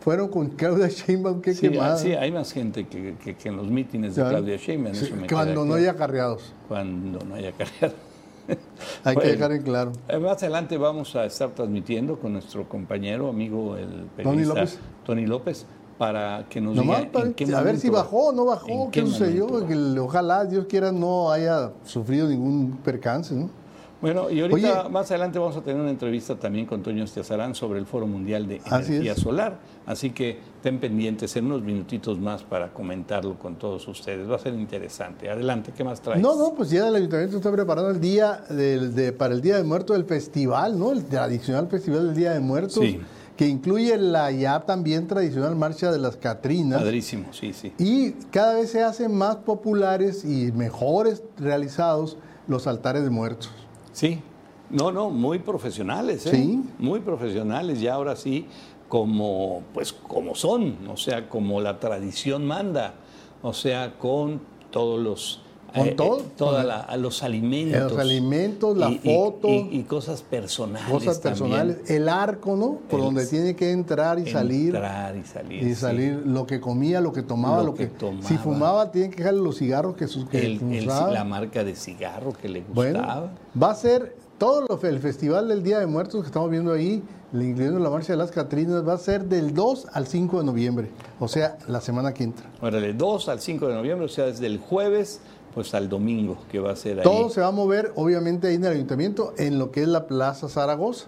fueron 0.00 0.28
con 0.28 0.48
Claudia 0.50 0.88
Sheinbaum, 0.88 1.40
qué 1.40 1.54
Sí, 1.54 1.70
quemada. 1.70 1.96
sí, 1.96 2.12
hay 2.12 2.30
más 2.30 2.52
gente 2.52 2.86
que, 2.86 3.14
que- 3.24 3.36
que 3.36 3.48
en 3.48 3.56
los 3.56 3.68
mítines 3.68 4.16
de. 4.16 4.22
Claudia 4.22 4.56
Sheinbaum. 4.56 4.94
Sí, 4.94 5.10
me 5.12 5.26
queda 5.26 5.28
cuando 5.44 5.64
no 5.64 5.74
haya 5.74 5.94
carreados, 5.96 6.52
Cuando 6.68 7.20
no 7.24 7.34
haya 7.36 7.52
cargado. 7.52 7.94
hay 9.04 9.14
Bueno. 9.14 9.20
que 9.20 9.28
dejar 9.36 9.52
en 9.52 9.62
claro. 9.62 9.92
Eh, 10.08 10.18
Más 10.18 10.42
adelante 10.42 10.76
vamos 10.78 11.14
a 11.16 11.24
estar 11.26 11.50
transmitiendo 11.50 12.18
con 12.18 12.32
nuestro 12.32 12.68
compañero, 12.68 13.28
amigo, 13.28 13.76
el 13.76 14.06
periodista 14.16 14.54
López. 14.54 14.78
Tony 15.04 15.26
López, 15.26 15.66
para 15.98 16.46
que 16.48 16.60
nos 16.60 16.74
Nomás 16.76 16.98
diga 17.00 17.12
para 17.12 17.26
en 17.26 17.34
qué 17.34 17.54
a 17.54 17.60
ver 17.60 17.78
si 17.78 17.90
bajó 17.90 18.28
o 18.28 18.32
no 18.32 18.44
bajó, 18.44 18.90
qué, 18.90 19.00
qué 19.00 19.06
sucedió, 19.06 19.66
que 19.66 19.74
ojalá 19.98 20.44
Dios 20.44 20.66
quiera 20.68 20.92
no 20.92 21.30
haya 21.30 21.72
sufrido 21.84 22.28
ningún 22.28 22.78
percance, 22.84 23.34
¿no? 23.34 23.50
Bueno, 24.00 24.30
y 24.30 24.40
ahorita 24.40 24.82
Oye. 24.82 24.90
más 24.90 25.10
adelante 25.10 25.40
vamos 25.40 25.56
a 25.56 25.60
tener 25.60 25.80
una 25.80 25.90
entrevista 25.90 26.36
también 26.36 26.66
con 26.66 26.84
Toño 26.84 27.02
Estiazarán 27.02 27.56
sobre 27.56 27.80
el 27.80 27.86
Foro 27.86 28.06
Mundial 28.06 28.46
de 28.46 28.60
Energía. 28.64 29.16
Solar. 29.16 29.58
Así 29.86 30.10
que 30.10 30.38
estén 30.56 30.78
pendientes 30.78 31.34
en 31.36 31.46
unos 31.46 31.62
minutitos 31.62 32.16
más 32.20 32.44
para 32.44 32.72
comentarlo 32.72 33.36
con 33.38 33.56
todos 33.56 33.88
ustedes. 33.88 34.30
Va 34.30 34.36
a 34.36 34.38
ser 34.38 34.54
interesante. 34.54 35.28
Adelante, 35.28 35.72
¿qué 35.76 35.82
más 35.82 36.00
traes? 36.00 36.22
No, 36.22 36.36
no, 36.36 36.54
pues 36.54 36.70
ya 36.70 36.86
el 36.86 36.94
ayuntamiento 36.94 37.38
está 37.38 37.50
preparando 37.50 37.90
el 37.90 38.00
día 38.00 38.44
del- 38.48 38.94
de- 38.94 39.12
para 39.12 39.34
el 39.34 39.40
Día 39.40 39.56
de 39.56 39.64
Muertos 39.64 39.96
del 39.96 40.06
festival, 40.06 40.78
¿no? 40.78 40.92
El 40.92 41.04
tradicional 41.06 41.66
festival 41.66 42.06
del 42.06 42.14
Día 42.16 42.32
de 42.34 42.40
Muertos, 42.40 42.74
Sí. 42.74 43.00
que 43.36 43.48
incluye 43.48 43.96
la 43.98 44.30
ya 44.30 44.60
también 44.60 45.08
tradicional 45.08 45.56
marcha 45.56 45.90
de 45.90 45.98
las 45.98 46.16
Catrinas. 46.16 46.80
Padrísimo, 46.82 47.32
sí, 47.32 47.52
sí. 47.52 47.72
Y 47.78 48.12
cada 48.30 48.54
vez 48.54 48.70
se 48.70 48.82
hacen 48.84 49.12
más 49.12 49.36
populares 49.36 50.24
y 50.24 50.52
mejores 50.52 51.24
realizados 51.36 52.16
los 52.46 52.68
altares 52.68 53.02
de 53.02 53.10
muertos. 53.10 53.50
Sí. 53.92 54.20
No, 54.70 54.92
no, 54.92 55.10
muy 55.10 55.38
profesionales, 55.38 56.26
¿eh? 56.26 56.30
Sí. 56.30 56.62
Muy 56.78 57.00
profesionales, 57.00 57.80
ya 57.80 57.94
ahora 57.94 58.16
sí, 58.16 58.46
como, 58.88 59.62
pues, 59.72 59.92
como 59.92 60.34
son, 60.34 60.88
o 60.88 60.96
sea, 60.96 61.28
como 61.28 61.60
la 61.60 61.80
tradición 61.80 62.46
manda, 62.46 62.94
o 63.42 63.52
sea, 63.52 63.98
con 63.98 64.40
todos 64.70 65.00
los... 65.00 65.42
Con 65.74 65.96
todo, 65.96 66.22
todos 66.36 66.64
con 66.64 67.02
los 67.02 67.22
alimentos. 67.22 67.92
Los 67.92 68.00
alimentos, 68.00 68.76
la 68.76 68.88
Y- 68.90 68.98
foto. 68.98 69.48
Y, 69.48 69.68
y 69.72 69.82
cosas 69.84 70.22
personales. 70.22 70.88
Cosas 70.90 71.20
también. 71.20 71.48
personales. 71.50 71.90
El 71.90 72.08
arco, 72.08 72.56
¿no? 72.56 72.78
Por 72.90 73.00
El- 73.00 73.04
donde 73.06 73.26
tiene 73.26 73.54
que 73.54 73.70
entrar 73.70 74.18
y 74.18 74.26
salir. 74.30 74.74
Entrar 74.74 75.16
y 75.16 75.24
salir. 75.24 75.62
Y 75.62 75.66
sí. 75.70 75.74
salir 75.74 76.22
lo 76.24 76.46
que 76.46 76.60
comía, 76.60 77.00
lo 77.00 77.12
que 77.12 77.22
tomaba, 77.22 77.58
Lo 77.58 77.64
lo, 77.66 77.74
que 77.74 77.88
que, 77.88 77.94
tomaba. 77.98 78.26
si 78.26 78.36
fumaba 78.38 78.90
tiene 78.90 79.10
que 79.10 79.16
dejarle 79.18 79.42
los 79.42 79.58
cigarros 79.58 79.94
que 79.96 80.06
sus 80.08 80.26
que 80.28 80.38
El- 80.44 80.72
el- 80.72 80.86
la 80.86 81.24
marca 81.24 81.62
de 81.64 81.74
cigarro 81.76 82.32
que 82.32 82.48
le 82.48 82.62
Bueno, 82.72 82.98
gustaba. 83.00 83.30
va 83.62 83.70
a 83.70 83.74
ser 83.74 84.16
todo 84.38 84.64
lo, 84.68 84.80
el 84.88 85.00
festival 85.00 85.48
del 85.48 85.62
Día 85.62 85.80
de 85.80 85.86
Muertos 85.86 86.22
que 86.22 86.28
estamos 86.28 86.48
viendo 86.50 86.72
ahí, 86.72 87.02
incluyendo 87.32 87.78
la 87.78 87.90
marcha 87.90 88.12
de 88.12 88.16
las 88.16 88.30
Catrinas, 88.30 88.86
va 88.86 88.94
a 88.94 88.98
ser 88.98 89.24
del 89.24 89.52
2 89.52 89.86
al 89.92 90.06
5 90.06 90.38
de 90.38 90.44
noviembre, 90.44 90.90
o 91.20 91.28
sea, 91.28 91.58
la 91.66 91.80
semana 91.80 92.14
que 92.14 92.24
entra. 92.24 92.46
Órale, 92.62 92.94
2 92.94 93.28
al 93.28 93.40
5 93.40 93.66
de 93.68 93.74
noviembre, 93.74 94.06
o 94.06 94.08
sea, 94.08 94.26
desde 94.26 94.46
el 94.46 94.58
jueves 94.58 95.20
pues 95.58 95.74
al 95.74 95.88
domingo 95.88 96.36
que 96.50 96.60
va 96.60 96.70
a 96.70 96.76
ser 96.76 96.98
ahí. 96.98 97.02
Todo 97.04 97.30
se 97.30 97.40
va 97.40 97.48
a 97.48 97.50
mover, 97.50 97.92
obviamente, 97.96 98.46
ahí 98.46 98.54
en 98.54 98.64
el 98.64 98.72
ayuntamiento, 98.74 99.34
en 99.38 99.58
lo 99.58 99.72
que 99.72 99.82
es 99.82 99.88
la 99.88 100.06
Plaza 100.06 100.48
Zaragoza. 100.48 101.06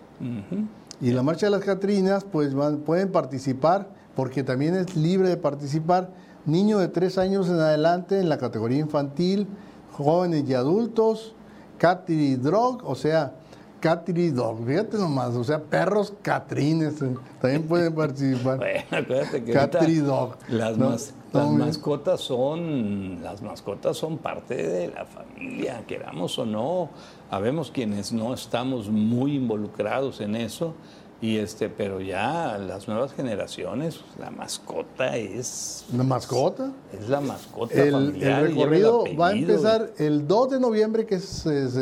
Y 1.01 1.13
la 1.13 1.23
marcha 1.23 1.47
de 1.47 1.51
las 1.51 1.61
Catrinas, 1.63 2.25
pues 2.25 2.53
van- 2.55 2.79
pueden 2.79 3.13
participar, 3.13 3.89
porque 4.17 4.43
también 4.43 4.75
es 4.75 4.97
libre 4.97 5.29
de 5.29 5.37
participar, 5.37 6.11
niños 6.47 6.81
de 6.81 6.89
3 6.89 7.17
años 7.19 7.49
en 7.49 7.61
adelante 7.61 8.19
en 8.19 8.29
la 8.29 8.39
categoría 8.39 8.79
infantil, 8.81 9.47
jóvenes 9.93 10.45
y 10.49 10.55
adultos, 10.55 11.35
Catry 11.79 12.35
Dog, 12.35 12.83
o 12.85 12.95
sea, 12.97 13.35
Catry 13.81 14.31
Dog, 14.31 14.67
fíjate 14.67 14.99
nomás, 14.99 15.35
o 15.37 15.45
sea, 15.45 15.61
perros 15.63 16.13
catrines 16.23 17.01
eh, 17.01 17.15
también 17.41 17.63
pueden 17.63 17.95
participar. 18.05 18.59
Bueno, 18.59 18.81
acuérdate 18.91 19.45
que 19.45 19.53
Catry 19.53 19.97
Dog. 19.99 20.37
las, 20.49 20.77
No, 20.77 20.91
las 21.33 21.51
mascotas 21.51 22.21
son 22.21 23.23
las 23.23 23.43
mascotas 23.43 23.97
son 23.97 24.19
parte 24.19 24.55
de 24.57 24.89
la 24.89 25.05
familia, 25.05 25.85
queramos 25.87 26.39
o 26.39 26.47
no. 26.47 26.91
Habemos 27.31 27.71
quienes 27.71 28.13
no 28.13 28.35
estamos 28.35 28.89
muy 28.89 29.37
involucrados 29.37 30.21
en 30.21 30.37
eso 30.37 30.75
y 31.23 31.37
este, 31.37 31.69
pero 31.69 32.01
ya 32.01 32.57
las 32.57 32.89
nuevas 32.89 33.13
generaciones, 33.13 34.01
la 34.19 34.31
mascota 34.31 35.17
es 35.19 35.85
¿La 35.95 36.03
mascota? 36.03 36.73
es 36.99 37.09
la 37.11 37.21
mascota 37.21 37.75
El, 37.75 37.93
familiar. 37.93 38.41
el 38.41 38.49
recorrido 38.49 39.05
va 39.19 39.29
a 39.29 39.33
empezar 39.33 39.93
el 39.99 40.27
2 40.27 40.51
de 40.51 40.61
noviembre, 40.61 41.05
que 41.05 41.17
es, 41.17 41.45
es, 41.45 41.77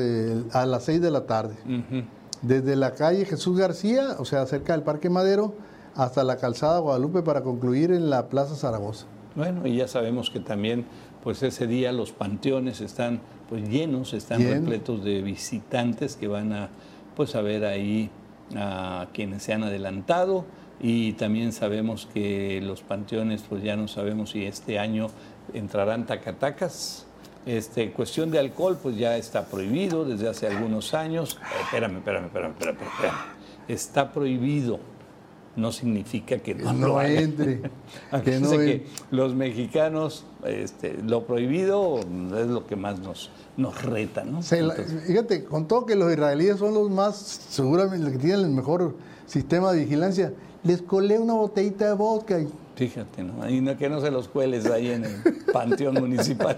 a 0.52 0.66
las 0.66 0.84
6 0.84 1.00
de 1.00 1.10
la 1.10 1.26
tarde. 1.26 1.54
Desde 2.42 2.74
la 2.76 2.94
calle 2.94 3.24
Jesús 3.24 3.56
García, 3.58 4.16
o 4.18 4.24
sea, 4.24 4.44
cerca 4.46 4.72
del 4.72 4.82
Parque 4.82 5.08
Madero, 5.08 5.54
hasta 5.94 6.24
la 6.24 6.36
calzada 6.36 6.80
Guadalupe 6.80 7.22
para 7.22 7.42
concluir 7.42 7.92
en 7.92 8.10
la 8.10 8.28
Plaza 8.28 8.56
Zaragoza. 8.56 9.06
Bueno, 9.38 9.68
y 9.68 9.76
ya 9.76 9.86
sabemos 9.86 10.30
que 10.30 10.40
también, 10.40 10.84
pues 11.22 11.44
ese 11.44 11.68
día 11.68 11.92
los 11.92 12.10
panteones 12.10 12.80
están 12.80 13.20
pues 13.48 13.68
llenos, 13.68 14.12
están 14.12 14.42
repletos 14.42 15.04
de 15.04 15.22
visitantes 15.22 16.16
que 16.16 16.26
van 16.26 16.52
a 16.52 16.70
pues 17.14 17.36
a 17.36 17.40
ver 17.40 17.64
ahí 17.64 18.10
a 18.56 19.06
quienes 19.14 19.44
se 19.44 19.52
han 19.52 19.62
adelantado 19.62 20.44
y 20.80 21.12
también 21.12 21.52
sabemos 21.52 22.08
que 22.12 22.60
los 22.60 22.82
panteones 22.82 23.44
pues 23.48 23.62
ya 23.62 23.76
no 23.76 23.86
sabemos 23.86 24.30
si 24.30 24.44
este 24.44 24.80
año 24.80 25.06
entrarán 25.54 26.04
tacatacas. 26.04 27.06
Este, 27.46 27.92
cuestión 27.92 28.32
de 28.32 28.40
alcohol 28.40 28.76
pues 28.82 28.96
ya 28.96 29.16
está 29.16 29.46
prohibido 29.46 30.04
desde 30.04 30.28
hace 30.28 30.48
algunos 30.48 30.94
años. 30.94 31.38
Eh, 31.40 31.62
espérame, 31.62 31.98
espérame, 31.98 32.24
espérame, 32.26 32.50
espérame, 32.54 32.78
espérame. 32.82 33.18
Está 33.68 34.12
prohibido. 34.12 34.80
No 35.58 35.72
significa 35.72 36.38
que 36.38 36.54
no, 36.54 36.72
No 36.72 36.86
lo 36.88 36.98
hagan. 37.00 37.16
entre. 37.16 37.60
que 38.24 38.38
no 38.40 38.50
que 38.52 38.86
los 39.10 39.34
mexicanos, 39.34 40.24
este, 40.46 40.96
lo 41.02 41.24
prohibido 41.26 41.98
es 41.98 42.46
lo 42.46 42.66
que 42.66 42.76
más 42.76 43.00
nos, 43.00 43.30
nos 43.56 43.82
reta, 43.82 44.22
¿no? 44.24 44.40
Se 44.42 44.62
la- 44.62 44.74
Entonces, 44.76 45.02
fíjate, 45.06 45.44
con 45.44 45.66
todo 45.66 45.84
que 45.84 45.96
los 45.96 46.12
israelíes 46.12 46.58
son 46.58 46.74
los 46.74 46.88
más, 46.90 47.16
seguramente, 47.50 48.04
los 48.04 48.12
que 48.12 48.18
tienen 48.18 48.40
el 48.40 48.50
mejor 48.50 48.94
sistema 49.26 49.72
de 49.72 49.80
vigilancia, 49.80 50.32
les 50.62 50.80
colé 50.80 51.18
una 51.18 51.34
botellita 51.34 51.86
de 51.88 51.94
vodka. 51.94 52.38
y- 52.40 52.48
fíjate, 52.76 53.24
¿no? 53.24 53.50
Y 53.50 53.60
no, 53.60 53.76
que 53.76 53.88
no 53.88 54.00
se 54.00 54.12
los 54.12 54.28
cueles 54.28 54.66
ahí 54.66 54.90
en 54.92 55.04
el 55.06 55.22
panteón 55.52 55.94
municipal. 55.94 56.56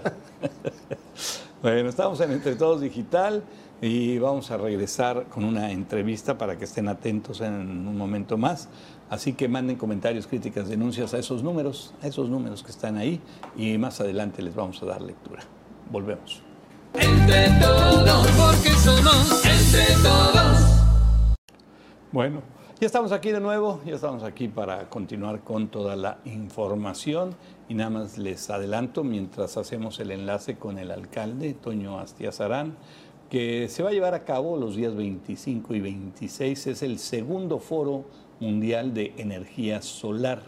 bueno, 1.63 1.89
estamos 1.89 2.19
en 2.21 2.31
Entre 2.31 2.55
Todos 2.55 2.81
Digital 2.81 3.43
y 3.81 4.19
vamos 4.19 4.51
a 4.51 4.57
regresar 4.57 5.25
con 5.25 5.43
una 5.43 5.71
entrevista 5.71 6.37
para 6.37 6.55
que 6.55 6.65
estén 6.65 6.87
atentos 6.87 7.41
en 7.41 7.53
un 7.87 7.97
momento 7.97 8.37
más. 8.37 8.69
Así 9.09 9.33
que 9.33 9.49
manden 9.49 9.75
comentarios, 9.75 10.27
críticas, 10.27 10.69
denuncias 10.69 11.15
a 11.15 11.17
esos 11.17 11.41
números, 11.41 11.93
a 12.01 12.07
esos 12.07 12.29
números 12.29 12.61
que 12.61 12.71
están 12.71 12.97
ahí 12.97 13.19
y 13.57 13.77
más 13.79 13.99
adelante 13.99 14.43
les 14.43 14.53
vamos 14.53 14.81
a 14.83 14.85
dar 14.85 15.01
lectura. 15.01 15.41
Volvemos. 15.89 16.43
Entre 16.93 17.49
todos, 17.59 18.27
porque 18.31 18.69
somos 18.69 19.45
entre 19.45 19.85
todos. 20.03 20.81
Bueno, 22.11 22.41
ya 22.79 22.85
estamos 22.85 23.11
aquí 23.11 23.31
de 23.31 23.39
nuevo, 23.39 23.81
ya 23.85 23.95
estamos 23.95 24.23
aquí 24.23 24.47
para 24.47 24.89
continuar 24.89 25.41
con 25.41 25.69
toda 25.69 25.95
la 25.95 26.19
información 26.25 27.35
y 27.67 27.73
nada 27.73 27.89
más 27.89 28.17
les 28.17 28.49
adelanto 28.49 29.03
mientras 29.03 29.55
hacemos 29.57 29.99
el 29.99 30.11
enlace 30.11 30.57
con 30.57 30.77
el 30.77 30.91
alcalde 30.91 31.53
Toño 31.53 31.99
Astiazarán 31.99 32.75
que 33.31 33.69
se 33.69 33.81
va 33.81 33.91
a 33.91 33.93
llevar 33.93 34.13
a 34.13 34.25
cabo 34.25 34.57
los 34.57 34.75
días 34.75 34.93
25 34.93 35.73
y 35.73 35.79
26 35.79 36.67
es 36.67 36.83
el 36.83 36.99
segundo 36.99 37.59
foro 37.59 38.03
mundial 38.41 38.93
de 38.93 39.13
energía 39.15 39.81
solar. 39.81 40.41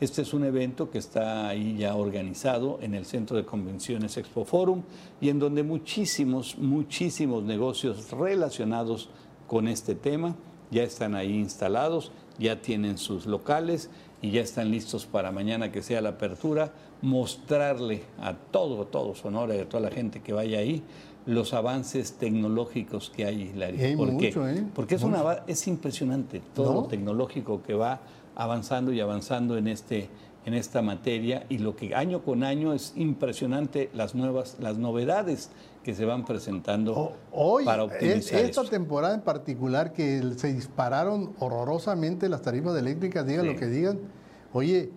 Este 0.00 0.22
es 0.22 0.32
un 0.32 0.44
evento 0.44 0.90
que 0.90 0.96
está 0.96 1.46
ahí 1.46 1.76
ya 1.76 1.94
organizado 1.94 2.78
en 2.80 2.94
el 2.94 3.04
Centro 3.04 3.36
de 3.36 3.44
Convenciones 3.44 4.16
Expo 4.16 4.46
Forum 4.46 4.84
y 5.20 5.28
en 5.28 5.38
donde 5.38 5.64
muchísimos, 5.64 6.56
muchísimos 6.56 7.42
negocios 7.42 8.10
relacionados 8.10 9.10
con 9.46 9.68
este 9.68 9.94
tema 9.94 10.34
ya 10.70 10.82
están 10.82 11.14
ahí 11.14 11.34
instalados, 11.34 12.10
ya 12.38 12.62
tienen 12.62 12.96
sus 12.96 13.26
locales 13.26 13.90
y 14.22 14.30
ya 14.30 14.40
están 14.40 14.70
listos 14.70 15.04
para 15.04 15.30
mañana 15.30 15.70
que 15.70 15.82
sea 15.82 16.00
la 16.00 16.08
apertura, 16.10 16.72
mostrarle 17.02 18.04
a 18.18 18.32
todo, 18.32 18.86
todo 18.86 19.14
Sonora 19.14 19.54
y 19.54 19.58
a 19.58 19.68
toda 19.68 19.82
la 19.82 19.90
gente 19.90 20.22
que 20.22 20.32
vaya 20.32 20.60
ahí 20.60 20.82
los 21.26 21.54
avances 21.54 22.14
tecnológicos 22.14 23.10
que 23.14 23.24
hay, 23.24 23.52
Larry. 23.54 23.82
hay 23.82 23.96
mucho, 23.96 24.48
¿eh? 24.48 24.64
porque 24.74 24.96
es, 24.96 25.02
una, 25.02 25.44
es 25.46 25.66
impresionante 25.66 26.42
todo 26.54 26.74
¿No? 26.74 26.80
lo 26.82 26.86
tecnológico 26.86 27.62
que 27.62 27.74
va 27.74 28.00
avanzando 28.36 28.92
y 28.92 29.00
avanzando 29.00 29.56
en, 29.56 29.68
este, 29.68 30.08
en 30.44 30.52
esta 30.54 30.82
materia 30.82 31.46
y 31.48 31.58
lo 31.58 31.76
que 31.76 31.94
año 31.94 32.22
con 32.22 32.44
año 32.44 32.74
es 32.74 32.92
impresionante 32.96 33.90
las 33.94 34.14
nuevas, 34.14 34.56
las 34.60 34.76
novedades 34.76 35.50
que 35.82 35.94
se 35.94 36.04
van 36.04 36.24
presentando 36.26 37.12
Hoy, 37.32 37.64
para 37.64 37.84
es- 37.84 37.92
optimizar 37.92 38.40
esta 38.40 38.64
temporada 38.64 39.14
en 39.14 39.20
particular 39.22 39.92
que 39.92 40.22
se 40.36 40.52
dispararon 40.52 41.32
horrorosamente 41.38 42.28
las 42.28 42.42
tarifas 42.42 42.76
eléctricas, 42.78 43.26
digan 43.26 43.46
Sí. 43.46 43.52
lo 43.52 43.58
que 43.58 43.66
digan, 43.66 43.98
oye, 44.52 44.90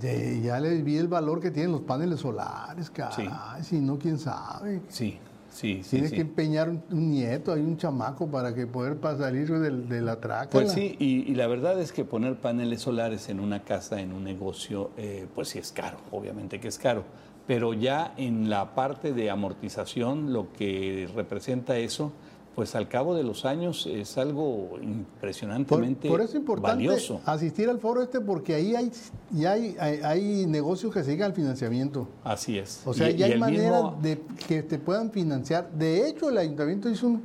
de- 0.00 0.40
ya 0.42 0.60
les 0.60 0.84
vi 0.84 0.96
el 0.98 1.08
valor 1.08 1.40
que 1.40 1.50
tienen 1.50 1.72
los 1.72 1.80
paneles 1.82 2.20
solares, 2.20 2.90
caray, 2.90 3.28
si 3.62 3.78
no, 3.80 3.98
quién 3.98 4.18
sabe. 4.18 4.80
Sí, 4.88 5.18
sí, 5.54 5.80
sí. 5.82 5.90
Tienes 5.90 6.10
sí. 6.10 6.16
que 6.16 6.22
empeñar 6.22 6.68
un, 6.68 6.82
un 6.90 7.10
nieto, 7.10 7.52
hay 7.52 7.60
un 7.62 7.76
chamaco 7.76 8.30
para 8.30 8.54
que 8.54 8.66
poder 8.66 8.96
pa- 8.98 9.16
salir 9.16 9.48
del- 9.50 9.88
de, 9.88 10.00
la 10.02 10.20
traca. 10.20 10.50
Pues 10.50 10.72
sí, 10.72 10.96
y, 10.98 11.30
y 11.30 11.34
la 11.34 11.46
verdad 11.46 11.80
es 11.80 11.92
que 11.92 12.04
poner 12.04 12.36
paneles 12.36 12.82
solares 12.82 13.28
en 13.28 13.40
una 13.40 13.62
casa, 13.62 14.00
en 14.00 14.12
un 14.12 14.24
negocio, 14.24 14.90
eh, 14.96 15.26
pues 15.34 15.48
sí 15.48 15.58
es 15.58 15.72
caro, 15.72 15.98
obviamente 16.10 16.60
que 16.60 16.68
es 16.68 16.78
caro. 16.78 17.04
Pero 17.46 17.74
ya 17.74 18.14
en 18.16 18.48
la 18.48 18.74
parte 18.74 19.12
de 19.12 19.30
amortización, 19.30 20.32
lo 20.32 20.52
que 20.52 21.08
representa 21.14 21.76
eso, 21.76 22.12
pues 22.54 22.74
al 22.74 22.88
cabo 22.88 23.14
de 23.14 23.22
los 23.24 23.44
años 23.44 23.86
es 23.90 24.16
algo 24.16 24.68
Por, 24.70 24.82
impresionantemente 24.84 26.08
por 26.08 26.20
eso 26.20 26.30
es 26.30 26.34
importante 26.36 26.86
valioso. 26.86 27.20
asistir 27.24 27.68
al 27.68 27.78
foro 27.80 28.02
este 28.02 28.20
porque 28.20 28.54
ahí 28.54 28.74
hay, 28.76 28.90
ya 29.32 29.52
hay, 29.52 29.76
hay, 29.80 30.00
hay 30.02 30.46
negocios 30.46 30.92
que 30.92 31.02
dedican 31.02 31.26
al 31.26 31.32
financiamiento. 31.34 32.06
Así 32.22 32.58
es. 32.58 32.82
O 32.84 32.94
sea, 32.94 33.10
Y- 33.10 33.16
ya 33.16 33.26
y 33.26 33.30
hay 33.30 33.32
el 33.34 33.40
manera 33.40 33.82
mismo- 33.82 33.98
de 34.02 34.20
que 34.46 34.62
te 34.62 34.78
puedan 34.78 35.10
financiar. 35.10 35.70
De 35.72 36.08
hecho, 36.08 36.28
el 36.28 36.38
ayuntamiento 36.38 36.88
hizo 36.88 37.06
un 37.06 37.22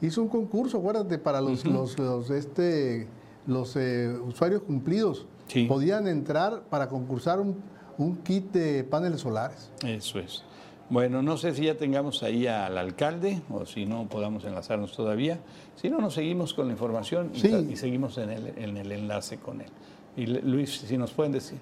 hizo 0.00 0.22
un 0.22 0.28
concurso, 0.28 0.78
acuérdate, 0.78 1.18
para 1.18 1.40
los 1.40 1.64
los, 1.64 1.98
los, 1.98 2.30
este 2.30 3.06
los 3.46 3.76
eh, 3.76 4.12
usuarios 4.26 4.62
cumplidos. 4.62 5.26
Sí. 5.46 5.64
Podían 5.66 6.06
entrar 6.08 6.62
para 6.68 6.88
concursar 6.88 7.40
un, 7.40 7.56
un 7.96 8.16
kit 8.16 8.52
de 8.52 8.84
paneles 8.84 9.20
solares. 9.22 9.70
Eso 9.84 10.18
es. 10.18 10.42
Bueno, 10.90 11.22
no 11.22 11.36
sé 11.36 11.54
si 11.54 11.64
ya 11.64 11.76
tengamos 11.76 12.22
ahí 12.22 12.46
al 12.46 12.78
alcalde 12.78 13.42
o 13.50 13.66
si 13.66 13.84
no 13.84 14.08
podamos 14.08 14.44
enlazarnos 14.44 14.92
todavía. 14.96 15.38
Si 15.76 15.90
no, 15.90 15.98
nos 15.98 16.14
seguimos 16.14 16.54
con 16.54 16.66
la 16.66 16.72
información 16.72 17.30
y, 17.34 17.40
Sí. 17.40 17.50
ta- 17.50 17.58
y 17.60 17.76
seguimos 17.76 18.16
en 18.18 18.30
el, 18.30 18.46
en 18.56 18.76
el 18.76 18.90
enlace 18.92 19.36
con 19.36 19.60
él. 19.60 19.68
Y 20.16 20.26
Luis, 20.26 20.78
si 20.78 20.96
nos 20.96 21.12
pueden 21.12 21.32
decir. 21.32 21.58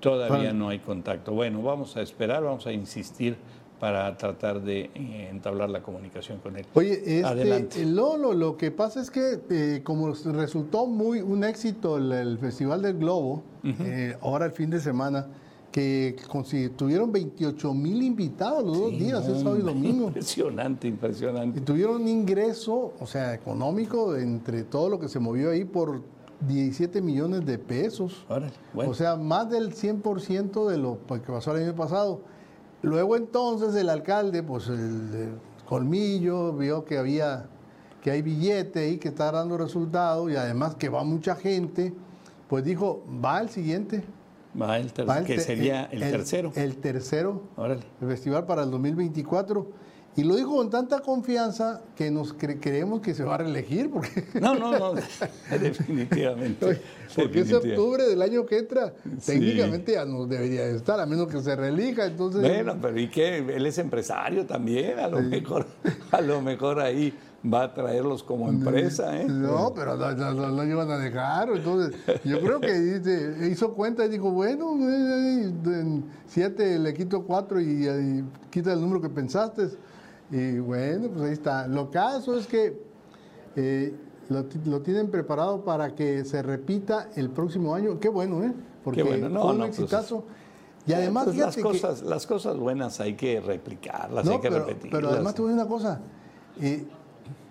Todavía 0.00 0.36
Bueno. 0.36 0.52
no 0.54 0.68
hay 0.68 0.78
contacto. 0.78 1.32
Bueno, 1.32 1.62
vamos 1.62 1.96
a 1.96 2.02
esperar, 2.02 2.44
vamos 2.44 2.66
a 2.66 2.72
insistir 2.72 3.36
para 3.80 4.16
tratar 4.16 4.62
de 4.62 4.90
eh, 4.94 5.28
entablar 5.30 5.68
la 5.68 5.82
comunicación 5.82 6.38
con 6.38 6.56
él. 6.56 6.64
Oye, 6.74 6.92
este, 6.92 7.24
Adelante. 7.24 7.82
eh, 7.82 7.86
Lolo, 7.86 8.32
lo 8.32 8.56
que 8.56 8.70
pasa 8.70 9.00
es 9.00 9.10
que 9.10 9.40
eh, 9.50 9.80
como 9.82 10.12
resultó 10.14 10.86
muy 10.86 11.20
un 11.20 11.44
éxito 11.44 11.96
el, 11.98 12.12
el 12.12 12.38
Festival 12.38 12.80
del 12.82 12.96
Globo, 12.98 13.42
eh, 13.64 14.16
ahora 14.22 14.46
el 14.46 14.52
fin 14.52 14.70
de 14.70 14.80
semana, 14.80 15.26
que 15.70 16.16
tuvieron 16.76 17.12
28 17.12 17.74
mil 17.74 18.02
invitados 18.02 18.64
los 18.64 18.78
dos 18.78 18.90
días, 18.92 19.26
es 19.28 19.38
sábado 19.38 19.56
y 19.56 19.60
hombre, 19.60 19.74
domingo. 19.74 20.06
Impresionante, 20.08 20.86
Y 20.86 20.90
impresionante. 20.90 21.60
tuvieron 21.60 22.02
un 22.02 22.08
ingreso, 22.08 22.94
o 22.98 23.06
sea, 23.06 23.34
económico 23.34 24.16
entre 24.16 24.64
todo 24.64 24.88
lo 24.88 24.98
que 24.98 25.08
se 25.08 25.18
movió 25.18 25.50
ahí 25.50 25.64
por 25.64 26.02
17 26.48 27.00
millones 27.02 27.44
de 27.44 27.58
pesos. 27.58 28.24
Órale, 28.28 28.52
bueno. 28.72 28.90
O 28.90 28.94
sea, 28.94 29.16
más 29.16 29.50
del 29.50 29.74
100% 29.74 30.68
de 30.68 30.78
lo 30.78 30.98
que 31.08 31.32
pasó 31.32 31.54
el 31.54 31.64
año 31.64 31.74
pasado. 31.74 32.22
Luego 32.82 33.16
entonces 33.16 33.74
el 33.74 33.88
alcalde, 33.88 34.42
pues 34.42 34.68
el, 34.68 34.74
el 35.14 35.28
colmillo, 35.66 36.52
vio 36.52 36.84
que 36.84 36.98
había, 36.98 37.48
que 38.02 38.10
hay 38.10 38.22
billete 38.22 38.90
y 38.90 38.98
que 38.98 39.08
está 39.08 39.32
dando 39.32 39.58
resultados 39.58 40.30
y 40.30 40.36
además 40.36 40.74
que 40.76 40.88
va 40.88 41.04
mucha 41.04 41.34
gente, 41.36 41.92
pues 42.48 42.64
dijo, 42.64 43.02
va 43.24 43.40
el 43.40 43.48
siguiente. 43.48 44.04
Va 44.60 44.78
el 44.78 44.92
ter- 44.92 45.08
va 45.08 45.18
el 45.18 45.24
que 45.24 45.38
sería 45.40 45.84
el, 45.92 46.00
tercero. 46.00 46.52
El 46.56 46.76
tercero 46.76 47.42
Órale. 47.56 47.82
el 48.00 48.08
festival 48.08 48.46
para 48.46 48.62
el 48.62 48.70
2024. 48.70 49.84
Y 50.18 50.24
lo 50.24 50.34
dijo 50.34 50.56
con 50.56 50.70
tanta 50.70 51.00
confianza 51.00 51.82
que 51.94 52.10
nos 52.10 52.34
cre- 52.38 52.58
creemos 52.58 53.02
que 53.02 53.12
se 53.12 53.22
va 53.22 53.34
a 53.34 53.38
reelegir, 53.38 53.90
porque, 53.90 54.24
No, 54.40 54.54
no, 54.54 54.72
no, 54.78 54.94
definitivamente. 55.60 56.64
porque 57.14 57.28
definitivamente. 57.28 57.70
octubre 57.78 58.04
del 58.04 58.22
año 58.22 58.46
que 58.46 58.58
entra, 58.58 58.94
Sí. 59.20 59.32
técnicamente 59.32 59.92
ya 59.92 60.04
no 60.06 60.26
debería 60.26 60.66
de 60.66 60.76
estar, 60.76 60.98
a 61.00 61.04
menos 61.06 61.28
que 61.28 61.42
se 61.42 61.54
reelija. 61.54 62.06
Entonces, 62.06 62.40
Bueno, 62.40 62.76
pero 62.80 62.98
¿y 62.98 63.08
qué? 63.10 63.38
Él 63.38 63.66
es 63.66 63.76
empresario 63.78 64.46
también, 64.46 64.98
a 64.98 65.08
lo 65.08 65.20
mejor, 65.20 65.66
a 66.10 66.20
lo 66.22 66.40
mejor 66.40 66.80
ahí 66.80 67.12
va 67.44 67.62
a 67.64 67.74
traerlos 67.74 68.22
como 68.22 68.48
empresa, 68.48 69.20
¿eh? 69.20 69.26
No, 69.28 69.72
pero 69.74 69.96
lo 69.96 70.64
iban 70.64 70.90
a 70.90 70.98
dejar. 70.98 71.48
Entonces, 71.50 71.94
yo 72.24 72.40
creo 72.40 72.60
que 72.60 73.46
hizo 73.50 73.72
cuenta 73.74 74.04
y 74.04 74.08
dijo, 74.08 74.30
bueno, 74.30 74.76
eh, 74.80 75.52
en 75.66 76.04
siete 76.26 76.78
le 76.78 76.92
quito 76.94 77.22
cuatro 77.22 77.60
y, 77.60 77.86
y 77.86 78.24
quita 78.50 78.72
el 78.72 78.80
número 78.80 79.00
que 79.00 79.08
pensaste. 79.10 79.68
Y 80.30 80.58
bueno, 80.58 81.08
pues 81.08 81.26
ahí 81.26 81.32
está. 81.32 81.68
Lo 81.68 81.90
caso 81.90 82.36
es 82.36 82.46
que 82.48 82.82
eh, 83.54 83.94
lo, 84.28 84.44
ti- 84.44 84.60
lo 84.64 84.80
tienen 84.82 85.08
preparado 85.10 85.64
para 85.64 85.94
que 85.94 86.24
se 86.24 86.42
repita 86.42 87.10
el 87.14 87.30
próximo 87.30 87.74
año. 87.74 88.00
Qué 88.00 88.08
bueno, 88.08 88.42
¿eh? 88.42 88.52
Porque 88.82 89.02
bueno, 89.04 89.28
no, 89.28 89.42
fue 89.42 89.50
un 89.52 89.58
no, 89.58 89.66
pues, 89.66 90.14
y 90.88 90.92
además, 90.92 91.24
Pues 91.24 91.36
las, 91.36 91.56
que- 91.56 91.62
cosas, 91.62 92.02
las 92.02 92.26
cosas 92.26 92.56
buenas 92.56 93.00
hay 93.00 93.14
que 93.14 93.40
replicarlas, 93.40 94.24
no, 94.24 94.32
hay 94.32 94.40
que 94.40 94.48
pero, 94.48 94.64
repetirlas. 94.64 95.00
pero 95.00 95.10
además 95.12 95.34
te 95.34 95.42
voy 95.42 95.50
a 95.50 95.54
decir 95.54 95.66
una 95.66 95.76
cosa. 95.76 96.00
eh, 96.60 96.86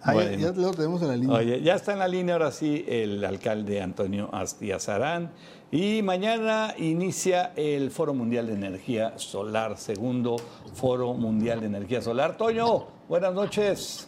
ahí- 0.05 0.15
Bueno. 0.15 0.37
ya 0.37 0.51
lo 0.61 0.71
tenemos 0.71 1.01
en 1.01 1.07
la 1.09 1.15
línea. 1.15 1.35
Oye, 1.37 1.61
ya 1.61 1.75
está 1.75 1.93
en 1.93 1.99
la 1.99 2.07
línea 2.07 2.35
ahora 2.35 2.51
sí 2.51 2.85
el 2.87 3.23
alcalde 3.25 3.81
Antonio 3.81 4.29
Astiazarán 4.33 5.31
y 5.71 6.01
mañana 6.03 6.73
inicia 6.77 7.51
el 7.55 7.91
Foro 7.91 8.13
Mundial 8.13 8.47
de 8.47 8.53
Energía 8.53 9.13
Solar, 9.17 9.77
segundo 9.77 10.37
Foro 10.73 11.13
Mundial 11.13 11.59
de 11.59 11.65
Energía 11.67 12.01
Solar. 12.01 12.37
Toño, 12.37 12.87
buenas 13.09 13.33
noches. 13.33 14.07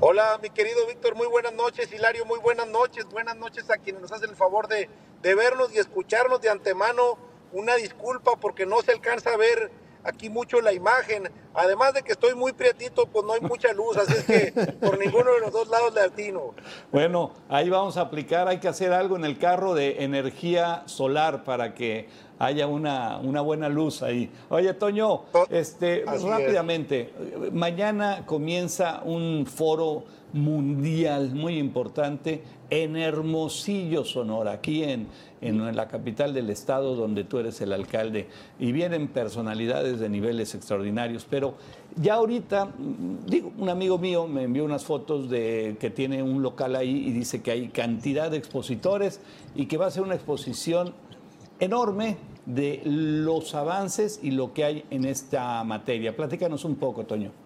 Hola, 0.00 0.38
mi 0.42 0.48
querido 0.50 0.86
Víctor, 0.88 1.14
muy 1.14 1.26
buenas 1.26 1.52
noches. 1.52 1.92
Hilario, 1.92 2.24
muy 2.24 2.38
buenas 2.40 2.66
noches. 2.68 3.04
Buenas 3.10 3.36
noches 3.36 3.68
a 3.70 3.76
quienes 3.76 4.00
nos 4.00 4.12
hacen 4.12 4.30
el 4.30 4.36
favor 4.36 4.66
de, 4.68 4.88
de 5.22 5.34
vernos 5.34 5.74
y 5.74 5.78
escucharnos 5.78 6.40
de 6.40 6.48
antemano. 6.48 7.18
Una 7.52 7.74
disculpa 7.76 8.32
porque 8.40 8.64
no 8.66 8.80
se 8.82 8.92
alcanza 8.92 9.30
a 9.34 9.36
ver 9.36 9.70
aquí 10.04 10.28
mucho 10.28 10.60
la 10.60 10.72
imagen. 10.72 11.30
Además 11.54 11.94
de 11.94 12.02
que 12.02 12.12
estoy 12.12 12.34
muy 12.34 12.52
prietito, 12.52 13.06
pues 13.06 13.24
no 13.24 13.32
hay 13.32 13.40
mucha 13.40 13.72
luz, 13.72 13.96
así 13.96 14.12
es 14.12 14.24
que 14.24 14.72
por 14.80 14.98
ninguno 14.98 15.32
de 15.32 15.40
los 15.40 15.52
dos 15.52 15.68
lados 15.68 15.94
le 15.94 16.00
atino. 16.02 16.54
Bueno, 16.92 17.32
ahí 17.48 17.70
vamos 17.70 17.96
a 17.96 18.02
aplicar, 18.02 18.48
hay 18.48 18.58
que 18.58 18.68
hacer 18.68 18.92
algo 18.92 19.16
en 19.16 19.24
el 19.24 19.38
carro 19.38 19.74
de 19.74 20.04
energía 20.04 20.82
solar 20.86 21.44
para 21.44 21.74
que 21.74 22.08
haya 22.38 22.66
una, 22.66 23.18
una 23.18 23.40
buena 23.40 23.68
luz 23.68 24.02
ahí. 24.02 24.30
Oye, 24.48 24.74
Toño, 24.74 25.22
este, 25.50 26.04
Así 26.06 26.28
rápidamente, 26.28 27.12
mañana 27.52 28.24
comienza 28.26 29.00
un 29.04 29.46
foro 29.46 30.04
mundial 30.34 31.32
muy 31.32 31.58
importante 31.58 32.42
en 32.68 32.96
Hermosillo, 32.96 34.04
Sonora, 34.04 34.52
aquí 34.52 34.82
en, 34.82 35.06
en, 35.40 35.74
la 35.76 35.86
capital 35.86 36.34
del 36.34 36.50
estado 36.50 36.96
donde 36.96 37.22
tú 37.24 37.38
eres 37.38 37.60
el 37.60 37.72
alcalde. 37.72 38.26
Y 38.58 38.72
vienen 38.72 39.08
personalidades 39.08 40.00
de 40.00 40.08
niveles 40.08 40.54
extraordinarios. 40.54 41.24
Pero 41.30 41.54
ya 41.96 42.14
ahorita, 42.14 42.68
digo, 43.26 43.52
un 43.56 43.68
amigo 43.68 43.96
mío 43.96 44.26
me 44.26 44.42
envió 44.42 44.64
unas 44.64 44.84
fotos 44.84 45.30
de 45.30 45.76
que 45.78 45.90
tiene 45.90 46.22
un 46.22 46.42
local 46.42 46.74
ahí 46.74 47.06
y 47.06 47.12
dice 47.12 47.40
que 47.40 47.52
hay 47.52 47.68
cantidad 47.68 48.30
de 48.30 48.36
expositores 48.36 49.20
y 49.54 49.66
que 49.66 49.76
va 49.76 49.86
a 49.86 49.90
ser 49.90 50.02
una 50.02 50.16
exposición 50.16 50.94
enorme 51.60 52.16
de 52.44 52.82
los 52.84 53.54
avances 53.54 54.18
y 54.22 54.32
lo 54.32 54.52
que 54.52 54.64
hay 54.64 54.84
en 54.90 55.04
esta 55.04 55.62
materia. 55.62 56.14
Platícanos 56.16 56.64
un 56.64 56.74
poco, 56.74 57.04
Toño. 57.04 57.43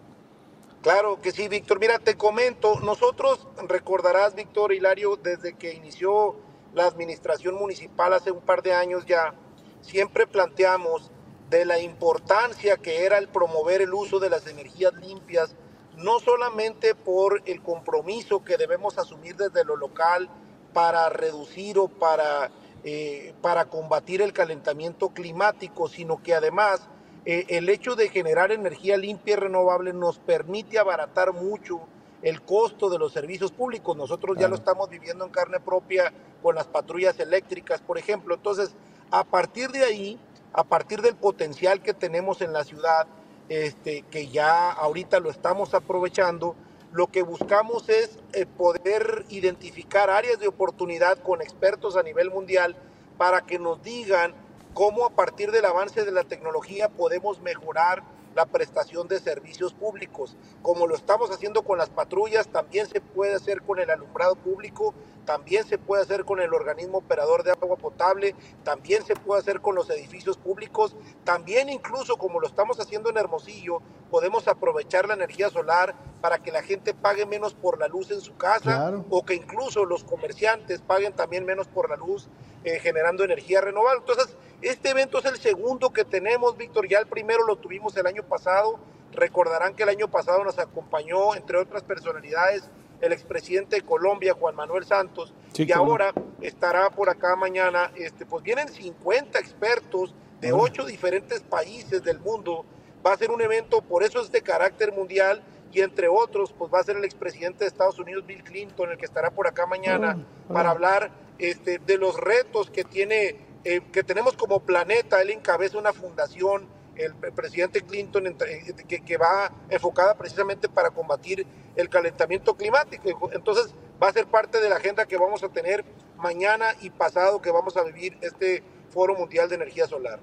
Claro 0.82 1.20
que 1.20 1.32
sí, 1.32 1.48
Víctor. 1.48 1.80
Mira, 1.80 1.98
te 1.98 2.16
comento, 2.16 2.80
nosotros 2.80 3.46
recordarás, 3.66 4.34
Víctor 4.34 4.72
Hilario, 4.72 5.16
desde 5.16 5.56
que 5.56 5.74
inició 5.74 6.36
la 6.74 6.86
administración 6.86 7.56
municipal 7.56 8.12
hace 8.12 8.30
un 8.30 8.40
par 8.40 8.62
de 8.62 8.74
años 8.74 9.04
ya, 9.04 9.34
siempre 9.80 10.26
planteamos 10.26 11.10
de 11.50 11.64
la 11.64 11.80
importancia 11.80 12.76
que 12.76 13.04
era 13.04 13.18
el 13.18 13.28
promover 13.28 13.80
el 13.80 13.92
uso 13.92 14.20
de 14.20 14.30
las 14.30 14.46
energías 14.46 14.94
limpias, 14.94 15.56
no 15.96 16.20
solamente 16.20 16.94
por 16.94 17.42
el 17.46 17.62
compromiso 17.62 18.44
que 18.44 18.56
debemos 18.56 18.98
asumir 18.98 19.34
desde 19.34 19.64
lo 19.64 19.74
local 19.76 20.28
para 20.72 21.08
reducir 21.08 21.78
o 21.78 21.88
para 21.88 22.50
eh, 22.84 23.34
para 23.42 23.64
combatir 23.64 24.22
el 24.22 24.32
calentamiento 24.32 25.08
climático, 25.08 25.88
sino 25.88 26.22
que 26.22 26.32
además 26.32 26.88
eh, 27.24 27.46
el 27.48 27.68
hecho 27.68 27.94
de 27.94 28.08
generar 28.08 28.52
energía 28.52 28.96
limpia 28.96 29.34
y 29.34 29.36
renovable 29.36 29.92
nos 29.92 30.18
permite 30.18 30.78
abaratar 30.78 31.32
mucho 31.32 31.80
el 32.22 32.42
costo 32.42 32.88
de 32.90 32.98
los 32.98 33.12
servicios 33.12 33.52
públicos. 33.52 33.96
Nosotros 33.96 34.36
ya 34.38 34.48
lo 34.48 34.56
estamos 34.56 34.88
viviendo 34.88 35.24
en 35.24 35.30
carne 35.30 35.60
propia 35.60 36.12
con 36.42 36.54
las 36.54 36.66
patrullas 36.66 37.18
eléctricas, 37.20 37.80
por 37.80 37.98
ejemplo. 37.98 38.34
Entonces, 38.34 38.74
a 39.10 39.24
partir 39.24 39.70
de 39.70 39.84
ahí, 39.84 40.18
a 40.52 40.64
partir 40.64 41.02
del 41.02 41.16
potencial 41.16 41.82
que 41.82 41.94
tenemos 41.94 42.40
en 42.40 42.52
la 42.52 42.64
ciudad, 42.64 43.06
este, 43.48 44.02
que 44.02 44.28
ya 44.28 44.70
ahorita 44.70 45.20
lo 45.20 45.30
estamos 45.30 45.74
aprovechando, 45.74 46.54
lo 46.92 47.08
que 47.08 47.22
buscamos 47.22 47.88
es 47.88 48.18
eh, 48.32 48.46
poder 48.46 49.24
identificar 49.28 50.10
áreas 50.10 50.40
de 50.40 50.48
oportunidad 50.48 51.18
con 51.18 51.42
expertos 51.42 51.96
a 51.96 52.02
nivel 52.02 52.30
mundial 52.30 52.76
para 53.18 53.42
que 53.42 53.58
nos 53.58 53.82
digan 53.82 54.34
cómo 54.78 55.04
a 55.04 55.10
partir 55.10 55.50
del 55.50 55.64
avance 55.64 56.04
de 56.04 56.12
la 56.12 56.22
tecnología 56.22 56.88
podemos 56.88 57.40
mejorar 57.40 58.04
la 58.36 58.46
prestación 58.46 59.08
de 59.08 59.18
servicios 59.18 59.74
públicos. 59.74 60.36
Como 60.62 60.86
lo 60.86 60.94
estamos 60.94 61.32
haciendo 61.32 61.62
con 61.62 61.78
las 61.78 61.90
patrullas, 61.90 62.46
también 62.46 62.86
se 62.86 63.00
puede 63.00 63.34
hacer 63.34 63.62
con 63.62 63.80
el 63.80 63.90
alumbrado 63.90 64.36
público, 64.36 64.94
también 65.24 65.66
se 65.66 65.78
puede 65.78 66.04
hacer 66.04 66.24
con 66.24 66.40
el 66.40 66.54
organismo 66.54 66.98
operador 66.98 67.42
de 67.42 67.50
agua 67.50 67.74
potable, 67.74 68.36
también 68.62 69.04
se 69.04 69.16
puede 69.16 69.40
hacer 69.40 69.60
con 69.60 69.74
los 69.74 69.90
edificios 69.90 70.36
públicos, 70.36 70.94
también 71.24 71.68
incluso 71.68 72.16
como 72.16 72.38
lo 72.38 72.46
estamos 72.46 72.78
haciendo 72.78 73.10
en 73.10 73.16
Hermosillo, 73.16 73.82
podemos 74.12 74.46
aprovechar 74.46 75.08
la 75.08 75.14
energía 75.14 75.50
solar 75.50 75.96
para 76.20 76.38
que 76.38 76.52
la 76.52 76.62
gente 76.62 76.94
pague 76.94 77.26
menos 77.26 77.52
por 77.52 77.80
la 77.80 77.88
luz 77.88 78.12
en 78.12 78.20
su 78.20 78.36
casa 78.36 79.02
o 79.10 79.24
que 79.24 79.34
incluso 79.34 79.84
los 79.84 80.04
comerciantes 80.04 80.80
paguen 80.82 81.14
también 81.14 81.44
menos 81.44 81.66
por 81.66 81.90
la 81.90 81.96
luz 81.96 82.28
eh, 82.64 82.78
generando 82.80 83.24
energía 83.24 83.60
renovable. 83.60 84.00
Entonces, 84.00 84.36
este 84.60 84.90
evento 84.90 85.18
es 85.18 85.24
el 85.24 85.38
segundo 85.38 85.92
que 85.92 86.04
tenemos, 86.04 86.56
Víctor. 86.56 86.88
Ya 86.88 86.98
el 86.98 87.06
primero 87.06 87.46
lo 87.46 87.56
tuvimos 87.56 87.96
el 87.96 88.06
año 88.06 88.22
pasado. 88.22 88.78
Recordarán 89.12 89.74
que 89.74 89.84
el 89.84 89.88
año 89.88 90.08
pasado 90.08 90.44
nos 90.44 90.58
acompañó, 90.58 91.34
entre 91.34 91.58
otras 91.58 91.82
personalidades, 91.82 92.68
el 93.00 93.12
expresidente 93.12 93.76
de 93.76 93.82
Colombia, 93.82 94.34
Juan 94.34 94.56
Manuel 94.56 94.84
Santos, 94.84 95.32
y 95.56 95.70
ahora 95.72 96.12
estará 96.40 96.90
por 96.90 97.08
acá 97.08 97.36
mañana. 97.36 97.92
Este, 97.94 98.26
pues 98.26 98.42
vienen 98.42 98.68
50 98.68 99.38
expertos 99.38 100.14
de 100.40 100.52
ocho 100.52 100.84
diferentes 100.84 101.40
países 101.40 102.02
del 102.02 102.18
mundo. 102.18 102.64
Va 103.06 103.12
a 103.12 103.16
ser 103.16 103.30
un 103.30 103.40
evento, 103.40 103.80
por 103.80 104.02
eso 104.02 104.20
es 104.20 104.32
de 104.32 104.42
carácter 104.42 104.92
mundial, 104.92 105.42
y 105.72 105.80
entre 105.80 106.08
otros, 106.08 106.52
pues 106.52 106.72
va 106.72 106.80
a 106.80 106.82
ser 106.82 106.96
el 106.96 107.04
expresidente 107.04 107.60
de 107.60 107.68
Estados 107.68 107.98
Unidos, 107.98 108.26
Bill 108.26 108.42
Clinton, 108.42 108.90
el 108.90 108.98
que 108.98 109.04
estará 109.04 109.30
por 109.30 109.46
acá 109.46 109.66
mañana 109.66 110.18
para 110.52 110.70
hablar 110.70 111.10
este, 111.38 111.78
de 111.78 111.98
los 111.98 112.16
retos 112.18 112.70
que 112.70 112.84
tiene 112.84 113.48
eh, 113.64 113.82
que 113.92 114.02
tenemos 114.02 114.34
como 114.34 114.60
planeta. 114.60 115.20
Él 115.20 115.30
encabeza 115.30 115.78
una 115.78 115.92
fundación, 115.92 116.66
el, 116.96 117.12
presidente 117.32 117.82
Clinton, 117.82 118.26
eh, 118.26 118.74
que, 118.86 119.00
que, 119.00 119.16
va 119.16 119.52
enfocada 119.68 120.16
precisamente 120.16 120.68
para 120.68 120.90
combatir 120.90 121.46
el 121.76 121.88
calentamiento 121.88 122.56
climático. 122.56 123.30
Entonces 123.32 123.74
va 124.02 124.08
a 124.08 124.12
ser 124.12 124.26
parte 124.26 124.60
de 124.60 124.68
la 124.68 124.76
agenda 124.76 125.06
que 125.06 125.16
vamos 125.16 125.42
a 125.42 125.48
tener 125.48 125.84
mañana 126.16 126.66
y 126.80 126.90
pasado 126.90 127.42
que 127.42 127.50
vamos 127.50 127.76
a 127.76 127.82
vivir 127.82 128.16
este 128.20 128.62
Foro 128.90 129.14
Mundial 129.16 129.48
de 129.48 129.56
Energía 129.56 129.86
Solar. 129.86 130.20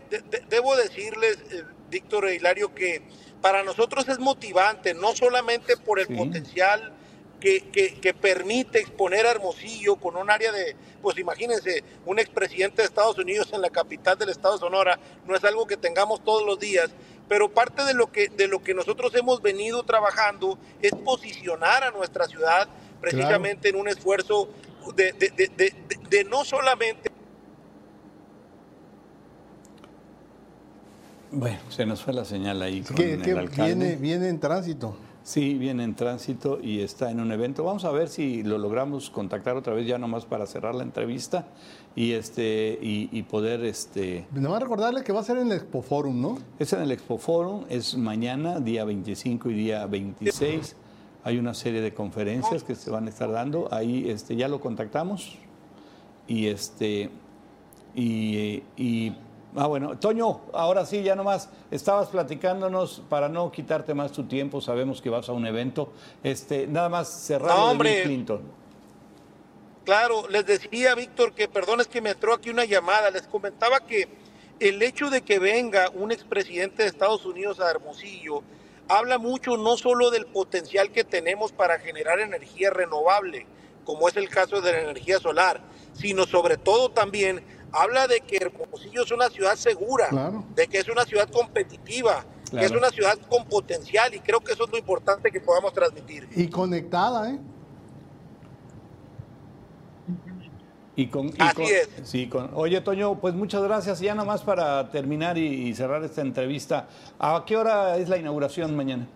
debo 0.48 0.76
decirles, 0.76 1.38
eh, 1.50 1.64
Víctor 1.90 2.26
e 2.26 2.36
Hilario, 2.36 2.74
que 2.74 3.02
para 3.40 3.62
nosotros 3.62 4.08
es 4.08 4.18
motivante, 4.18 4.94
no 4.94 5.14
solamente 5.14 5.76
por 5.76 6.00
el 6.00 6.08
potencial 6.08 6.92
que, 7.40 8.16
permite 8.20 8.80
exponer 8.80 9.26
a 9.26 9.32
Hermosillo 9.32 9.96
con 9.96 10.16
un 10.16 10.30
área 10.30 10.50
de, 10.50 10.74
pues 11.02 11.18
imagínense, 11.18 11.84
un 12.06 12.18
expresidente 12.18 12.82
de 12.82 12.88
Estados 12.88 13.18
Unidos 13.18 13.50
en 13.52 13.60
la 13.60 13.70
capital 13.70 14.16
del 14.18 14.30
estado 14.30 14.54
de 14.54 14.60
Sonora, 14.60 14.98
no 15.26 15.36
es 15.36 15.44
algo 15.44 15.66
que 15.66 15.76
tengamos 15.76 16.24
todos 16.24 16.46
los 16.46 16.58
días, 16.58 16.90
pero 17.28 17.50
parte 17.50 17.84
de 17.84 17.94
lo 17.94 18.10
que, 18.10 18.28
de 18.28 18.48
lo 18.48 18.62
que 18.62 18.72
nosotros 18.72 19.14
hemos 19.14 19.42
venido 19.42 19.82
trabajando 19.82 20.58
es 20.80 20.92
posicionar 20.92 21.84
a 21.84 21.90
nuestra 21.90 22.26
ciudad 22.26 22.68
precisamente 23.00 23.68
en 23.68 23.76
un 23.76 23.88
esfuerzo 23.88 24.48
de, 24.94 25.12
de 25.12 26.24
no 26.24 26.44
solamente 26.44 27.10
Bueno, 31.34 31.58
se 31.68 31.84
nos 31.86 32.02
fue 32.02 32.12
la 32.12 32.24
señal 32.24 32.62
ahí 32.62 32.82
con 32.82 32.96
Que, 32.96 33.14
el 33.14 33.38
alcalde. 33.38 33.74
viene, 33.74 33.96
viene 33.96 34.28
en 34.28 34.38
tránsito. 34.40 34.96
Sí, 35.22 35.54
viene 35.54 35.84
en 35.84 35.94
tránsito 35.94 36.58
y 36.62 36.80
está 36.80 37.10
en 37.10 37.18
un 37.18 37.32
evento. 37.32 37.64
Vamos 37.64 37.86
a 37.86 37.90
ver 37.90 38.08
si 38.08 38.42
lo 38.42 38.58
logramos 38.58 39.08
contactar 39.08 39.56
otra 39.56 39.72
vez 39.72 39.86
ya 39.86 39.96
nomás 39.96 40.26
para 40.26 40.46
cerrar 40.46 40.74
la 40.74 40.82
entrevista 40.82 41.46
y 41.96 42.12
este 42.12 42.78
y, 42.82 43.08
y 43.10 43.22
poder 43.22 43.64
este 43.64 44.26
Nada 44.34 44.50
más 44.50 44.62
recordarle 44.62 45.02
que 45.02 45.14
va 45.14 45.20
a 45.20 45.24
ser 45.24 45.38
en 45.38 45.46
el 45.46 45.54
Expo 45.54 45.80
Forum, 45.80 46.20
¿no? 46.20 46.38
es 46.58 46.74
en 46.74 46.82
el 46.82 46.92
Expo 46.92 47.16
Forum, 47.16 47.64
es 47.70 47.96
mañana, 47.96 48.60
día 48.60 48.84
25 48.84 49.48
y 49.50 49.54
día 49.54 49.86
26. 49.86 50.76
Hay 51.24 51.38
una 51.38 51.54
serie 51.54 51.80
de 51.80 51.94
conferencias 51.94 52.62
que 52.62 52.74
se 52.74 52.90
van 52.90 53.06
a 53.06 53.08
estar 53.08 53.32
dando. 53.32 53.72
Ahí 53.72 54.10
este 54.10 54.36
ya 54.36 54.46
lo 54.46 54.60
contactamos 54.60 55.38
y 56.28 56.48
este 56.48 57.08
y, 57.94 58.62
y 58.76 59.14
ah 59.56 59.66
bueno, 59.66 59.98
Toño, 59.98 60.42
ahora 60.52 60.84
sí 60.86 61.02
ya 61.02 61.14
nomás 61.14 61.48
estabas 61.70 62.08
platicándonos 62.08 63.02
para 63.08 63.28
no 63.28 63.50
quitarte 63.52 63.94
más 63.94 64.12
tu 64.12 64.24
tiempo, 64.24 64.60
sabemos 64.60 65.00
que 65.00 65.10
vas 65.10 65.28
a 65.28 65.32
un 65.32 65.46
evento. 65.46 65.92
Este, 66.22 66.66
nada 66.66 66.88
más 66.88 67.08
cerrar 67.08 67.56
No, 67.56 67.66
de 67.66 67.70
hombre. 67.70 67.94
Bill 67.96 68.04
Clinton. 68.04 68.42
Claro, 69.84 70.26
les 70.28 70.46
decía, 70.46 70.94
Víctor, 70.94 71.34
que 71.34 71.46
perdón, 71.46 71.80
es 71.80 71.88
que 71.88 72.00
me 72.00 72.10
entró 72.10 72.32
aquí 72.32 72.48
una 72.50 72.64
llamada. 72.64 73.10
Les 73.10 73.26
comentaba 73.26 73.80
que 73.80 74.08
el 74.58 74.82
hecho 74.82 75.10
de 75.10 75.22
que 75.22 75.38
venga 75.38 75.90
un 75.90 76.10
expresidente 76.10 76.82
de 76.82 76.88
Estados 76.88 77.26
Unidos 77.26 77.60
a 77.60 77.70
Hermosillo 77.70 78.42
habla 78.88 79.18
mucho 79.18 79.56
no 79.56 79.76
solo 79.76 80.10
del 80.10 80.26
potencial 80.26 80.90
que 80.90 81.04
tenemos 81.04 81.52
para 81.52 81.78
generar 81.78 82.20
energía 82.20 82.70
renovable, 82.70 83.46
como 83.84 84.08
es 84.08 84.16
el 84.16 84.28
caso 84.28 84.60
de 84.60 84.72
la 84.72 84.80
energía 84.82 85.18
solar, 85.18 85.60
sino 85.92 86.24
sobre 86.24 86.56
todo 86.56 86.90
también 86.90 87.44
habla 87.74 88.06
de 88.06 88.20
que 88.20 88.36
Hermosillo 88.36 89.02
es 89.02 89.10
una 89.10 89.28
ciudad 89.28 89.56
segura, 89.56 90.08
Claro. 90.08 90.44
de 90.54 90.66
que 90.66 90.78
es 90.78 90.88
una 90.88 91.04
ciudad 91.04 91.28
competitiva, 91.30 92.24
que 92.50 92.64
es 92.64 92.70
una 92.70 92.88
ciudad 92.90 93.18
con 93.28 93.44
potencial 93.46 94.14
y 94.14 94.20
creo 94.20 94.40
que 94.40 94.52
eso 94.52 94.64
es 94.64 94.70
lo 94.70 94.78
importante 94.78 95.30
que 95.32 95.40
podamos 95.40 95.72
transmitir. 95.72 96.28
Y 96.36 96.46
conectada, 96.48 97.30
¿eh? 97.30 97.38
Y 100.96 101.08
con, 101.08 101.26
y 101.28 101.34
Así 101.40 101.54
con- 101.56 101.64
es. 101.64 101.88
Sí, 102.04 102.28
con, 102.28 102.50
oye, 102.54 102.80
Toño, 102.80 103.16
pues 103.20 103.34
muchas 103.34 103.62
gracias. 103.64 103.98
Ya 103.98 104.14
nada 104.14 104.26
más 104.26 104.42
para 104.42 104.90
terminar 104.90 105.36
y, 105.36 105.46
y 105.68 105.74
cerrar 105.74 106.04
esta 106.04 106.20
entrevista. 106.20 106.86
¿A 107.18 107.42
qué 107.44 107.56
hora 107.56 107.96
es 107.96 108.08
la 108.08 108.16
inauguración 108.16 108.76
mañana? 108.76 109.08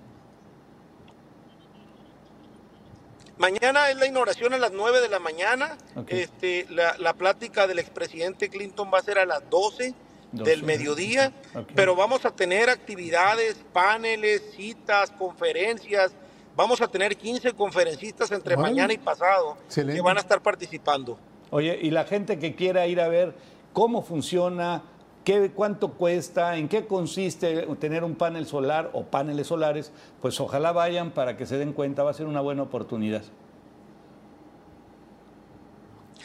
Mañana 3.39 3.91
es 3.91 3.97
la 3.97 4.07
inauguración 4.07 4.53
a 4.53 4.59
las 4.59 4.73
9 4.73 5.01
de 5.01 5.09
la 5.09 5.21
mañana. 5.21 5.77
Este, 6.09 6.67
la, 6.71 6.97
la 6.99 7.15
plática 7.15 7.67
del 7.67 7.79
expresidente 7.79 8.49
Clinton 8.49 8.91
va 8.93 8.99
a 8.99 9.03
ser 9.03 9.19
a 9.19 9.25
las 9.27 9.49
12, 9.49 9.95
12. 10.33 10.51
del 10.51 10.63
mediodía, 10.65 11.33
pero 11.75 11.95
vamos 11.95 12.25
a 12.25 12.31
tener 12.31 12.69
actividades, 12.69 13.57
paneles, 13.73 14.43
citas, 14.57 15.11
conferencias. 15.13 16.13
Vamos 16.57 16.81
a 16.81 16.89
tener 16.89 17.17
15 17.17 17.53
conferencistas 17.53 18.33
entre 18.33 18.57
mañana 18.57 18.93
y 18.93 18.99
pasado 18.99 19.57
Excelente. 19.67 19.95
que 19.97 20.03
van 20.03 20.17
a 20.17 20.21
estar 20.21 20.43
participando. 20.43 21.19
Oye, 21.51 21.79
y 21.81 21.91
la 21.91 22.05
gente 22.05 22.39
que 22.39 22.55
quiera 22.57 22.87
ir 22.89 23.01
a 23.01 23.09
ver 23.09 23.35
cómo 23.73 24.03
funciona, 24.03 24.83
qué, 25.29 25.51
cuánto 25.51 25.93
cuesta, 25.93 26.57
en 26.57 26.71
qué 26.71 26.87
consiste 26.87 27.67
tener 27.77 28.03
un 28.03 28.15
panel 28.15 28.47
solar 28.47 28.89
o 28.95 29.05
paneles 29.05 29.49
solares, 29.49 29.93
pues 30.23 30.41
ojalá 30.41 30.73
vayan 30.73 31.11
para 31.11 31.37
que 31.37 31.45
se 31.45 31.59
den 31.59 31.75
cuenta, 31.75 32.03
va 32.03 32.13
a 32.13 32.15
ser 32.15 32.25
una 32.25 32.41
buena 32.41 32.63
oportunidad. 32.63 33.23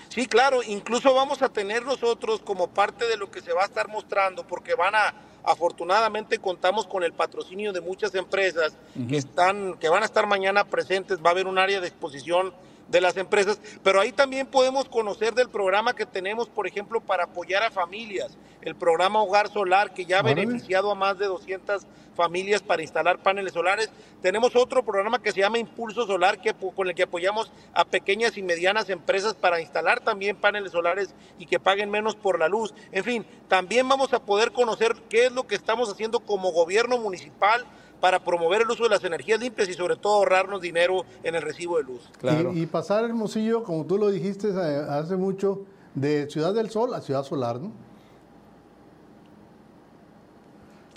Sí, 0.07 0.25
claro, 0.25 0.63
incluso 0.63 1.13
vamos 1.13 1.41
a 1.41 1.49
tener 1.49 1.83
nosotros 1.83 2.39
como 2.45 2.69
parte 2.69 3.05
de 3.05 3.17
lo 3.17 3.29
que 3.29 3.41
se 3.41 3.51
va 3.51 3.63
a 3.63 3.65
estar 3.65 3.89
mostrando, 3.89 4.47
porque 4.47 4.73
van 4.73 4.95
a, 4.95 5.13
afortunadamente 5.43 6.39
contamos 6.39 6.87
con 6.87 7.03
el 7.03 7.11
patrocinio 7.11 7.73
de 7.73 7.81
muchas 7.81 8.15
empresas 8.15 8.77
que 9.09 9.17
están, 9.17 9.73
que 9.79 9.89
van 9.89 10.03
a 10.03 10.05
estar 10.05 10.27
mañana 10.27 10.63
presentes, 10.63 11.17
va 11.17 11.27
a 11.27 11.31
haber 11.31 11.47
un 11.47 11.57
área 11.57 11.81
de 11.81 11.89
exposición 11.89 12.53
de 12.87 13.01
las 13.01 13.17
empresas, 13.17 13.59
pero 13.83 13.99
ahí 13.99 14.11
también 14.11 14.47
podemos 14.47 14.87
conocer 14.87 15.33
del 15.33 15.49
programa 15.49 15.95
que 15.95 16.05
tenemos, 16.05 16.49
por 16.49 16.67
ejemplo, 16.67 17.01
para 17.01 17.25
apoyar 17.25 17.63
a 17.63 17.71
familias, 17.71 18.37
el 18.61 18.75
programa 18.75 19.21
Hogar 19.21 19.49
Solar, 19.49 19.93
que 19.93 20.05
ya 20.05 20.19
ha 20.19 20.21
beneficiado 20.23 20.91
a 20.91 20.95
más 20.95 21.17
de 21.17 21.25
200 21.25 21.85
familias 22.13 22.61
para 22.61 22.81
instalar 22.81 23.21
paneles 23.21 23.53
solares. 23.53 23.89
Tenemos 24.21 24.55
otro 24.55 24.83
programa 24.83 25.21
que 25.21 25.31
se 25.31 25.41
llama 25.41 25.57
Impulso 25.57 26.05
Solar, 26.05 26.39
que, 26.39 26.53
con 26.53 26.87
el 26.87 26.95
que 26.95 27.03
apoyamos 27.03 27.51
a 27.73 27.85
pequeñas 27.85 28.37
y 28.37 28.43
medianas 28.43 28.89
empresas 28.89 29.33
para 29.33 29.59
instalar 29.59 29.99
también 29.99 30.35
paneles 30.35 30.71
solares 30.71 31.13
y 31.39 31.45
que 31.45 31.59
paguen 31.59 31.89
menos 31.89 32.15
por 32.15 32.39
la 32.39 32.47
luz. 32.47 32.73
En 32.91 33.03
fin, 33.03 33.25
también 33.47 33.87
vamos 33.87 34.13
a 34.13 34.23
poder 34.23 34.51
conocer 34.51 34.93
qué 35.09 35.25
es 35.25 35.31
lo 35.31 35.47
que 35.47 35.55
estamos 35.55 35.91
haciendo 35.91 36.19
como 36.19 36.51
gobierno 36.51 36.97
municipal 36.97 37.65
para 38.03 38.21
promover 38.21 38.63
el 38.63 38.69
uso 38.69 38.83
de 38.83 38.89
las 38.89 39.03
energías 39.05 39.39
limpias 39.39 39.69
y 39.69 39.73
sobre 39.75 39.95
todo 39.95 40.15
ahorrarnos 40.15 40.59
dinero 40.59 41.05
en 41.23 41.35
el 41.35 41.41
recibo 41.41 41.77
de 41.77 41.83
luz. 41.83 42.01
Claro. 42.19 42.51
Y, 42.51 42.63
y 42.63 42.65
pasar 42.65 43.05
Hermosillo, 43.05 43.63
como 43.63 43.85
tú 43.85 43.97
lo 43.97 44.09
dijiste 44.09 44.49
eh, 44.49 44.85
hace 44.89 45.15
mucho, 45.15 45.61
de 45.95 46.29
Ciudad 46.29 46.53
del 46.53 46.69
Sol 46.69 46.93
a 46.93 46.99
Ciudad 46.99 47.23
Solar, 47.23 47.61
¿no? 47.61 47.71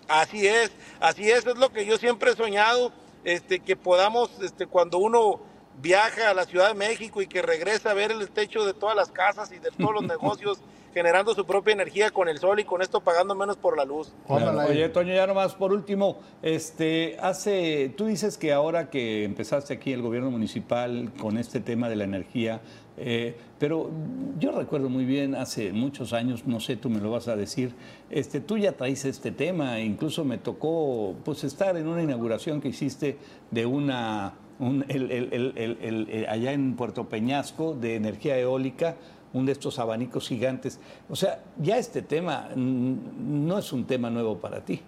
Así 0.09 0.49
es, 0.49 0.73
así 0.99 1.31
es, 1.31 1.47
es 1.47 1.57
lo 1.57 1.73
que 1.73 1.87
yo 1.87 1.97
siempre 1.97 2.33
he 2.33 2.35
soñado, 2.35 2.91
este, 3.23 3.61
que 3.61 3.77
podamos, 3.77 4.29
este, 4.43 4.67
cuando 4.67 4.99
uno 4.99 5.39
viaja 5.81 6.31
a 6.31 6.35
la 6.35 6.45
Ciudad 6.45 6.67
de 6.67 6.75
México 6.75 7.23
y 7.23 7.29
que 7.29 7.41
regresa 7.41 7.93
a 7.93 7.95
ver 7.95 8.11
el 8.11 8.29
techo 8.31 8.67
de 8.67 8.75
todas 8.75 8.97
las 8.97 9.13
casas 9.13 9.53
y 9.53 9.61
de 9.61 9.71
todos 9.71 9.95
los 9.95 10.03
negocios, 10.09 10.59
generando 10.97 11.35
su 11.35 11.45
propia 11.45 11.75
energía 11.75 12.11
con 12.11 12.27
el 12.27 12.39
sol 12.39 12.59
y 12.59 12.65
con 12.65 12.81
esto 12.81 13.03
pagando 13.03 13.35
menos 13.35 13.59
por 13.59 13.77
la 13.77 13.85
luz. 13.85 14.15
Claro. 14.27 14.59
Oye, 14.67 14.89
Toño, 14.89 15.13
ya 15.13 15.27
nomás 15.27 15.55
por 15.55 15.71
último, 15.71 16.21
este, 16.41 17.19
hace, 17.21 17.93
tú 17.99 18.07
dices 18.07 18.39
que 18.39 18.51
ahora 18.55 18.89
que 18.89 19.25
empezaste 19.25 19.75
aquí 19.75 19.93
el 19.93 20.01
gobierno 20.01 20.31
municipal 20.31 21.13
con 21.21 21.37
este 21.37 21.61
tema 21.61 21.91
de 21.91 21.97
la 21.97 22.05
energía, 22.05 22.63
eh, 22.97 23.37
pero 23.59 23.91
yo 24.39 24.53
recuerdo 24.53 24.89
muy 24.89 25.05
bien 25.05 25.35
hace 25.35 25.71
muchos 25.71 26.15
años, 26.15 26.47
no 26.47 26.61
sé, 26.61 26.77
tú 26.77 26.89
me 26.89 26.99
lo 26.99 27.11
vas 27.11 27.29
a 27.29 27.37
decir, 27.37 27.75
este, 28.09 28.41
tú 28.41 28.57
ya 28.57 28.73
traes 28.73 29.05
este 29.05 29.33
tema, 29.33 29.79
incluso 29.81 30.25
me 30.25 30.39
tocó 30.39 31.15
pues 31.27 31.45
estar 31.45 31.77
en 31.77 31.89
una 31.89 32.03
inauguración 32.03 32.63
que 32.63 32.69
hiciste 32.69 33.19
de 33.51 33.67
una, 33.67 34.33
un- 34.59 34.87
el- 34.89 35.11
el- 35.13 35.29
el- 35.31 35.53
el- 35.83 36.09
el- 36.11 36.27
allá 36.31 36.53
en 36.53 36.75
Puerto 36.75 37.07
Peñasco 37.11 37.75
de 37.75 37.97
energía 37.97 38.39
eólica 38.39 38.97
un 39.37 39.47
de 39.47 39.53
estos 39.53 39.79
abanicos 39.79 40.29
gigantes. 40.29 40.81
O 41.09 41.17
sea, 41.17 41.43
ya 41.59 41.79
este 41.79 42.03
tema 42.03 42.49
no 42.57 43.59
es 43.59 43.73
un 43.73 43.87
tema 43.87 44.11
nuevo 44.11 44.39
para 44.39 44.65
ti. 44.65 44.81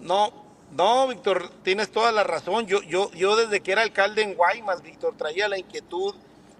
No, 0.00 0.32
no, 0.76 1.08
Víctor, 1.08 1.50
tienes 1.62 1.90
toda 1.90 2.12
la 2.12 2.24
razón. 2.24 2.66
Yo, 2.66 2.82
yo, 2.82 3.10
yo 3.12 3.36
desde 3.36 3.60
que 3.60 3.72
era 3.72 3.82
alcalde 3.82 4.22
en 4.22 4.34
Guaymas, 4.34 4.82
Víctor, 4.82 5.14
traía 5.16 5.48
la 5.48 5.58
inquietud 5.58 6.14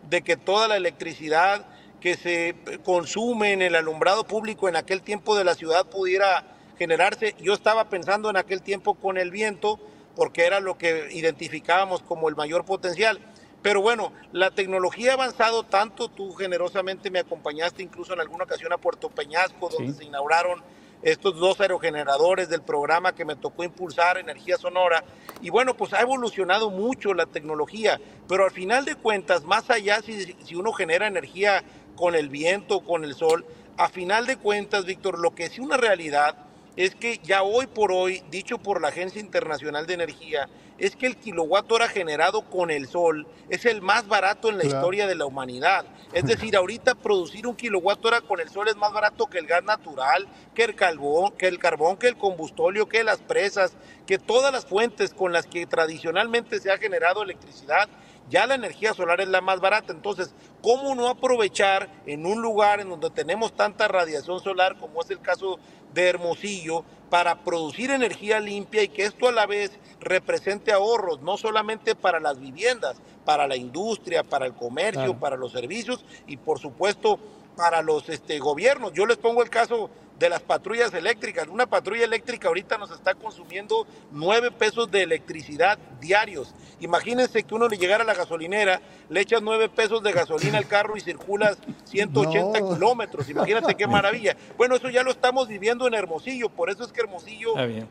de 0.09 0.23
que 0.23 0.37
toda 0.37 0.69
la 0.69 0.77
electricidad 0.77 1.67
que 2.01 2.17
se 2.17 2.55
consume 2.85 3.53
en 3.53 3.63
el 3.63 3.75
alumbrado 3.75 4.25
público 4.25 4.69
en 4.69 4.77
aquel 4.77 5.03
tiempo 5.03 5.37
de 5.37 5.45
la 5.45 5.55
ciudad 5.55 5.87
pudiera 5.87 6.45
generarse. 6.79 7.35
Yo 7.41 7.55
estaba 7.55 7.89
pensando 7.89 8.31
en 8.31 8.37
aquel 8.37 8.63
tiempo 8.63 8.95
con 8.95 9.19
el 9.19 9.31
viento, 9.31 9.81
porque 10.15 10.45
era 10.45 10.61
lo 10.61 10.79
que 10.79 11.09
identificábamos 11.13 12.03
como 12.03 12.29
el 12.29 12.37
mayor 12.37 12.65
potencial. 12.65 13.19
Pero 13.64 13.81
bueno, 13.81 14.12
la 14.33 14.50
tecnología 14.50 15.12
ha 15.12 15.14
avanzado 15.14 15.62
tanto, 15.62 16.09
tú 16.09 16.35
generosamente 16.35 17.11
me 17.11 17.18
acompañaste 17.20 17.83
incluso 17.83 18.12
en 18.12 18.20
alguna 18.20 18.44
ocasión 18.44 18.70
a 18.74 18.77
Puerto 18.77 19.09
Peñasco, 19.09 19.70
donde 19.70 19.92
Sí. 19.92 19.98
se 20.00 20.05
inauguraron 20.05 20.62
estos 21.00 21.38
dos 21.38 21.59
aerogeneradores 21.62 22.50
del 22.50 22.61
programa 22.61 23.14
que 23.14 23.24
me 23.24 23.37
tocó 23.37 23.64
impulsar, 23.64 24.18
Energía 24.18 24.59
Sonora. 24.59 25.03
Y 25.40 25.48
bueno, 25.48 25.74
pues 25.79 25.94
ha 25.94 26.03
evolucionado 26.03 26.68
mucho 26.68 27.14
la 27.14 27.24
tecnología, 27.24 27.98
pero 28.29 28.44
al 28.44 28.50
final 28.50 28.85
de 28.85 28.96
cuentas, 28.96 29.44
más 29.44 29.70
allá 29.70 30.03
si, 30.03 30.35
si 30.44 30.55
uno 30.55 30.74
genera 30.74 31.07
energía 31.07 31.64
con 31.96 32.14
el 32.14 32.29
viento, 32.29 32.81
con 32.81 33.03
el 33.03 33.14
sol, 33.14 33.46
a 33.79 33.88
final 33.88 34.27
de 34.27 34.37
cuentas, 34.37 34.85
Víctor, 34.85 35.18
lo 35.18 35.35
que 35.35 35.44
es 35.44 35.59
una 35.59 35.79
realidad 35.79 36.37
es 36.77 36.94
que 36.94 37.18
ya 37.22 37.42
hoy 37.42 37.66
por 37.66 37.92
hoy, 37.92 38.22
dicho 38.31 38.59
por 38.59 38.83
la 38.83 38.88
Agencia 38.88 39.22
Internacional 39.22 39.87
de 39.87 39.94
Energía, 39.94 40.50
es 40.79 40.97
que 40.97 41.07
el 41.07 41.17
kilowatt 41.17 41.71
hora 41.71 41.89
generado 41.89 42.43
con 42.43 42.71
el 42.71 42.89
sol 42.89 43.27
es 43.49 43.65
el 43.65 43.81
más 43.83 44.09
barato 44.09 44.49
en 44.49 44.57
la 44.59 44.63
Claro. 44.63 44.79
historia 44.79 45.07
de 45.07 45.15
la 45.15 45.27
humanidad. 45.27 45.85
Es 46.13 46.25
decir, 46.25 46.57
ahorita 46.57 46.95
producir 46.95 47.47
un 47.47 47.57
kilowatt 47.57 48.05
hora 48.05 48.21
con 48.21 48.41
el 48.41 48.49
sol 48.49 48.69
es 48.69 48.77
más 48.77 48.93
barato 48.93 49.27
que 49.27 49.39
el 49.39 49.47
gas 49.47 49.65
natural, 49.65 50.27
que 50.55 50.65
el 50.65 50.75
carbón, 50.75 51.33
que 51.33 51.47
el 51.49 51.59
carbón, 51.59 51.97
que 51.97 52.09
el 52.09 52.17
combustóleo, 52.17 52.89
que 52.89 53.03
las 53.05 53.19
presas, 53.19 53.73
que 54.07 54.19
todas 54.19 54.53
las 54.53 54.67
fuentes 54.67 55.13
con 55.13 55.33
las 55.33 55.47
que 55.47 55.67
tradicionalmente 55.67 56.61
se 56.61 56.71
ha 56.71 56.79
generado 56.79 57.23
electricidad. 57.23 57.89
Ya 58.31 58.47
la 58.47 58.55
energía 58.55 58.95
solar 58.95 59.21
es 59.21 59.29
la 59.29 59.41
más 59.41 59.61
barata. 59.61 59.93
Entonces, 59.93 60.35
¿cómo 60.63 60.95
no 60.95 61.09
aprovechar 61.09 61.89
en 62.07 62.25
un 62.27 62.41
lugar 62.41 62.81
en 62.81 62.89
donde 62.89 63.11
tenemos 63.11 63.53
tanta 63.55 63.87
radiación 63.89 64.41
solar, 64.41 64.79
como 64.79 65.03
es 65.03 65.11
el 65.11 65.21
caso 65.21 65.59
de 65.93 66.09
Hermosillo, 66.09 66.85
para 67.11 67.45
producir 67.45 67.91
energía 67.91 68.41
limpia 68.41 68.83
y 68.83 68.89
que 68.89 69.05
esto 69.05 69.29
a 69.29 69.33
la 69.33 69.47
vez 69.47 69.79
represente 70.01 70.73
ahorros, 70.73 71.21
no 71.21 71.37
solamente 71.37 71.95
para 71.95 72.19
las 72.19 72.41
viviendas, 72.41 72.96
para 73.25 73.46
la 73.46 73.57
industria, 73.57 74.25
para 74.25 74.46
el 74.46 74.55
comercio, 74.55 75.03
Claro. 75.03 75.21
para 75.21 75.37
los 75.37 75.53
servicios 75.53 76.05
y 76.27 76.37
por 76.38 76.59
supuesto 76.59 77.19
para 77.57 77.83
los 77.83 78.09
este, 78.09 78.38
gobiernos. 78.38 78.92
Yo 78.92 79.07
les 79.07 79.17
pongo 79.17 79.42
el 79.42 79.50
caso 79.50 79.90
de 80.19 80.29
las 80.29 80.42
patrullas 80.42 80.94
eléctricas. 80.94 81.48
Una 81.48 81.67
patrulla 81.67 82.05
eléctrica 82.05 82.48
ahorita 82.48 82.79
nos 82.79 82.90
está 82.92 83.15
consumiendo 83.15 83.87
nueve 84.13 84.50
pesos 84.52 84.90
de 84.90 85.02
electricidad 85.02 85.77
diarios. 86.00 86.55
Imagínense 86.81 87.42
que 87.42 87.55
uno 87.55 87.69
le 87.69 87.77
llegara 87.77 88.05
a 88.05 88.07
la 88.07 88.15
gasolinera, 88.15 88.81
le 89.09 89.21
echas 89.21 89.42
nueve 89.42 89.69
pesos 89.69 90.02
de 90.02 90.13
gasolina 90.13 90.59
al 90.59 90.67
carro 90.69 90.96
y 90.96 91.00
circulas 91.00 91.59
180 91.85 92.61
No. 92.61 92.75
kilómetros. 92.75 93.29
Imagínate 93.29 93.75
qué 93.75 93.87
maravilla. 93.88 94.37
Bueno, 94.57 94.77
eso 94.77 94.88
ya 94.88 95.02
lo 95.02 95.11
estamos 95.11 95.48
viviendo 95.48 95.87
en 95.88 95.94
Hermosillo. 95.94 96.48
Por 96.48 96.71
eso 96.71 96.85
es 96.85 96.92
que 96.92 97.00
Hermosillo 97.00 97.50
Está 97.50 97.67
bien. 97.67 97.88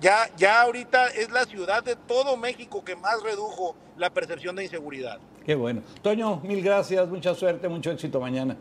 ya, 0.00 0.30
ya 0.36 0.62
ahorita 0.62 1.08
es 1.08 1.30
la 1.30 1.44
ciudad 1.44 1.82
de 1.82 1.96
todo 1.96 2.36
México 2.36 2.84
que 2.84 2.96
más 2.96 3.22
redujo 3.22 3.76
la 3.96 4.10
percepción 4.10 4.56
de 4.56 4.64
inseguridad. 4.64 5.18
Qué 5.48 5.54
bueno. 5.54 5.80
Toño, 6.02 6.42
mil 6.44 6.62
gracias, 6.62 7.08
mucha 7.08 7.34
suerte, 7.34 7.70
mucho 7.70 7.90
éxito 7.90 8.20
mañana. 8.20 8.54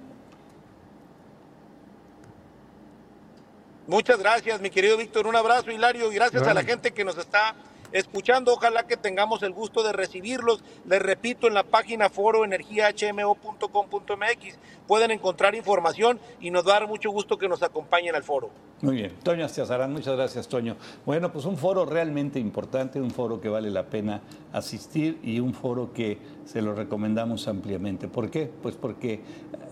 Muchas 3.87 4.17
gracias, 4.17 4.61
mi 4.61 4.69
querido 4.69 4.95
Víctor. 4.95 5.27
Un 5.27 5.35
abrazo, 5.35 5.69
Hilario, 5.69 6.09
y 6.09 6.15
gracias 6.15 6.47
a 6.47 6.53
la 6.53 6.63
gente 6.63 6.93
que 6.93 7.03
nos 7.03 7.17
está 7.17 7.55
escuchando. 7.91 8.53
Ojalá 8.53 8.87
que 8.87 8.97
tengamos 8.97 9.43
el 9.43 9.51
gusto 9.53 9.83
de 9.83 9.93
recibirlos. 9.93 10.63
Les 10.85 11.01
repito, 11.01 11.47
en 11.47 11.53
la 11.53 11.63
página 11.63 12.09
foroenergiahmo.com.mx 12.09 14.57
pueden 14.87 15.11
encontrar 15.11 15.55
información 15.55 16.19
y 16.39 16.49
nos 16.51 16.65
va 16.65 16.77
a 16.77 16.79
dar 16.79 16.87
mucho 16.87 17.11
gusto 17.11 17.37
que 17.37 17.49
nos 17.49 17.61
acompañen 17.63 18.15
al 18.15 18.23
foro. 18.23 18.49
Muy 18.81 18.95
bien. 18.95 19.13
Toño 19.23 19.43
Astiazarán, 19.43 19.91
muchas 19.91 20.15
gracias, 20.15 20.47
Toño. 20.47 20.77
Bueno, 21.05 21.31
pues 21.31 21.45
un 21.45 21.57
foro 21.57 21.85
realmente 21.85 22.39
importante, 22.39 23.01
un 23.01 23.11
foro 23.11 23.41
que 23.41 23.49
vale 23.49 23.71
la 23.71 23.87
pena 23.87 24.21
asistir 24.53 25.19
y 25.23 25.39
un 25.39 25.53
foro 25.53 25.91
que 25.93 26.17
se 26.45 26.61
lo 26.61 26.73
recomendamos 26.75 27.47
ampliamente. 27.47 28.07
¿Por 28.07 28.29
qué? 28.29 28.49
Pues 28.61 28.75
porque 28.75 29.21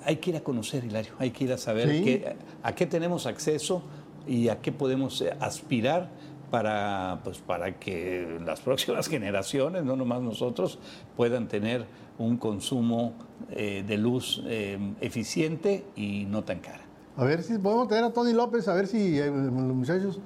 hay 0.06 0.18
que 0.18 0.32
ir 0.32 0.38
a 0.38 0.42
conocer, 0.42 0.84
Hilario, 0.86 1.14
hay 1.20 1.30
que 1.32 1.44
ir 1.46 1.54
a 1.54 1.58
saber 1.58 1.90
Sí. 1.92 2.04
qué- 2.04 2.36
a 2.64 2.74
qué 2.74 2.86
tenemos 2.88 3.28
acceso 3.28 3.84
y 4.28 4.50
a 4.50 4.60
qué 4.60 4.72
podemos 4.72 5.24
aspirar 5.40 6.10
para, 6.56 7.20
pues, 7.26 7.40
para 7.40 7.78
que 7.78 8.40
las 8.46 8.62
próximas 8.62 9.08
generaciones, 9.10 9.84
no 9.84 9.98
nomás 9.98 10.22
nosotros, 10.22 10.80
puedan 11.18 11.50
tener 11.50 11.86
un 12.18 12.38
consumo 12.38 13.12
eh, 13.52 13.84
de 13.86 13.98
luz 13.98 14.42
eh, 14.46 14.80
eficiente 15.02 15.84
y 15.98 16.24
no 16.24 16.46
tan 16.46 16.60
cara. 16.60 16.86
A 17.18 17.26
ver 17.26 17.44
si 17.44 17.58
podemos 17.58 17.90
tener 17.90 18.06
a 18.06 18.14
Tony 18.14 18.32
López, 18.32 18.70
a 18.70 18.74
ver 18.74 18.88
si 18.88 19.20
eh, 19.20 19.26
los 19.26 19.52
muchachos, 19.52 20.22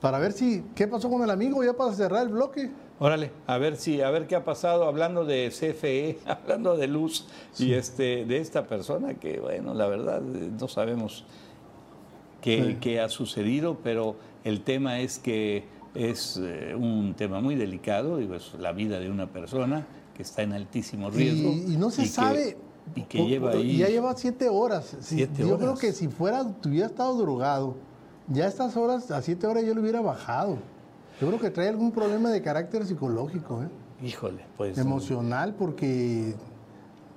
para 0.00 0.18
ver 0.18 0.32
si 0.32 0.64
qué 0.74 0.88
pasó 0.88 1.10
con 1.10 1.22
el 1.22 1.28
amigo 1.28 1.62
ya 1.62 1.74
para 1.74 1.92
cerrar 1.92 2.22
el 2.22 2.32
bloque. 2.32 2.70
Órale, 2.98 3.30
a 3.46 3.58
ver 3.58 3.76
si, 3.76 4.00
a 4.00 4.08
ver 4.08 4.26
qué 4.26 4.36
ha 4.36 4.44
pasado 4.46 4.84
hablando 4.84 5.26
de 5.26 5.50
CFE, 5.50 6.18
hablando 6.26 6.78
de 6.78 6.86
luz 6.86 7.26
y 7.58 7.74
este, 7.74 8.24
de 8.24 8.38
esta 8.38 8.66
persona 8.66 9.12
que, 9.12 9.38
bueno, 9.38 9.74
la 9.74 9.86
verdad 9.86 10.22
eh, 10.34 10.50
no 10.58 10.66
sabemos 10.66 11.26
qué, 12.40 12.64
Sí. 12.64 12.76
qué 12.80 13.00
ha 13.00 13.10
sucedido, 13.10 13.76
pero 13.84 14.16
el 14.44 14.62
tema 14.62 15.00
es 15.00 15.18
que 15.18 15.73
es 15.94 16.38
eh, 16.42 16.74
un 16.76 17.14
tema 17.14 17.40
muy 17.40 17.54
delicado, 17.54 18.16
digo, 18.18 18.34
es 18.34 18.54
la 18.58 18.72
vida 18.72 18.98
de 18.98 19.10
una 19.10 19.26
persona 19.26 19.86
que 20.16 20.22
está 20.22 20.42
en 20.42 20.52
altísimo 20.52 21.10
riesgo. 21.10 21.50
Y, 21.50 21.74
y 21.74 21.76
no 21.76 21.90
se 21.90 22.02
que- 22.02 22.08
sabe. 22.08 22.56
y 22.94 23.02
que 23.02 23.24
lleva 23.26 23.52
ahí. 23.52 23.78
ya 23.78 23.88
lleva 23.88 24.14
siete 24.16 24.48
horas. 24.48 24.96
Siete 25.00 25.46
yo 25.46 25.58
creo 25.58 25.74
que 25.76 25.92
si 25.92 26.08
fuera, 26.08 26.44
tuviera 26.60 26.86
estado 26.86 27.16
drogado, 27.16 27.76
ya 28.28 28.44
a 28.44 28.48
estas 28.48 28.76
horas, 28.76 29.10
a 29.10 29.22
siete 29.22 29.46
horas 29.46 29.64
yo 29.64 29.74
lo 29.74 29.80
hubiera 29.80 30.00
bajado. 30.00 30.58
Yo 31.20 31.28
creo 31.28 31.38
que 31.40 31.50
trae 31.50 31.68
algún 31.68 31.92
problema 31.92 32.30
de 32.30 32.42
carácter 32.42 32.84
psicológico, 32.86 33.62
¿eh? 33.62 33.68
Híjole, 34.04 34.44
pues. 34.56 34.76
emocional, 34.78 35.54
porque 35.56 36.34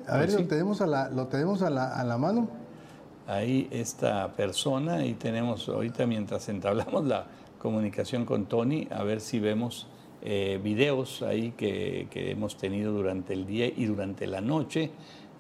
a 0.08 0.18
ver, 0.18 0.26
Pues 0.28 0.36
sí. 0.38 0.42
lo 0.44 0.48
tenemos 0.48 0.82
a 0.82 0.88
la, 0.88 1.10
lo 1.10 1.28
tenemos 1.28 1.62
a 1.64 1.70
la, 1.70 2.00
a 2.00 2.04
la 2.04 2.18
mano. 2.18 2.48
ahí 3.28 3.68
esta 3.72 4.32
persona 4.34 5.04
y 5.06 5.16
tenemos 5.16 5.68
ahorita 5.68 6.06
mientras 6.06 6.48
entablamos 6.50 7.06
la 7.06 7.26
comunicación 7.60 8.26
con 8.26 8.46
Tony 8.46 8.88
a 8.92 9.04
ver 9.04 9.22
si 9.22 9.40
vemos 9.40 9.88
eh, 10.22 10.60
videos 10.64 11.22
ahí 11.22 11.52
que, 11.52 12.08
que 12.10 12.32
hemos 12.32 12.58
tenido 12.58 12.92
durante 12.94 13.34
el 13.34 13.46
día 13.46 13.68
y 13.68 13.86
durante 13.86 14.28
la 14.28 14.42
noche 14.42 14.92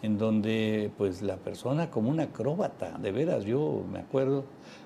en 0.02 0.18
donde 0.18 0.92
pues 0.98 1.22
la 1.22 1.38
persona 1.38 1.90
como 1.90 2.10
una 2.10 2.24
acróbata, 2.24 2.98
de 3.00 3.12
veras, 3.12 3.46
yo 3.46 3.84
me 3.92 4.00
acuerdo. 4.00 4.46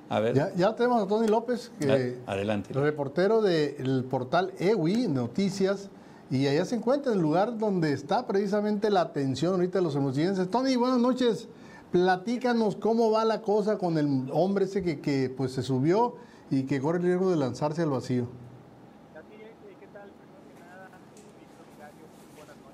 A 0.10 0.20
ver, 0.20 0.36
Ya, 0.36 0.54
ya 0.56 0.76
tenemos 0.76 1.04
a 1.04 1.08
Tony 1.08 1.28
López, 1.28 1.72
que 1.80 2.18
adelante. 2.26 2.74
reportero 2.74 3.42
del 3.42 4.06
portal 4.10 4.54
EWI 4.60 5.08
Noticias, 5.08 5.90
y 6.30 6.48
allá 6.48 6.64
se 6.64 6.76
encuentra 6.76 7.12
en 7.12 7.18
el 7.18 7.24
lugar 7.24 7.58
donde 7.58 7.92
está 7.92 8.26
precisamente 8.26 8.90
la 8.90 9.02
atención 9.02 9.56
ahorita 9.56 9.80
de 9.80 9.84
los 9.84 9.96
hermosillenses. 9.96 10.50
Tony, 10.50 10.76
buenas 10.78 11.00
noches. 11.00 11.50
Platícanos 11.92 12.78
cómo 12.78 13.12
va 13.12 13.26
la 13.26 13.42
cosa 13.42 13.78
con 13.78 13.98
el 13.98 14.30
hombre 14.32 14.64
ese 14.64 14.82
que, 14.82 15.02
que, 15.02 15.30
pues 15.30 15.52
se 15.52 15.62
subió 15.62 16.16
y 16.52 16.64
que 16.64 16.80
corre 16.82 17.00
el 17.00 17.06
riesgo 17.06 17.32
de 17.32 17.38
lanzarse 17.38 17.82
al 17.82 17.90
vacío. 17.90 18.28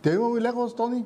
Te 0.02 0.12
oigo 0.12 0.30
muy 0.32 0.42
lejos, 0.42 0.76
Tony. 0.76 1.06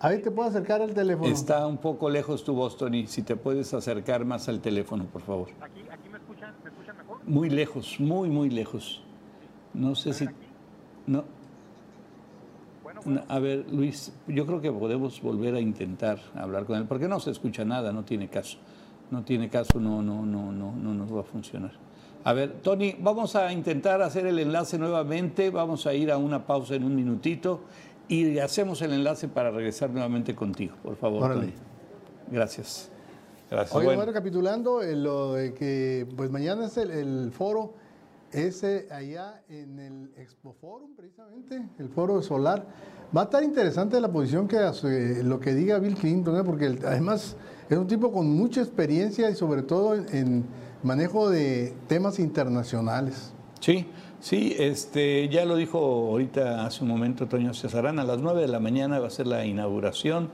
A 0.00 0.10
ver, 0.10 0.22
te 0.22 0.30
puedo 0.30 0.48
acercar 0.48 0.80
el 0.80 0.94
teléfono. 0.94 1.28
Está 1.28 1.66
un 1.66 1.78
poco 1.78 2.08
lejos 2.08 2.44
tu 2.44 2.54
voz, 2.54 2.76
Tony, 2.76 3.06
si 3.06 3.22
te 3.22 3.34
puedes 3.36 3.72
acercar 3.74 4.24
más 4.24 4.48
al 4.48 4.60
teléfono, 4.60 5.04
por 5.06 5.22
favor. 5.22 5.48
Aquí, 5.60 5.80
aquí 5.90 6.08
me 6.08 6.18
escuchan, 6.18 6.54
me 6.62 6.70
escuchan 6.70 6.96
mejor. 6.96 7.18
Muy 7.24 7.50
lejos, 7.50 7.98
muy, 7.98 8.28
muy 8.28 8.50
lejos. 8.50 9.02
No 9.74 9.94
sé 9.94 10.12
si... 10.12 10.28
No, 11.06 11.24
Bueno, 12.82 13.00
No, 13.04 13.22
A 13.28 13.38
ver, 13.40 13.66
Luis, 13.72 14.12
yo 14.28 14.46
creo 14.46 14.60
que 14.60 14.70
podemos 14.72 15.20
volver 15.20 15.54
a 15.56 15.60
intentar 15.60 16.20
hablar 16.34 16.64
con 16.64 16.78
él, 16.78 16.86
porque 16.86 17.08
no 17.08 17.18
se 17.18 17.30
escucha 17.32 17.64
nada, 17.64 17.92
no 17.92 18.04
tiene 18.04 18.28
caso. 18.28 18.58
No 19.10 19.24
tiene 19.24 19.48
caso, 19.48 19.80
no, 19.80 20.02
no, 20.02 20.24
no, 20.26 20.52
no, 20.52 20.72
no 20.76 20.94
nos 20.94 21.14
va 21.14 21.20
a 21.20 21.24
funcionar. 21.24 21.72
A 22.24 22.32
ver, 22.32 22.60
Tony, 22.62 22.94
vamos 23.00 23.36
a 23.36 23.52
intentar 23.52 24.02
hacer 24.02 24.26
el 24.26 24.38
enlace 24.38 24.78
nuevamente, 24.78 25.50
vamos 25.50 25.86
a 25.86 25.94
ir 25.94 26.10
a 26.10 26.18
una 26.18 26.46
pausa 26.46 26.74
en 26.74 26.84
un 26.84 26.94
minutito 26.94 27.60
y 28.08 28.38
hacemos 28.38 28.82
el 28.82 28.92
enlace 28.92 29.28
para 29.28 29.50
regresar 29.50 29.90
nuevamente 29.90 30.34
contigo, 30.34 30.74
por 30.82 30.96
favor, 30.96 31.22
Órale. 31.24 31.40
Tony. 31.42 31.52
Gracias. 32.30 32.90
Gracias. 33.50 33.74
Oye, 33.74 33.86
Bueno, 33.86 34.04
recapitulando, 34.04 34.82
eh, 34.82 34.94
lo 34.94 35.32
de 35.34 35.54
que 35.54 36.06
pues 36.16 36.30
mañana 36.30 36.66
es 36.66 36.76
el, 36.76 36.90
el 36.90 37.32
foro, 37.32 37.72
ese 38.30 38.88
allá 38.90 39.42
en 39.48 39.78
el 39.78 40.10
Expo 40.18 40.52
Forum, 40.60 40.90
precisamente, 40.94 41.66
el 41.78 41.88
foro 41.88 42.20
solar. 42.20 42.66
Va 43.16 43.22
a 43.22 43.24
estar 43.24 43.42
interesante 43.42 43.98
la 44.02 44.12
posición 44.12 44.46
que 44.46 44.58
hace, 44.58 45.24
lo 45.24 45.40
que 45.40 45.54
diga 45.54 45.78
Bill 45.78 45.94
Clinton, 45.94 46.36
¿eh? 46.36 46.42
porque 46.44 46.66
el- 46.66 46.84
además 46.84 47.36
es 47.68 47.76
un 47.76 47.86
tipo 47.86 48.12
con 48.12 48.30
mucha 48.30 48.60
experiencia 48.60 49.30
y 49.30 49.34
sobre 49.34 49.62
todo 49.62 49.94
en, 49.94 50.44
manejo 50.82 51.28
de 51.28 51.74
temas 51.86 52.18
internacionales. 52.18 53.32
Sí, 53.60 53.86
sí, 54.20 54.54
este, 54.58 55.28
ya 55.28 55.44
lo 55.44 55.56
dijo 55.56 55.78
ahorita 55.78 56.64
hace 56.64 56.84
un 56.84 56.90
momento 56.90 57.26
Toño 57.26 57.52
Cesarán, 57.52 57.98
a 57.98 58.04
las 58.04 58.18
9 58.18 58.42
de 58.42 58.48
la 58.48 58.60
mañana 58.60 58.98
va 59.00 59.08
a 59.08 59.10
ser 59.10 59.26
la 59.26 59.44
inauguración. 59.44 60.30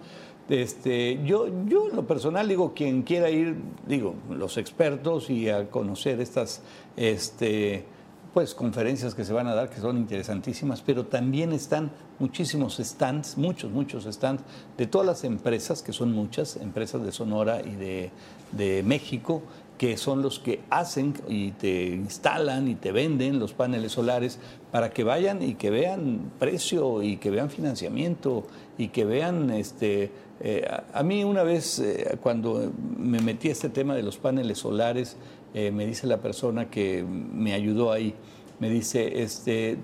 Este, 0.49 1.21
yo, 1.25 1.49
yo 1.67 1.89
en 1.89 1.97
lo 1.97 2.07
personal 2.07 2.47
digo, 2.47 2.75
quien 2.75 3.03
quiera 3.03 3.31
ir, 3.31 3.57
digo, 3.87 4.15
los 4.31 4.59
expertos 4.59 5.31
y 5.31 5.49
a 5.49 5.71
conocer 5.71 6.21
estas 6.21 6.61
este, 6.97 7.87
pues, 8.35 8.53
conferencias 8.53 9.15
que 9.15 9.25
se 9.25 9.33
van 9.33 9.47
a 9.47 9.55
dar, 9.55 9.71
que 9.71 9.81
son 9.81 9.97
interesantísimas, 9.97 10.83
pero 10.83 11.07
también 11.07 11.53
están 11.53 11.93
muchísimos 12.19 12.79
stands, 12.79 13.39
muchos, 13.39 13.71
muchos 13.71 14.05
stands 14.05 14.43
de 14.77 14.89
todas 14.89 15.07
las 15.07 15.23
empresas, 15.23 15.83
que 15.83 15.93
son 15.93 16.13
muchas, 16.13 16.57
empresas 16.57 17.05
de 17.05 17.13
Sonora 17.13 17.63
y 17.63 17.77
de, 17.77 18.11
de 18.51 18.83
México, 18.83 19.43
que 19.79 19.97
son 19.97 20.21
los 20.21 20.41
que 20.41 20.61
hacen 20.71 21.15
y 21.29 21.53
te 21.53 21.87
instalan 21.89 22.69
y 22.69 22.75
te 22.75 22.91
venden 22.91 23.39
los 23.39 23.53
paneles 23.53 23.93
solares 23.93 24.39
para 24.75 24.91
que 24.91 25.05
vayan 25.05 25.41
y 25.41 25.55
que 25.55 25.71
vean 25.71 26.33
precio 26.37 27.01
y 27.01 27.19
que 27.19 27.31
vean 27.31 27.49
financiamiento 27.49 28.43
y 28.77 28.89
que 28.89 29.05
vean 29.05 29.51
este 29.51 30.11
eh, 30.41 30.69
a, 30.93 31.01
mí 31.05 31.23
una 31.23 31.45
vez 31.45 31.79
eh, 31.79 32.19
cuando 32.21 32.73
me 32.99 33.21
metí 33.21 33.51
a 33.51 33.53
este 33.53 33.69
tema 33.69 33.95
de 33.95 34.03
los 34.03 34.17
paneles 34.17 34.59
solares 34.59 35.17
eh, 35.55 35.71
me 35.71 35.87
dice 35.87 36.09
la 36.09 36.21
persona 36.21 36.71
que 36.71 37.05
me 37.05 37.55
ayudó 37.55 37.93
ahí 37.93 38.17
me 38.59 38.69
dice 38.69 39.23
este 39.23 39.79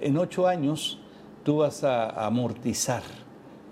en 0.00 0.16
ocho 0.16 0.46
años 0.46 0.98
tú 1.44 1.58
vas 1.58 1.84
a 1.84 2.24
amortizar 2.24 3.02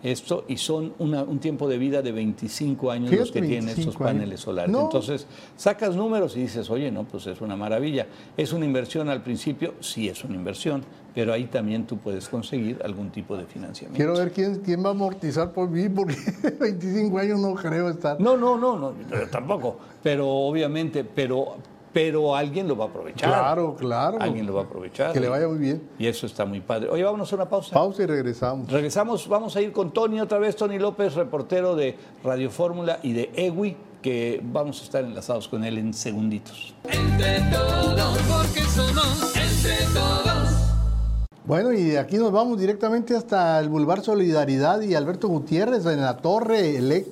esto 0.03 0.45
y 0.49 0.57
son 0.57 0.95
una- 0.99 1.23
un 1.23 1.39
tiempo 1.41 1.69
de 1.69 1.77
vida 1.79 2.01
de 2.03 2.13
25 2.13 2.91
años 2.91 3.11
los 3.13 3.31
que 3.31 3.41
tienen 3.43 3.69
estos 3.69 3.77
25 3.85 4.05
años. 4.05 4.15
paneles 4.19 4.41
solares. 4.41 4.73
No. 4.73 4.83
Entonces, 4.83 5.27
sacas 5.57 5.95
números 5.97 6.37
y 6.37 6.41
dices, 6.43 6.71
oye, 6.71 6.91
no, 6.91 7.05
pues 7.05 7.27
es 7.27 7.41
una 7.41 7.57
maravilla. 7.57 8.07
¿Es 8.37 8.53
una 8.53 8.65
inversión 8.65 9.09
al 9.09 9.23
principio? 9.23 9.75
Sí, 9.81 10.09
es 10.09 10.25
una 10.25 10.37
inversión, 10.37 10.83
pero 11.15 11.33
ahí 11.33 11.45
también 11.47 11.87
tú 11.87 11.99
puedes 11.99 12.29
conseguir 12.29 12.81
algún 12.85 13.11
tipo 13.11 13.37
de 13.37 13.45
financiamiento. 13.45 13.97
Quiero 13.97 14.15
ver 14.17 14.33
quién, 14.33 14.61
quién 14.61 14.83
va 14.83 14.89
a 14.89 14.93
amortizar 14.93 15.53
por 15.53 15.69
mí, 15.69 15.89
porque 15.89 16.17
25 16.61 17.19
años 17.19 17.39
no 17.41 17.55
creo 17.55 17.91
estar. 17.91 18.19
No, 18.21 18.37
no, 18.37 18.57
no, 18.57 18.77
no, 18.79 18.95
tampoco. 19.31 19.77
Pero 20.03 20.27
obviamente, 20.29 21.05
pero 21.05 21.57
pero 21.93 22.37
alguien 22.37 22.69
lo 22.69 22.77
va 22.77 22.85
a 22.85 22.89
aprovechar. 22.89 23.29
Claro, 23.31 23.75
claro. 23.77 24.19
Alguien 24.21 24.47
lo 24.47 24.55
va 24.55 24.63
a 24.63 24.65
aprovechar. 24.65 25.13
Que 25.13 25.21
le 25.21 25.29
vaya 25.29 25.49
muy 25.49 25.59
bien. 25.59 25.83
Y 25.99 26.07
eso 26.07 26.27
está 26.27 26.45
muy 26.45 26.61
padre. 26.61 26.89
Oye, 26.91 27.03
vámonos 27.03 27.33
a 27.33 27.37
una 27.37 27.49
pausa. 27.49 27.73
Pausa 27.73 28.03
y 28.03 28.07
regresamos. 28.07 28.71
Regresamos, 28.71 29.27
vamos 29.29 29.57
a 29.57 29.61
ir 29.61 29.73
con 29.73 29.93
Tony 29.93 30.21
otra 30.21 30.39
vez, 30.39 30.55
Tony 30.57 30.79
López, 30.79 31.15
reportero 31.15 31.75
de 31.75 31.97
Radio 32.23 32.51
Fórmula 32.51 33.01
y 33.03 33.13
de 33.13 33.31
EWI, 33.35 33.77
que 34.03 34.41
vamos 34.43 34.81
a 34.81 34.85
estar 34.85 35.05
enlazados 35.05 35.49
con 35.49 35.65
él 35.65 35.79
en 35.79 35.93
segunditos. 35.93 36.75
Entre 36.85 37.41
todos, 37.51 38.19
porque 38.29 38.61
somos 38.63 39.35
entre 39.37 39.85
todos. 39.93 40.49
Bueno, 41.45 41.73
y 41.73 41.83
de 41.83 41.99
aquí 41.99 42.17
nos 42.17 42.31
vamos 42.31 42.61
directamente 42.61 43.17
hasta 43.17 43.59
el 43.59 43.69
Boulevard 43.69 44.03
Solidaridad 44.03 44.81
y 44.83 44.95
Alberto 44.95 45.27
Gutiérrez 45.27 45.85
en 45.87 46.01
la 46.01 46.17
torre 46.19 46.79
elec- 46.79 47.09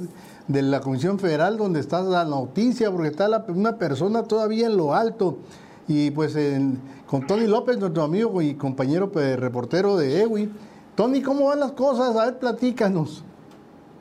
de 0.48 0.62
la 0.62 0.80
Comisión 0.80 1.18
Federal 1.18 1.56
donde 1.56 1.80
está 1.80 2.00
la 2.00 2.24
noticia, 2.24 2.90
porque 2.90 3.08
está 3.08 3.28
la- 3.28 3.44
una 3.48 3.76
persona 3.76 4.22
todavía 4.24 4.66
en 4.66 4.76
lo 4.76 4.94
alto. 4.94 5.38
Y 5.86 6.10
pues 6.10 6.34
en- 6.36 6.78
con 7.06 7.26
Tony 7.26 7.46
López, 7.46 7.78
nuestro 7.78 8.02
amigo 8.02 8.42
y 8.42 8.54
compañero 8.54 9.10
pues, 9.10 9.38
reportero 9.38 9.96
de 9.96 10.22
EWI. 10.22 10.50
Tony, 10.94 11.22
¿cómo 11.22 11.46
van 11.46 11.60
las 11.60 11.72
cosas? 11.72 12.16
A 12.16 12.24
ver, 12.26 12.38
platícanos. 12.38 13.24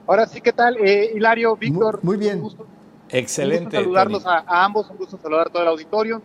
Ahora 0.08 0.26
sí, 0.26 0.42
¿qué 0.42 0.52
tal? 0.54 0.78
Eh, 0.78 1.12
Hilario, 1.16 1.56
Víctor. 1.56 2.00
muy 2.02 2.18
bien. 2.18 2.38
Un 2.38 2.44
gusto, 2.44 2.64
un 2.64 2.70
Excelente. 3.10 3.66
gusto 3.66 3.78
saludarlos 3.78 4.26
a 4.26 4.44
ambos, 4.66 4.90
un 4.90 4.98
gusto 4.98 5.18
saludar 5.22 5.48
a 5.48 5.50
todo 5.50 5.62
el 5.64 5.68
auditorio. 5.70 6.22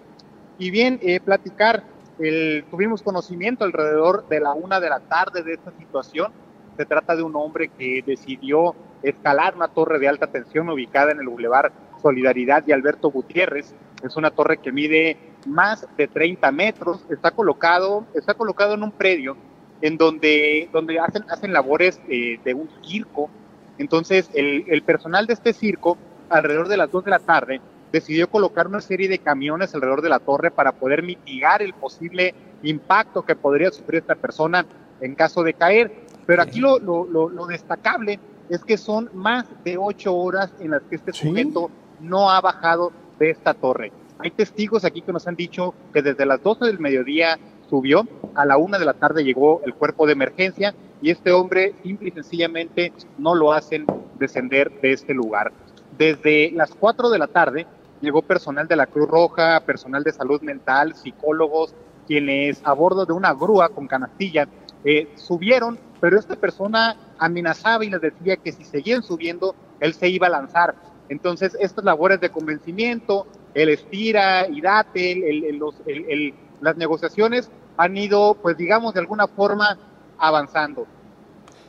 Y 0.59 0.71
bien, 0.71 0.99
eh, 1.03 1.21
platicar, 1.21 1.83
el- 2.19 2.65
tuvimos 2.71 3.03
conocimiento 3.03 3.65
alrededor 3.65 4.27
de 4.29 4.41
la 4.41 4.53
una 4.55 4.79
de 4.81 4.89
la 4.89 5.01
tarde 5.01 5.43
de 5.43 5.55
esta 5.55 5.73
situación. 5.79 6.31
Se 6.77 6.87
trata 6.87 7.17
de 7.17 7.23
un 7.23 7.35
hombre 7.37 7.69
que 7.77 8.03
decidió 8.07 8.75
escalar 9.03 9.55
una 9.57 9.69
torre 9.69 9.99
de 9.99 10.09
alta 10.09 10.27
tensión 10.27 10.69
ubicada 10.69 11.13
en 11.13 11.21
el 11.21 11.29
Boulevard 11.29 11.73
Solidaridad 12.03 12.65
y 12.67 12.73
Alberto 12.73 13.11
Gutiérrez. 13.11 13.75
Es 14.03 14.17
una 14.17 14.31
torre 14.31 14.59
que 14.59 14.73
mide 14.73 15.17
más 15.47 15.87
de 15.97 16.09
30 16.09 16.51
metros. 16.53 17.05
Está 17.09 17.31
colocado, 17.31 18.07
está 18.15 18.35
colocado 18.35 18.75
en 18.75 18.83
un 18.83 18.91
predio 18.91 19.37
en 19.81 19.97
donde, 19.97 20.69
donde 20.73 20.99
hacen, 20.99 21.25
hacen 21.29 21.53
labores 21.53 22.01
eh, 22.09 22.39
de 22.45 22.55
un 22.55 22.69
circo. 22.85 23.31
Entonces, 23.79 24.31
el, 24.35 24.65
el 24.69 24.83
personal 24.83 25.27
de 25.27 25.35
este 25.35 25.53
circo, 25.53 25.97
alrededor 26.29 26.69
de 26.69 26.77
las 26.77 26.91
2 26.91 27.05
de 27.05 27.11
la 27.11 27.19
tarde, 27.19 27.61
decidió 27.91 28.29
colocar 28.29 28.67
una 28.67 28.81
serie 28.81 29.09
de 29.09 29.19
camiones 29.19 29.75
alrededor 29.75 30.03
de 30.03 30.09
la 30.09 30.19
torre 30.19 30.51
para 30.51 30.73
poder 30.73 31.03
mitigar 31.03 31.63
el 31.63 31.75
posible 31.75 32.35
impacto 32.63 33.23
que 33.23 33.37
podría 33.37 33.71
sufrir 33.71 34.01
esta 34.01 34.15
persona 34.15 34.65
en 35.01 35.15
caso 35.15 35.43
de 35.43 35.55
caer. 35.55 35.93
Pero 36.27 36.43
aquí 36.43 36.61
lo, 36.61 36.79
lo, 36.79 37.05
lo, 37.05 37.29
lo 37.29 37.47
destacable 37.47 38.19
es 38.55 38.65
que 38.65 38.77
son 38.77 39.09
más 39.15 39.47
de 39.65 39.79
ocho 39.79 40.15
horas 40.15 40.53
en 40.61 40.73
las 40.73 40.83
que 40.83 40.97
este 40.97 41.13
Sí. 41.13 41.29
sujeto 41.29 41.71
no 42.01 42.31
ha 42.31 42.41
bajado 42.41 42.93
de 43.19 43.31
esta 43.31 43.55
torre. 43.55 43.93
Hay 44.19 44.31
testigos 44.31 44.85
aquí 44.85 45.01
que 45.01 45.13
nos 45.13 45.27
han 45.27 45.37
dicho 45.37 45.75
que 45.93 46.03
desde 46.03 46.27
las 46.27 46.43
12 46.43 46.67
del 46.67 46.79
mediodía 46.79 47.39
subió, 47.69 48.07
a 48.35 48.45
la 48.45 48.59
una 48.59 48.79
de 48.79 48.85
la 48.85 48.93
tarde 48.95 49.25
llegó 49.25 49.63
el 49.65 49.75
cuerpo 49.75 50.07
de 50.07 50.13
emergencia 50.13 50.75
y 51.01 51.11
este 51.11 51.33
hombre 51.33 51.75
simple 51.83 52.09
y 52.09 52.13
sencillamente 52.13 52.93
no 53.19 53.35
lo 53.35 53.53
hacen 53.53 53.87
descender 54.19 54.71
de 54.83 54.93
este 54.93 55.15
lugar. 55.15 55.51
Desde 55.97 56.51
las 56.53 56.75
4 56.75 57.09
de 57.11 57.19
la 57.19 57.29
tarde 57.29 57.67
llegó 58.03 58.21
personal 58.21 58.69
de 58.69 58.77
la 58.77 58.87
Cruz 58.87 59.09
Roja, 59.09 59.61
personal 59.61 60.03
de 60.05 60.13
salud 60.13 60.43
mental, 60.43 60.95
psicólogos, 60.95 61.75
quienes 62.07 62.61
a 62.65 62.75
bordo 62.75 63.07
de 63.07 63.13
una 63.15 63.33
grúa 63.33 63.71
con 63.71 63.87
canastilla 63.87 64.47
eh, 64.85 65.09
subieron, 65.17 65.79
pero 66.03 66.19
esta 66.19 66.35
persona 66.35 66.97
amenazaba 67.17 67.85
y 67.85 67.91
les 67.91 68.01
decía 68.01 68.37
que 68.37 68.51
si 68.51 68.65
seguían 68.65 69.05
subiendo, 69.05 69.55
él 69.79 69.95
se 69.95 70.09
iba 70.09 70.27
a 70.27 70.31
lanzar. 70.31 70.75
Entonces, 71.09 71.57
estas 71.61 71.85
labores 71.85 72.21
de 72.21 72.29
convencimiento, 72.29 73.25
el 73.55 73.69
estira 73.69 74.49
y 74.49 74.61
date, 74.61 75.13
el- 75.13 75.45
el- 75.45 75.57
los- 75.59 75.81
el- 75.87 76.35
las 76.61 76.77
negociaciones 76.77 77.49
han 77.77 77.97
ido, 77.97 78.35
pues 78.35 78.57
digamos, 78.57 78.95
de 78.95 78.99
alguna 79.01 79.29
forma 79.29 79.79
avanzando. 80.19 80.89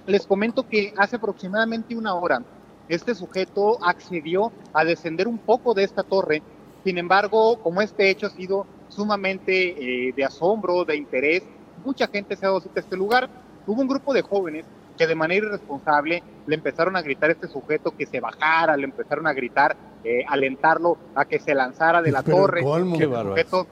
Les 0.07 0.25
comento 0.25 0.67
que 0.67 0.95
hace 0.97 1.17
aproximadamente 1.17 1.95
una 1.95 2.15
hora 2.15 2.41
este 2.89 3.13
sujeto 3.13 3.77
accedió 3.83 4.51
a 4.73 4.83
descender 4.83 5.27
un 5.27 5.37
poco 5.37 5.75
de 5.75 5.83
esta 5.83 6.01
torre. 6.01 6.41
Sin 6.83 6.97
embargo, 6.97 7.61
como 7.61 7.83
este 7.83 8.09
hecho 8.09 8.25
ha 8.25 8.31
sido 8.31 8.65
sumamente 8.89 10.07
eh, 10.09 10.11
de 10.11 10.25
asombro, 10.25 10.85
de 10.85 10.95
interés, 10.97 11.43
mucha 11.85 12.07
gente 12.07 12.35
se 12.35 12.45
ha 12.47 12.49
dado 12.49 12.63
a 12.75 12.79
este 12.79 12.97
lugar. 12.97 13.42
Hubo 13.65 13.81
un 13.81 13.87
grupo 13.87 14.13
de 14.13 14.21
jóvenes 14.21 14.65
que 14.97 15.07
de 15.07 15.15
manera 15.15 15.47
irresponsable 15.47 16.23
le 16.45 16.55
empezaron 16.55 16.95
a 16.95 17.01
gritar 17.01 17.29
a 17.29 17.33
este 17.33 17.47
sujeto 17.47 17.95
que 17.95 18.05
se 18.05 18.19
bajara, 18.19 18.77
le 18.77 18.83
empezaron 18.83 19.25
a 19.27 19.33
gritar, 19.33 19.75
eh, 20.03 20.23
alentarlo 20.27 20.97
a 21.15 21.25
que 21.25 21.39
se 21.39 21.55
lanzara 21.55 22.01
de 22.01 22.11
la 22.11 22.21
Pero 22.21 22.37
torre. 22.37 22.61
Qué 22.61 23.03
Este 23.03 23.23
sujeto, 23.23 23.67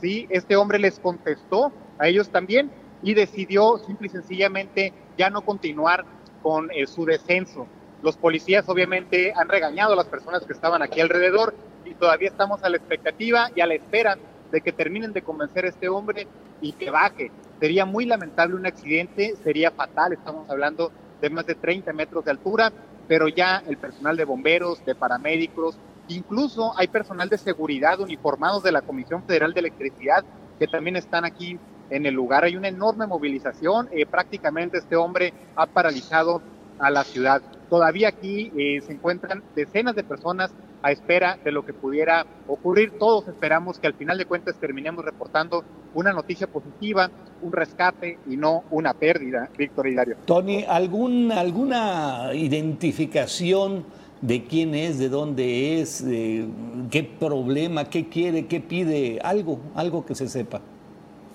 sí, 0.00 0.26
este 0.30 0.56
hombre 0.56 0.78
les 0.78 0.98
contestó 0.98 1.72
a 1.98 2.08
ellos 2.08 2.30
también 2.30 2.70
y 3.02 3.14
decidió 3.14 3.78
simple 3.78 4.08
y 4.08 4.10
sencillamente 4.10 4.92
ya 5.16 5.30
no 5.30 5.42
continuar 5.42 6.04
con 6.42 6.70
eh, 6.72 6.86
su 6.86 7.04
descenso. 7.04 7.66
Los 8.02 8.16
policías 8.16 8.68
obviamente 8.68 9.32
han 9.34 9.48
regañado 9.48 9.92
a 9.92 9.96
las 9.96 10.06
personas 10.06 10.44
que 10.44 10.52
estaban 10.52 10.82
aquí 10.82 11.00
alrededor 11.00 11.54
y 11.84 11.94
todavía 11.94 12.28
estamos 12.28 12.62
a 12.62 12.68
la 12.68 12.76
expectativa 12.76 13.50
y 13.54 13.60
a 13.60 13.66
la 13.66 13.74
espera 13.74 14.18
de 14.50 14.60
que 14.60 14.72
terminen 14.72 15.12
de 15.12 15.22
convencer 15.22 15.64
a 15.64 15.68
este 15.68 15.88
hombre 15.88 16.26
y 16.60 16.72
que 16.72 16.90
baje. 16.90 17.30
Sería 17.60 17.84
muy 17.84 18.04
lamentable 18.04 18.56
un 18.56 18.66
accidente, 18.66 19.34
sería 19.42 19.70
fatal, 19.70 20.12
estamos 20.12 20.48
hablando 20.50 20.92
de 21.20 21.30
más 21.30 21.46
de 21.46 21.54
30 21.54 21.92
metros 21.92 22.24
de 22.24 22.32
altura, 22.32 22.72
pero 23.06 23.28
ya 23.28 23.62
el 23.66 23.76
personal 23.78 24.16
de 24.16 24.24
bomberos, 24.24 24.84
de 24.84 24.94
paramédicos, 24.94 25.78
incluso 26.08 26.72
hay 26.76 26.88
personal 26.88 27.28
de 27.28 27.38
seguridad 27.38 28.00
uniformados 28.00 28.62
de 28.62 28.72
la 28.72 28.82
Comisión 28.82 29.22
Federal 29.24 29.54
de 29.54 29.60
Electricidad 29.60 30.24
que 30.58 30.66
también 30.66 30.96
están 30.96 31.24
aquí 31.24 31.58
en 31.90 32.06
el 32.06 32.14
lugar. 32.14 32.44
Hay 32.44 32.56
una 32.56 32.68
enorme 32.68 33.06
movilización, 33.06 33.88
eh, 33.92 34.06
prácticamente 34.06 34.78
este 34.78 34.96
hombre 34.96 35.32
ha 35.56 35.66
paralizado 35.66 36.42
a 36.78 36.90
la 36.90 37.04
ciudad. 37.04 37.42
Todavía 37.68 38.08
aquí 38.08 38.52
eh, 38.56 38.80
se 38.80 38.92
encuentran 38.92 39.42
decenas 39.54 39.94
de 39.94 40.04
personas 40.04 40.54
a 40.84 40.92
espera 40.92 41.38
de 41.42 41.50
lo 41.50 41.64
que 41.64 41.72
pudiera 41.72 42.26
ocurrir. 42.46 42.98
Todos 42.98 43.26
esperamos 43.26 43.78
que 43.78 43.86
al 43.86 43.94
final 43.94 44.18
de 44.18 44.26
cuentas 44.26 44.54
terminemos 44.56 45.02
reportando 45.02 45.64
una 45.94 46.12
noticia 46.12 46.46
positiva, 46.46 47.10
un 47.40 47.52
rescate 47.52 48.18
y 48.28 48.36
no 48.36 48.64
una 48.70 48.92
pérdida, 48.92 49.48
Víctor 49.56 49.86
Hilario. 49.86 50.16
Tony, 50.26 50.66
¿algún, 50.68 51.32
¿alguna 51.32 52.34
identificación 52.34 53.86
de 54.20 54.44
quién 54.44 54.74
es, 54.74 54.98
de 54.98 55.08
dónde 55.08 55.80
es, 55.80 56.04
de 56.04 56.46
qué 56.90 57.02
problema, 57.02 57.86
qué 57.86 58.10
quiere, 58.10 58.46
qué 58.46 58.60
pide? 58.60 59.20
Algo, 59.24 59.60
algo 59.74 60.04
que 60.04 60.14
se 60.14 60.28
sepa. 60.28 60.60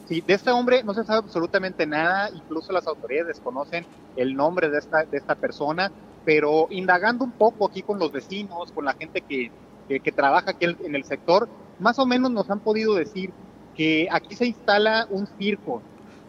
Sí, 0.08 0.24
de 0.26 0.36
este 0.36 0.52
hombre 0.52 0.84
no 0.84 0.93
se 0.93 1.04
sabe 1.04 1.20
absolutamente 1.20 1.88
nada, 1.88 2.30
incluso 2.36 2.72
las 2.72 2.86
autoridades 2.86 3.30
desconocen 3.30 3.84
el 4.16 4.36
nombre 4.36 4.70
de 4.70 4.78
esta, 4.78 5.06
de 5.06 5.18
esta 5.18 5.34
persona, 5.34 5.91
pero 6.26 6.67
indagando 6.70 7.24
un 7.24 7.32
poco 7.32 7.67
aquí 7.67 7.82
con 7.82 7.99
los 7.99 8.11
vecinos, 8.11 8.72
con 8.72 8.86
la 8.86 8.93
gente 8.93 9.22
que, 9.22 9.51
que, 9.88 9.99
que 9.99 10.11
trabaja 10.11 10.51
aquí 10.51 10.65
en 10.65 10.95
el 10.95 11.03
sector, 11.03 11.49
más 11.80 11.97
o 11.99 12.05
menos 12.05 12.32
nos 12.32 12.49
han 12.49 12.59
podido 12.59 12.95
decir 12.95 13.32
que 13.76 14.07
aquí 14.11 14.36
se 14.36 14.45
instala 14.45 15.07
un 15.09 15.26
circo. 15.38 15.82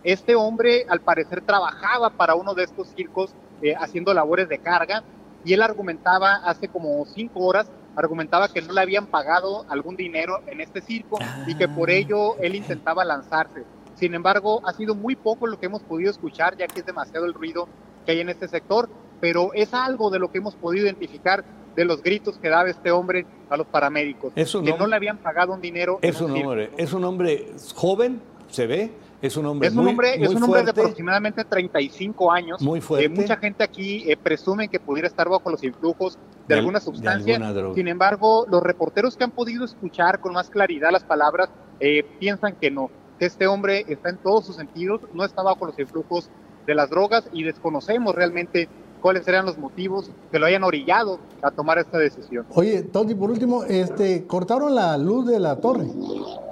Este 0.05 0.35
hombre 0.35 0.87
al 0.89 1.01
parecer 1.01 1.43
trabajaba 1.43 2.11
para 2.11 2.35
uno 2.35 2.55
de 2.55 2.65
estos 2.65 2.89
circos 2.89 3.35
eh, 3.61 3.75
haciendo 3.79 4.15
labores 4.15 4.49
de 4.49 4.59
carga 4.59 5.03
y 5.45 5.53
él 5.53 5.63
argumentaba 5.63 6.37
hace 6.37 6.69
como 6.69 7.05
cinco 7.07 7.41
horas, 7.41 7.71
argumentaba 7.97 8.49
que 8.49 8.63
no 8.63 8.73
le 8.73 8.81
habían 8.81 9.07
pagado 9.07 9.67
algún 9.69 9.97
dinero 9.97 10.41
en 10.47 10.61
este 10.61 10.81
circo 10.81 11.19
y 11.47 11.55
que 11.57 11.69
por 11.69 11.91
ello 11.91 12.37
él 12.39 12.55
intentaba 12.55 13.05
lanzarse. 13.05 13.65
Sin 13.97 14.15
embargo, 14.15 14.63
ha 14.65 14.73
sido 14.73 14.95
muy 14.95 15.17
poco 15.17 15.47
lo 15.47 15.59
que 15.59 15.67
hemos 15.67 15.83
podido 15.83 16.11
escuchar, 16.11 16.57
ya 16.57 16.67
que 16.67 16.81
es 16.81 16.87
demasiado 16.87 17.27
el 17.27 17.35
ruido 17.35 17.69
que 18.07 18.13
hay 18.13 18.21
en 18.21 18.31
este 18.31 18.49
sector, 18.49 18.89
pero 19.21 19.53
es 19.55 19.75
algo 19.75 20.11
de 20.11 20.19
lo 20.19 20.31
que 20.31 20.39
hemos 20.39 20.55
podido 20.55 20.85
identificar 20.87 21.45
de 21.77 21.85
los 21.85 22.03
gritos 22.03 22.39
que 22.39 22.49
daba 22.49 22.69
este 22.69 22.91
hombre 22.91 23.27
a 23.49 23.57
los 23.57 23.67
paramédicos, 23.67 24.33
Es 24.35 24.51
que 24.53 24.59
hombre- 24.59 24.77
no 24.79 24.87
le 24.87 24.97
habían 24.97 25.19
pagado 25.19 25.53
un 25.53 25.61
dinero. 25.61 25.99
Es 26.03 26.21
un 26.21 26.31
hombre, 26.33 26.71
es 26.77 26.93
un 26.93 27.05
hombre 27.05 27.53
joven, 27.75 28.21
se 28.49 28.67
ve, 28.67 28.91
es 29.23 29.37
un 29.37 29.47
hombre 29.47 29.69
Es 29.69 29.75
un 29.75 29.83
muy, 29.85 29.91
hombre, 29.91 30.15
es 30.15 30.29
muy 30.29 30.37
un 30.37 30.43
hombre 30.45 30.61
de 30.61 30.65
fuerte. 30.67 30.81
aproximadamente 30.81 31.45
35 31.45 32.33
años. 32.33 32.61
Muy 32.63 32.81
fuerte. 32.81 33.07
Eh, 33.07 33.09
mucha 33.09 33.37
gente 33.37 33.63
aquí 33.63 34.11
eh, 34.11 34.17
presume 34.17 34.69
que 34.69 34.81
pudiera 34.81 35.07
estar 35.07 35.29
bajo 35.29 35.49
los 35.51 35.63
influjos 35.63 36.15
de, 36.17 36.21
De 36.49 36.55
al- 36.55 36.59
alguna 36.61 36.79
de 36.81 36.85
sustancia. 36.85 37.37
alguna. 37.37 37.75
Sin 37.75 37.87
embargo, 37.89 38.47
los 38.51 38.63
reporteros 38.63 39.17
que 39.17 39.25
han 39.25 39.31
podido 39.31 39.65
escuchar 39.65 40.21
con 40.21 40.33
más 40.33 40.51
claridad 40.51 40.91
las 40.91 41.05
palabras 41.05 41.51
eh, 41.79 42.05
piensan 42.19 42.57
que 42.57 42.71
no, 42.71 42.91
que 43.19 43.27
este 43.27 43.47
hombre 43.47 43.85
está 43.89 44.09
en 44.11 44.17
todos 44.17 44.47
sus 44.47 44.57
sentidos, 44.57 45.03
no 45.15 45.25
está 45.25 45.43
bajo 45.43 45.67
los 45.67 45.79
influjos 45.79 46.29
de 46.67 46.75
las 46.75 46.91
drogas 46.91 47.29
y 47.33 47.43
desconocemos 47.45 48.15
realmente 48.15 48.69
cuáles 49.01 49.27
eran 49.27 49.47
los 49.47 49.59
motivos 49.59 50.11
que 50.31 50.39
lo 50.39 50.47
hayan 50.47 50.63
orillado 50.63 51.19
a 51.43 51.51
tomar 51.51 51.79
esta 51.79 51.99
decisión. 51.99 52.47
Oye, 52.51 52.83
Tony, 52.83 53.15
por 53.15 53.31
último, 53.31 53.65
este, 53.65 54.27
cortaron 54.27 54.75
la 54.75 54.97
luz 54.99 55.27
de 55.27 55.41
la 55.41 55.57
torre, 55.57 55.87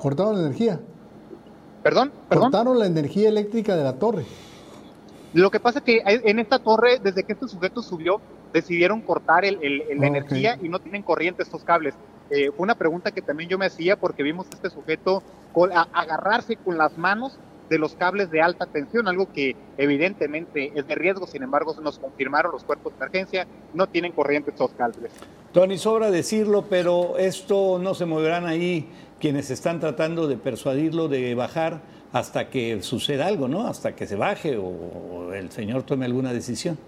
cortaron 0.00 0.34
la 0.36 0.40
energía, 0.46 0.80
Perdón, 1.82 2.12
perdón. 2.28 2.44
cortaron 2.50 2.78
la 2.78 2.86
energía 2.86 3.28
eléctrica 3.28 3.76
de 3.76 3.84
la 3.84 3.92
torre. 3.94 4.24
Lo 5.34 5.50
que 5.50 5.60
pasa 5.60 5.80
es 5.80 5.84
que 5.84 6.02
en 6.04 6.38
esta 6.38 6.58
torre, 6.58 6.98
desde 7.02 7.22
que 7.22 7.34
este 7.34 7.46
sujeto 7.48 7.82
subió, 7.82 8.20
decidieron 8.52 9.02
cortar 9.02 9.44
el- 9.44 9.58
el- 9.62 9.82
el- 9.82 9.98
la 9.98 10.06
energía 10.06 10.58
y 10.60 10.68
no 10.70 10.78
tienen 10.78 11.02
corriente 11.02 11.42
estos 11.42 11.62
cables. 11.64 11.94
Eh, 12.30 12.50
fue 12.56 12.64
una 12.64 12.74
pregunta 12.74 13.10
que 13.10 13.20
también 13.22 13.48
yo 13.50 13.58
me 13.58 13.66
hacía 13.66 13.96
porque 13.96 14.22
vimos 14.22 14.46
a 14.50 14.54
este 14.54 14.70
sujeto 14.70 15.22
agarrarse 15.92 16.56
con 16.56 16.78
las 16.78 16.96
manos 16.96 17.38
de 17.68 17.78
los 17.78 17.94
cables 17.94 18.30
de 18.30 18.40
alta 18.40 18.66
tensión, 18.66 19.08
algo 19.08 19.32
que 19.32 19.56
evidentemente 19.76 20.72
es 20.74 20.86
de 20.86 20.94
riesgo, 20.94 21.26
sin 21.26 21.42
embargo 21.42 21.74
nos 21.82 21.98
confirmaron 21.98 22.52
los 22.52 22.64
cuerpos 22.64 22.92
de 22.92 22.96
emergencia, 22.98 23.46
no 23.74 23.86
tienen 23.86 24.12
corriente 24.12 24.50
estos 24.50 24.70
cables. 24.72 25.10
Tony, 25.52 25.78
sobra 25.78 26.10
decirlo, 26.10 26.66
pero 26.68 27.18
esto 27.18 27.78
no 27.78 27.94
se 27.94 28.06
moverán 28.06 28.46
ahí 28.46 28.88
quienes 29.20 29.50
están 29.50 29.80
tratando 29.80 30.28
de 30.28 30.36
persuadirlo 30.36 31.08
de 31.08 31.34
bajar 31.34 31.80
hasta 32.12 32.48
que 32.48 32.82
suceda 32.82 33.26
algo, 33.26 33.48
¿no? 33.48 33.66
Hasta 33.66 33.94
que 33.94 34.06
se 34.06 34.16
baje 34.16 34.56
o 34.56 35.32
el 35.32 35.50
señor 35.50 35.82
tome 35.82 36.06
alguna 36.06 36.32
decisión. 36.32 36.78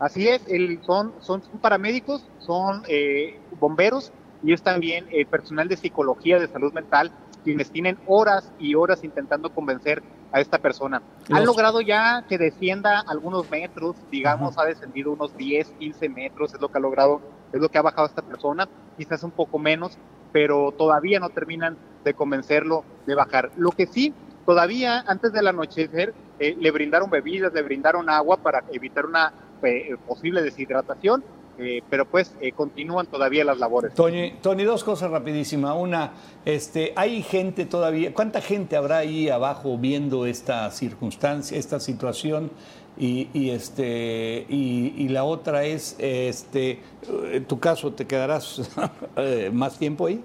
Así 0.00 0.26
es, 0.26 0.40
son, 0.86 1.12
son, 1.20 1.42
paramédicos, 1.60 2.26
son 2.38 2.82
eh, 2.88 3.38
bomberos 3.60 4.10
y 4.42 4.54
es 4.54 4.62
también 4.62 5.04
eh, 5.10 5.26
personal 5.26 5.68
de 5.68 5.76
psicología, 5.76 6.38
de 6.38 6.48
salud 6.48 6.72
mental, 6.72 7.12
quienes 7.40 7.70
tienen 7.70 7.98
horas 8.06 8.52
y 8.58 8.74
horas 8.74 9.04
intentando 9.04 9.50
convencer 9.52 10.02
a 10.32 10.40
esta 10.40 10.58
persona. 10.58 11.02
Han 11.30 11.44
logrado 11.44 11.80
ya 11.80 12.24
que 12.28 12.38
descienda 12.38 13.00
algunos 13.00 13.50
metros, 13.50 13.96
digamos, 14.10 14.58
ha 14.58 14.64
descendido 14.64 15.12
unos 15.12 15.36
10, 15.36 15.70
15 15.78 16.08
metros, 16.08 16.54
es 16.54 16.60
lo 16.60 16.68
que 16.68 16.78
ha 16.78 16.80
logrado, 16.80 17.20
es 17.52 17.60
lo 17.60 17.68
que 17.68 17.78
ha 17.78 17.82
bajado 17.82 18.06
esta 18.06 18.22
persona, 18.22 18.68
quizás 18.96 19.22
un 19.22 19.32
poco 19.32 19.58
menos, 19.58 19.98
pero 20.32 20.72
todavía 20.72 21.18
no 21.18 21.30
terminan 21.30 21.76
de 22.04 22.14
convencerlo 22.14 22.84
de 23.06 23.14
bajar. 23.14 23.50
Lo 23.56 23.70
que 23.72 23.86
sí, 23.86 24.14
todavía 24.46 25.04
antes 25.06 25.32
del 25.32 25.48
anochecer, 25.48 26.14
eh, 26.38 26.56
le 26.58 26.70
brindaron 26.70 27.10
bebidas, 27.10 27.52
le 27.52 27.62
brindaron 27.62 28.08
agua 28.08 28.36
para 28.38 28.64
evitar 28.72 29.06
una 29.06 29.32
eh, 29.62 29.96
posible 30.06 30.42
deshidratación, 30.42 31.24
eh, 31.60 31.82
pero 31.88 32.06
pues 32.06 32.34
continúan 32.54 33.06
todavía 33.06 33.44
las 33.44 33.58
labores. 33.58 33.94
Tony, 33.94 34.32
Tony, 34.42 34.64
dos 34.64 34.84
cosas 34.84 35.10
rapidísimas. 35.10 35.76
Una, 35.76 36.12
este, 36.44 36.92
hay 36.96 37.22
gente 37.22 37.66
todavía, 37.66 38.12
¿cuánta 38.14 38.40
gente 38.40 38.76
habrá 38.76 38.98
ahí 38.98 39.28
abajo 39.28 39.78
viendo 39.78 40.26
esta 40.26 40.70
circunstancia, 40.70 41.58
esta 41.58 41.80
situación? 41.80 42.50
Y, 42.98 43.50
este, 43.50 44.44
y, 44.48 45.08
la 45.08 45.24
otra 45.24 45.64
es, 45.64 45.96
este, 45.98 46.80
en 47.32 47.46
tu 47.46 47.58
caso, 47.58 47.94
¿te 47.94 48.06
quedarás 48.06 48.70
más 49.52 49.78
tiempo 49.78 50.06
ahí? 50.06 50.22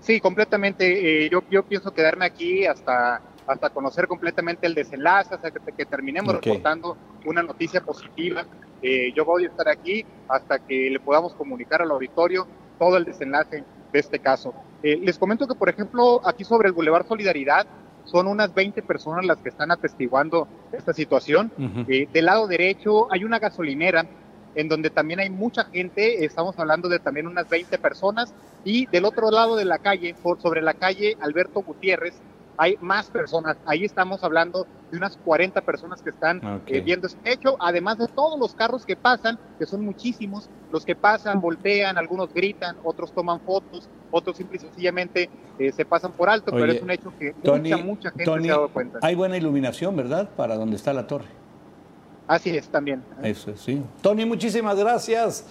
Sí, 0.00 0.20
completamente. 0.20 1.28
yo, 1.28 1.42
yo 1.50 1.64
pienso 1.64 1.92
quedarme 1.92 2.26
aquí 2.26 2.64
hasta 2.64 3.22
hasta 3.50 3.70
conocer 3.70 4.06
completamente 4.06 4.66
el 4.66 4.74
desenlace, 4.74 5.34
hasta 5.34 5.50
que, 5.50 5.84
terminemos 5.86 6.34
reportando 6.34 6.96
una 7.24 7.42
noticia 7.42 7.80
positiva. 7.80 8.44
Eh, 8.82 9.12
yo 9.14 9.24
voy 9.24 9.44
a 9.44 9.48
estar 9.48 9.68
aquí 9.68 10.04
hasta 10.28 10.58
que 10.58 10.90
le 10.90 11.00
podamos 11.00 11.34
comunicar 11.34 11.82
al 11.82 11.90
auditorio 11.90 12.46
todo 12.78 12.96
el 12.96 13.04
desenlace 13.04 13.64
de 13.92 13.98
este 13.98 14.18
caso. 14.18 14.54
Eh, 14.82 14.98
les 15.02 15.18
comento 15.18 15.46
que, 15.46 15.54
por 15.54 15.68
ejemplo, 15.68 16.20
aquí 16.26 16.44
sobre 16.44 16.68
el 16.68 16.72
Boulevard 16.72 17.06
Solidaridad, 17.06 17.66
son 18.04 18.26
unas 18.26 18.52
20 18.54 18.82
personas 18.82 19.24
las 19.24 19.38
que 19.38 19.50
están 19.50 19.70
atestiguando 19.70 20.48
esta 20.72 20.92
situación. 20.92 21.52
Eh, 21.86 22.08
del 22.12 22.24
lado 22.24 22.46
derecho 22.46 23.12
hay 23.12 23.24
una 23.24 23.38
gasolinera 23.38 24.06
en 24.54 24.68
donde 24.68 24.90
también 24.90 25.20
hay 25.20 25.30
mucha 25.30 25.64
gente, 25.64 26.24
estamos 26.24 26.58
hablando 26.58 26.88
de 26.88 26.98
también 26.98 27.28
unas 27.28 27.48
20 27.48 27.78
personas, 27.78 28.34
y 28.64 28.86
del 28.86 29.04
otro 29.04 29.30
lado 29.30 29.56
de 29.56 29.64
la 29.64 29.78
calle, 29.78 30.14
por 30.22 30.40
sobre 30.40 30.60
la 30.60 30.74
calle 30.74 31.16
Alberto 31.20 31.62
Gutiérrez, 31.62 32.14
hay 32.60 32.76
más 32.82 33.08
personas. 33.08 33.56
Ahí 33.64 33.86
estamos 33.86 34.22
hablando 34.22 34.66
de 34.90 34.98
unas 34.98 35.16
40 35.16 35.62
personas 35.62 36.02
que 36.02 36.10
están 36.10 36.60
eh, 36.66 36.82
viendo 36.82 37.06
este 37.06 37.32
hecho, 37.32 37.56
además 37.58 37.96
de 37.96 38.06
todos 38.06 38.38
los 38.38 38.54
carros 38.54 38.84
que 38.84 38.96
pasan, 38.96 39.38
que 39.58 39.64
son 39.64 39.82
muchísimos, 39.82 40.50
los 40.70 40.84
que 40.84 40.94
pasan, 40.94 41.40
voltean, 41.40 41.96
algunos 41.96 42.34
gritan, 42.34 42.76
otros 42.84 43.14
toman 43.14 43.40
fotos, 43.40 43.88
otros 44.10 44.36
simple 44.36 44.58
y 44.58 44.60
sencillamente 44.60 45.30
eh, 45.58 45.72
se 45.72 45.86
pasan 45.86 46.12
por 46.12 46.28
alto, 46.28 46.52
pero 46.52 46.70
es 46.70 46.82
un 46.82 46.90
hecho 46.90 47.10
que 47.18 47.34
mucha, 47.42 47.78
mucha 47.78 48.10
gente 48.10 48.24
se 48.24 48.50
ha 48.50 48.54
dado 48.54 48.68
cuenta. 48.68 48.98
Hay 49.00 49.14
buena 49.14 49.38
iluminación, 49.38 49.96
¿verdad? 49.96 50.28
Para 50.36 50.56
donde 50.56 50.76
está 50.76 50.92
la 50.92 51.06
torre. 51.06 51.39
Así 52.30 52.56
es, 52.56 52.68
también. 52.68 53.02
Eso, 53.24 53.56
sí. 53.56 53.82
Tony, 54.02 54.24
muchísimas 54.24 54.78
gracias. 54.78 55.44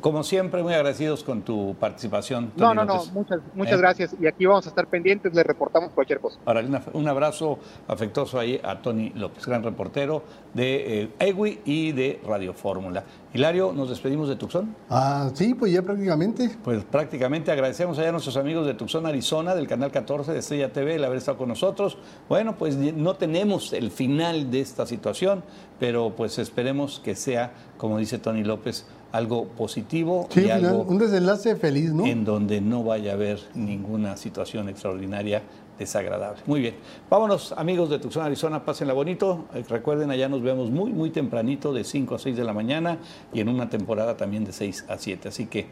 Como 0.00 0.22
siempre, 0.22 0.62
muy 0.62 0.72
agradecidos 0.72 1.24
con 1.24 1.42
tu 1.42 1.74
participación. 1.74 2.52
no, 2.54 2.72
no, 2.72 2.84
no, 2.84 3.04
muchas, 3.06 3.40
muchas 3.52 3.74
¿Eh? 3.74 3.78
gracias. 3.78 4.16
Y 4.20 4.28
aquí 4.28 4.46
vamos 4.46 4.64
a 4.64 4.68
estar 4.68 4.86
pendientes, 4.86 5.34
le 5.34 5.42
reportamos 5.42 5.90
cualquier 5.90 6.20
cosa. 6.20 6.38
Ahora, 6.46 6.62
un 6.92 7.08
abrazo 7.08 7.58
afectuoso 7.88 8.38
ahí 8.38 8.60
a 8.62 8.80
Tony 8.80 9.10
López, 9.16 9.44
gran 9.44 9.64
reportero 9.64 10.22
de 10.54 11.02
eh, 11.02 11.08
EWI 11.18 11.62
y 11.64 11.90
de 11.90 12.20
Radio 12.24 12.54
Fórmula. 12.54 13.02
Hilario, 13.32 13.72
¿nos 13.72 13.88
despedimos 13.88 14.28
de 14.28 14.34
Tucson? 14.34 14.74
Ah, 14.88 15.30
sí, 15.34 15.54
pues 15.54 15.72
ya 15.72 15.82
prácticamente. 15.82 16.50
Pues 16.64 16.82
prácticamente 16.82 17.52
agradecemos 17.52 17.96
allá 17.98 18.08
a 18.08 18.12
nuestros 18.12 18.36
amigos 18.36 18.66
de 18.66 18.74
Tucson, 18.74 19.06
Arizona, 19.06 19.54
del 19.54 19.68
canal 19.68 19.92
14 19.92 20.32
de 20.32 20.40
Estrella 20.40 20.72
TV, 20.72 20.96
el 20.96 21.04
haber 21.04 21.18
estado 21.18 21.38
con 21.38 21.48
nosotros. 21.48 21.96
Bueno, 22.28 22.56
pues 22.58 22.76
no 22.76 23.14
tenemos 23.14 23.72
el 23.72 23.92
final 23.92 24.50
de 24.50 24.60
esta 24.60 24.84
situación, 24.84 25.44
pero 25.78 26.12
pues 26.16 26.40
esperemos 26.40 27.00
que 27.04 27.14
sea, 27.14 27.52
como 27.76 27.98
dice 27.98 28.18
Tony 28.18 28.42
López, 28.42 28.86
algo 29.12 29.46
positivo 29.46 30.28
y 30.34 30.50
algo 30.50 30.82
un 30.82 30.98
desenlace 30.98 31.54
feliz, 31.54 31.92
¿no? 31.92 32.06
En 32.06 32.24
donde 32.24 32.60
no 32.60 32.82
vaya 32.82 33.12
a 33.12 33.14
haber 33.14 33.40
ninguna 33.54 34.16
situación 34.16 34.68
extraordinaria 34.68 35.42
desagradable. 35.80 36.42
Muy 36.46 36.60
bien. 36.60 36.76
Vámonos, 37.08 37.52
amigos 37.56 37.88
de 37.88 37.98
Tucson, 37.98 38.22
Arizona, 38.22 38.64
pásenla 38.64 38.92
bonito. 38.92 39.46
Eh, 39.54 39.64
recuerden, 39.68 40.10
allá 40.10 40.28
nos 40.28 40.42
vemos 40.42 40.70
muy, 40.70 40.92
muy 40.92 41.10
tempranito, 41.10 41.72
de 41.72 41.84
5 41.84 42.14
a 42.14 42.18
6 42.18 42.36
de 42.36 42.44
la 42.44 42.52
mañana 42.52 42.98
y 43.32 43.40
en 43.40 43.48
una 43.48 43.68
temporada 43.68 44.16
también 44.16 44.44
de 44.44 44.52
6 44.52 44.84
a 44.88 44.98
7. 44.98 45.28
Así 45.28 45.46
que 45.46 45.66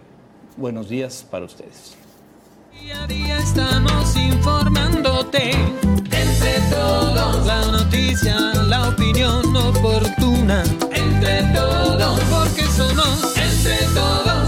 buenos 0.57 0.89
días 0.89 1.27
para 1.31 1.45
ustedes. 1.45 1.97
Día 2.73 3.03
a 3.03 3.07
día 3.07 3.39
estamos 3.39 4.17
informándote. 4.17 5.51
Entre 5.51 6.55
todos. 6.71 7.47
La 7.47 7.65
noticia, 7.67 8.37
la 8.67 8.89
opinión 8.89 9.55
oportuna. 9.55 10.63
Entre 10.91 11.43
todos. 11.55 12.19
Porque 12.31 12.63
somos. 12.65 13.37
Entre 13.37 13.85
todos 13.95 14.47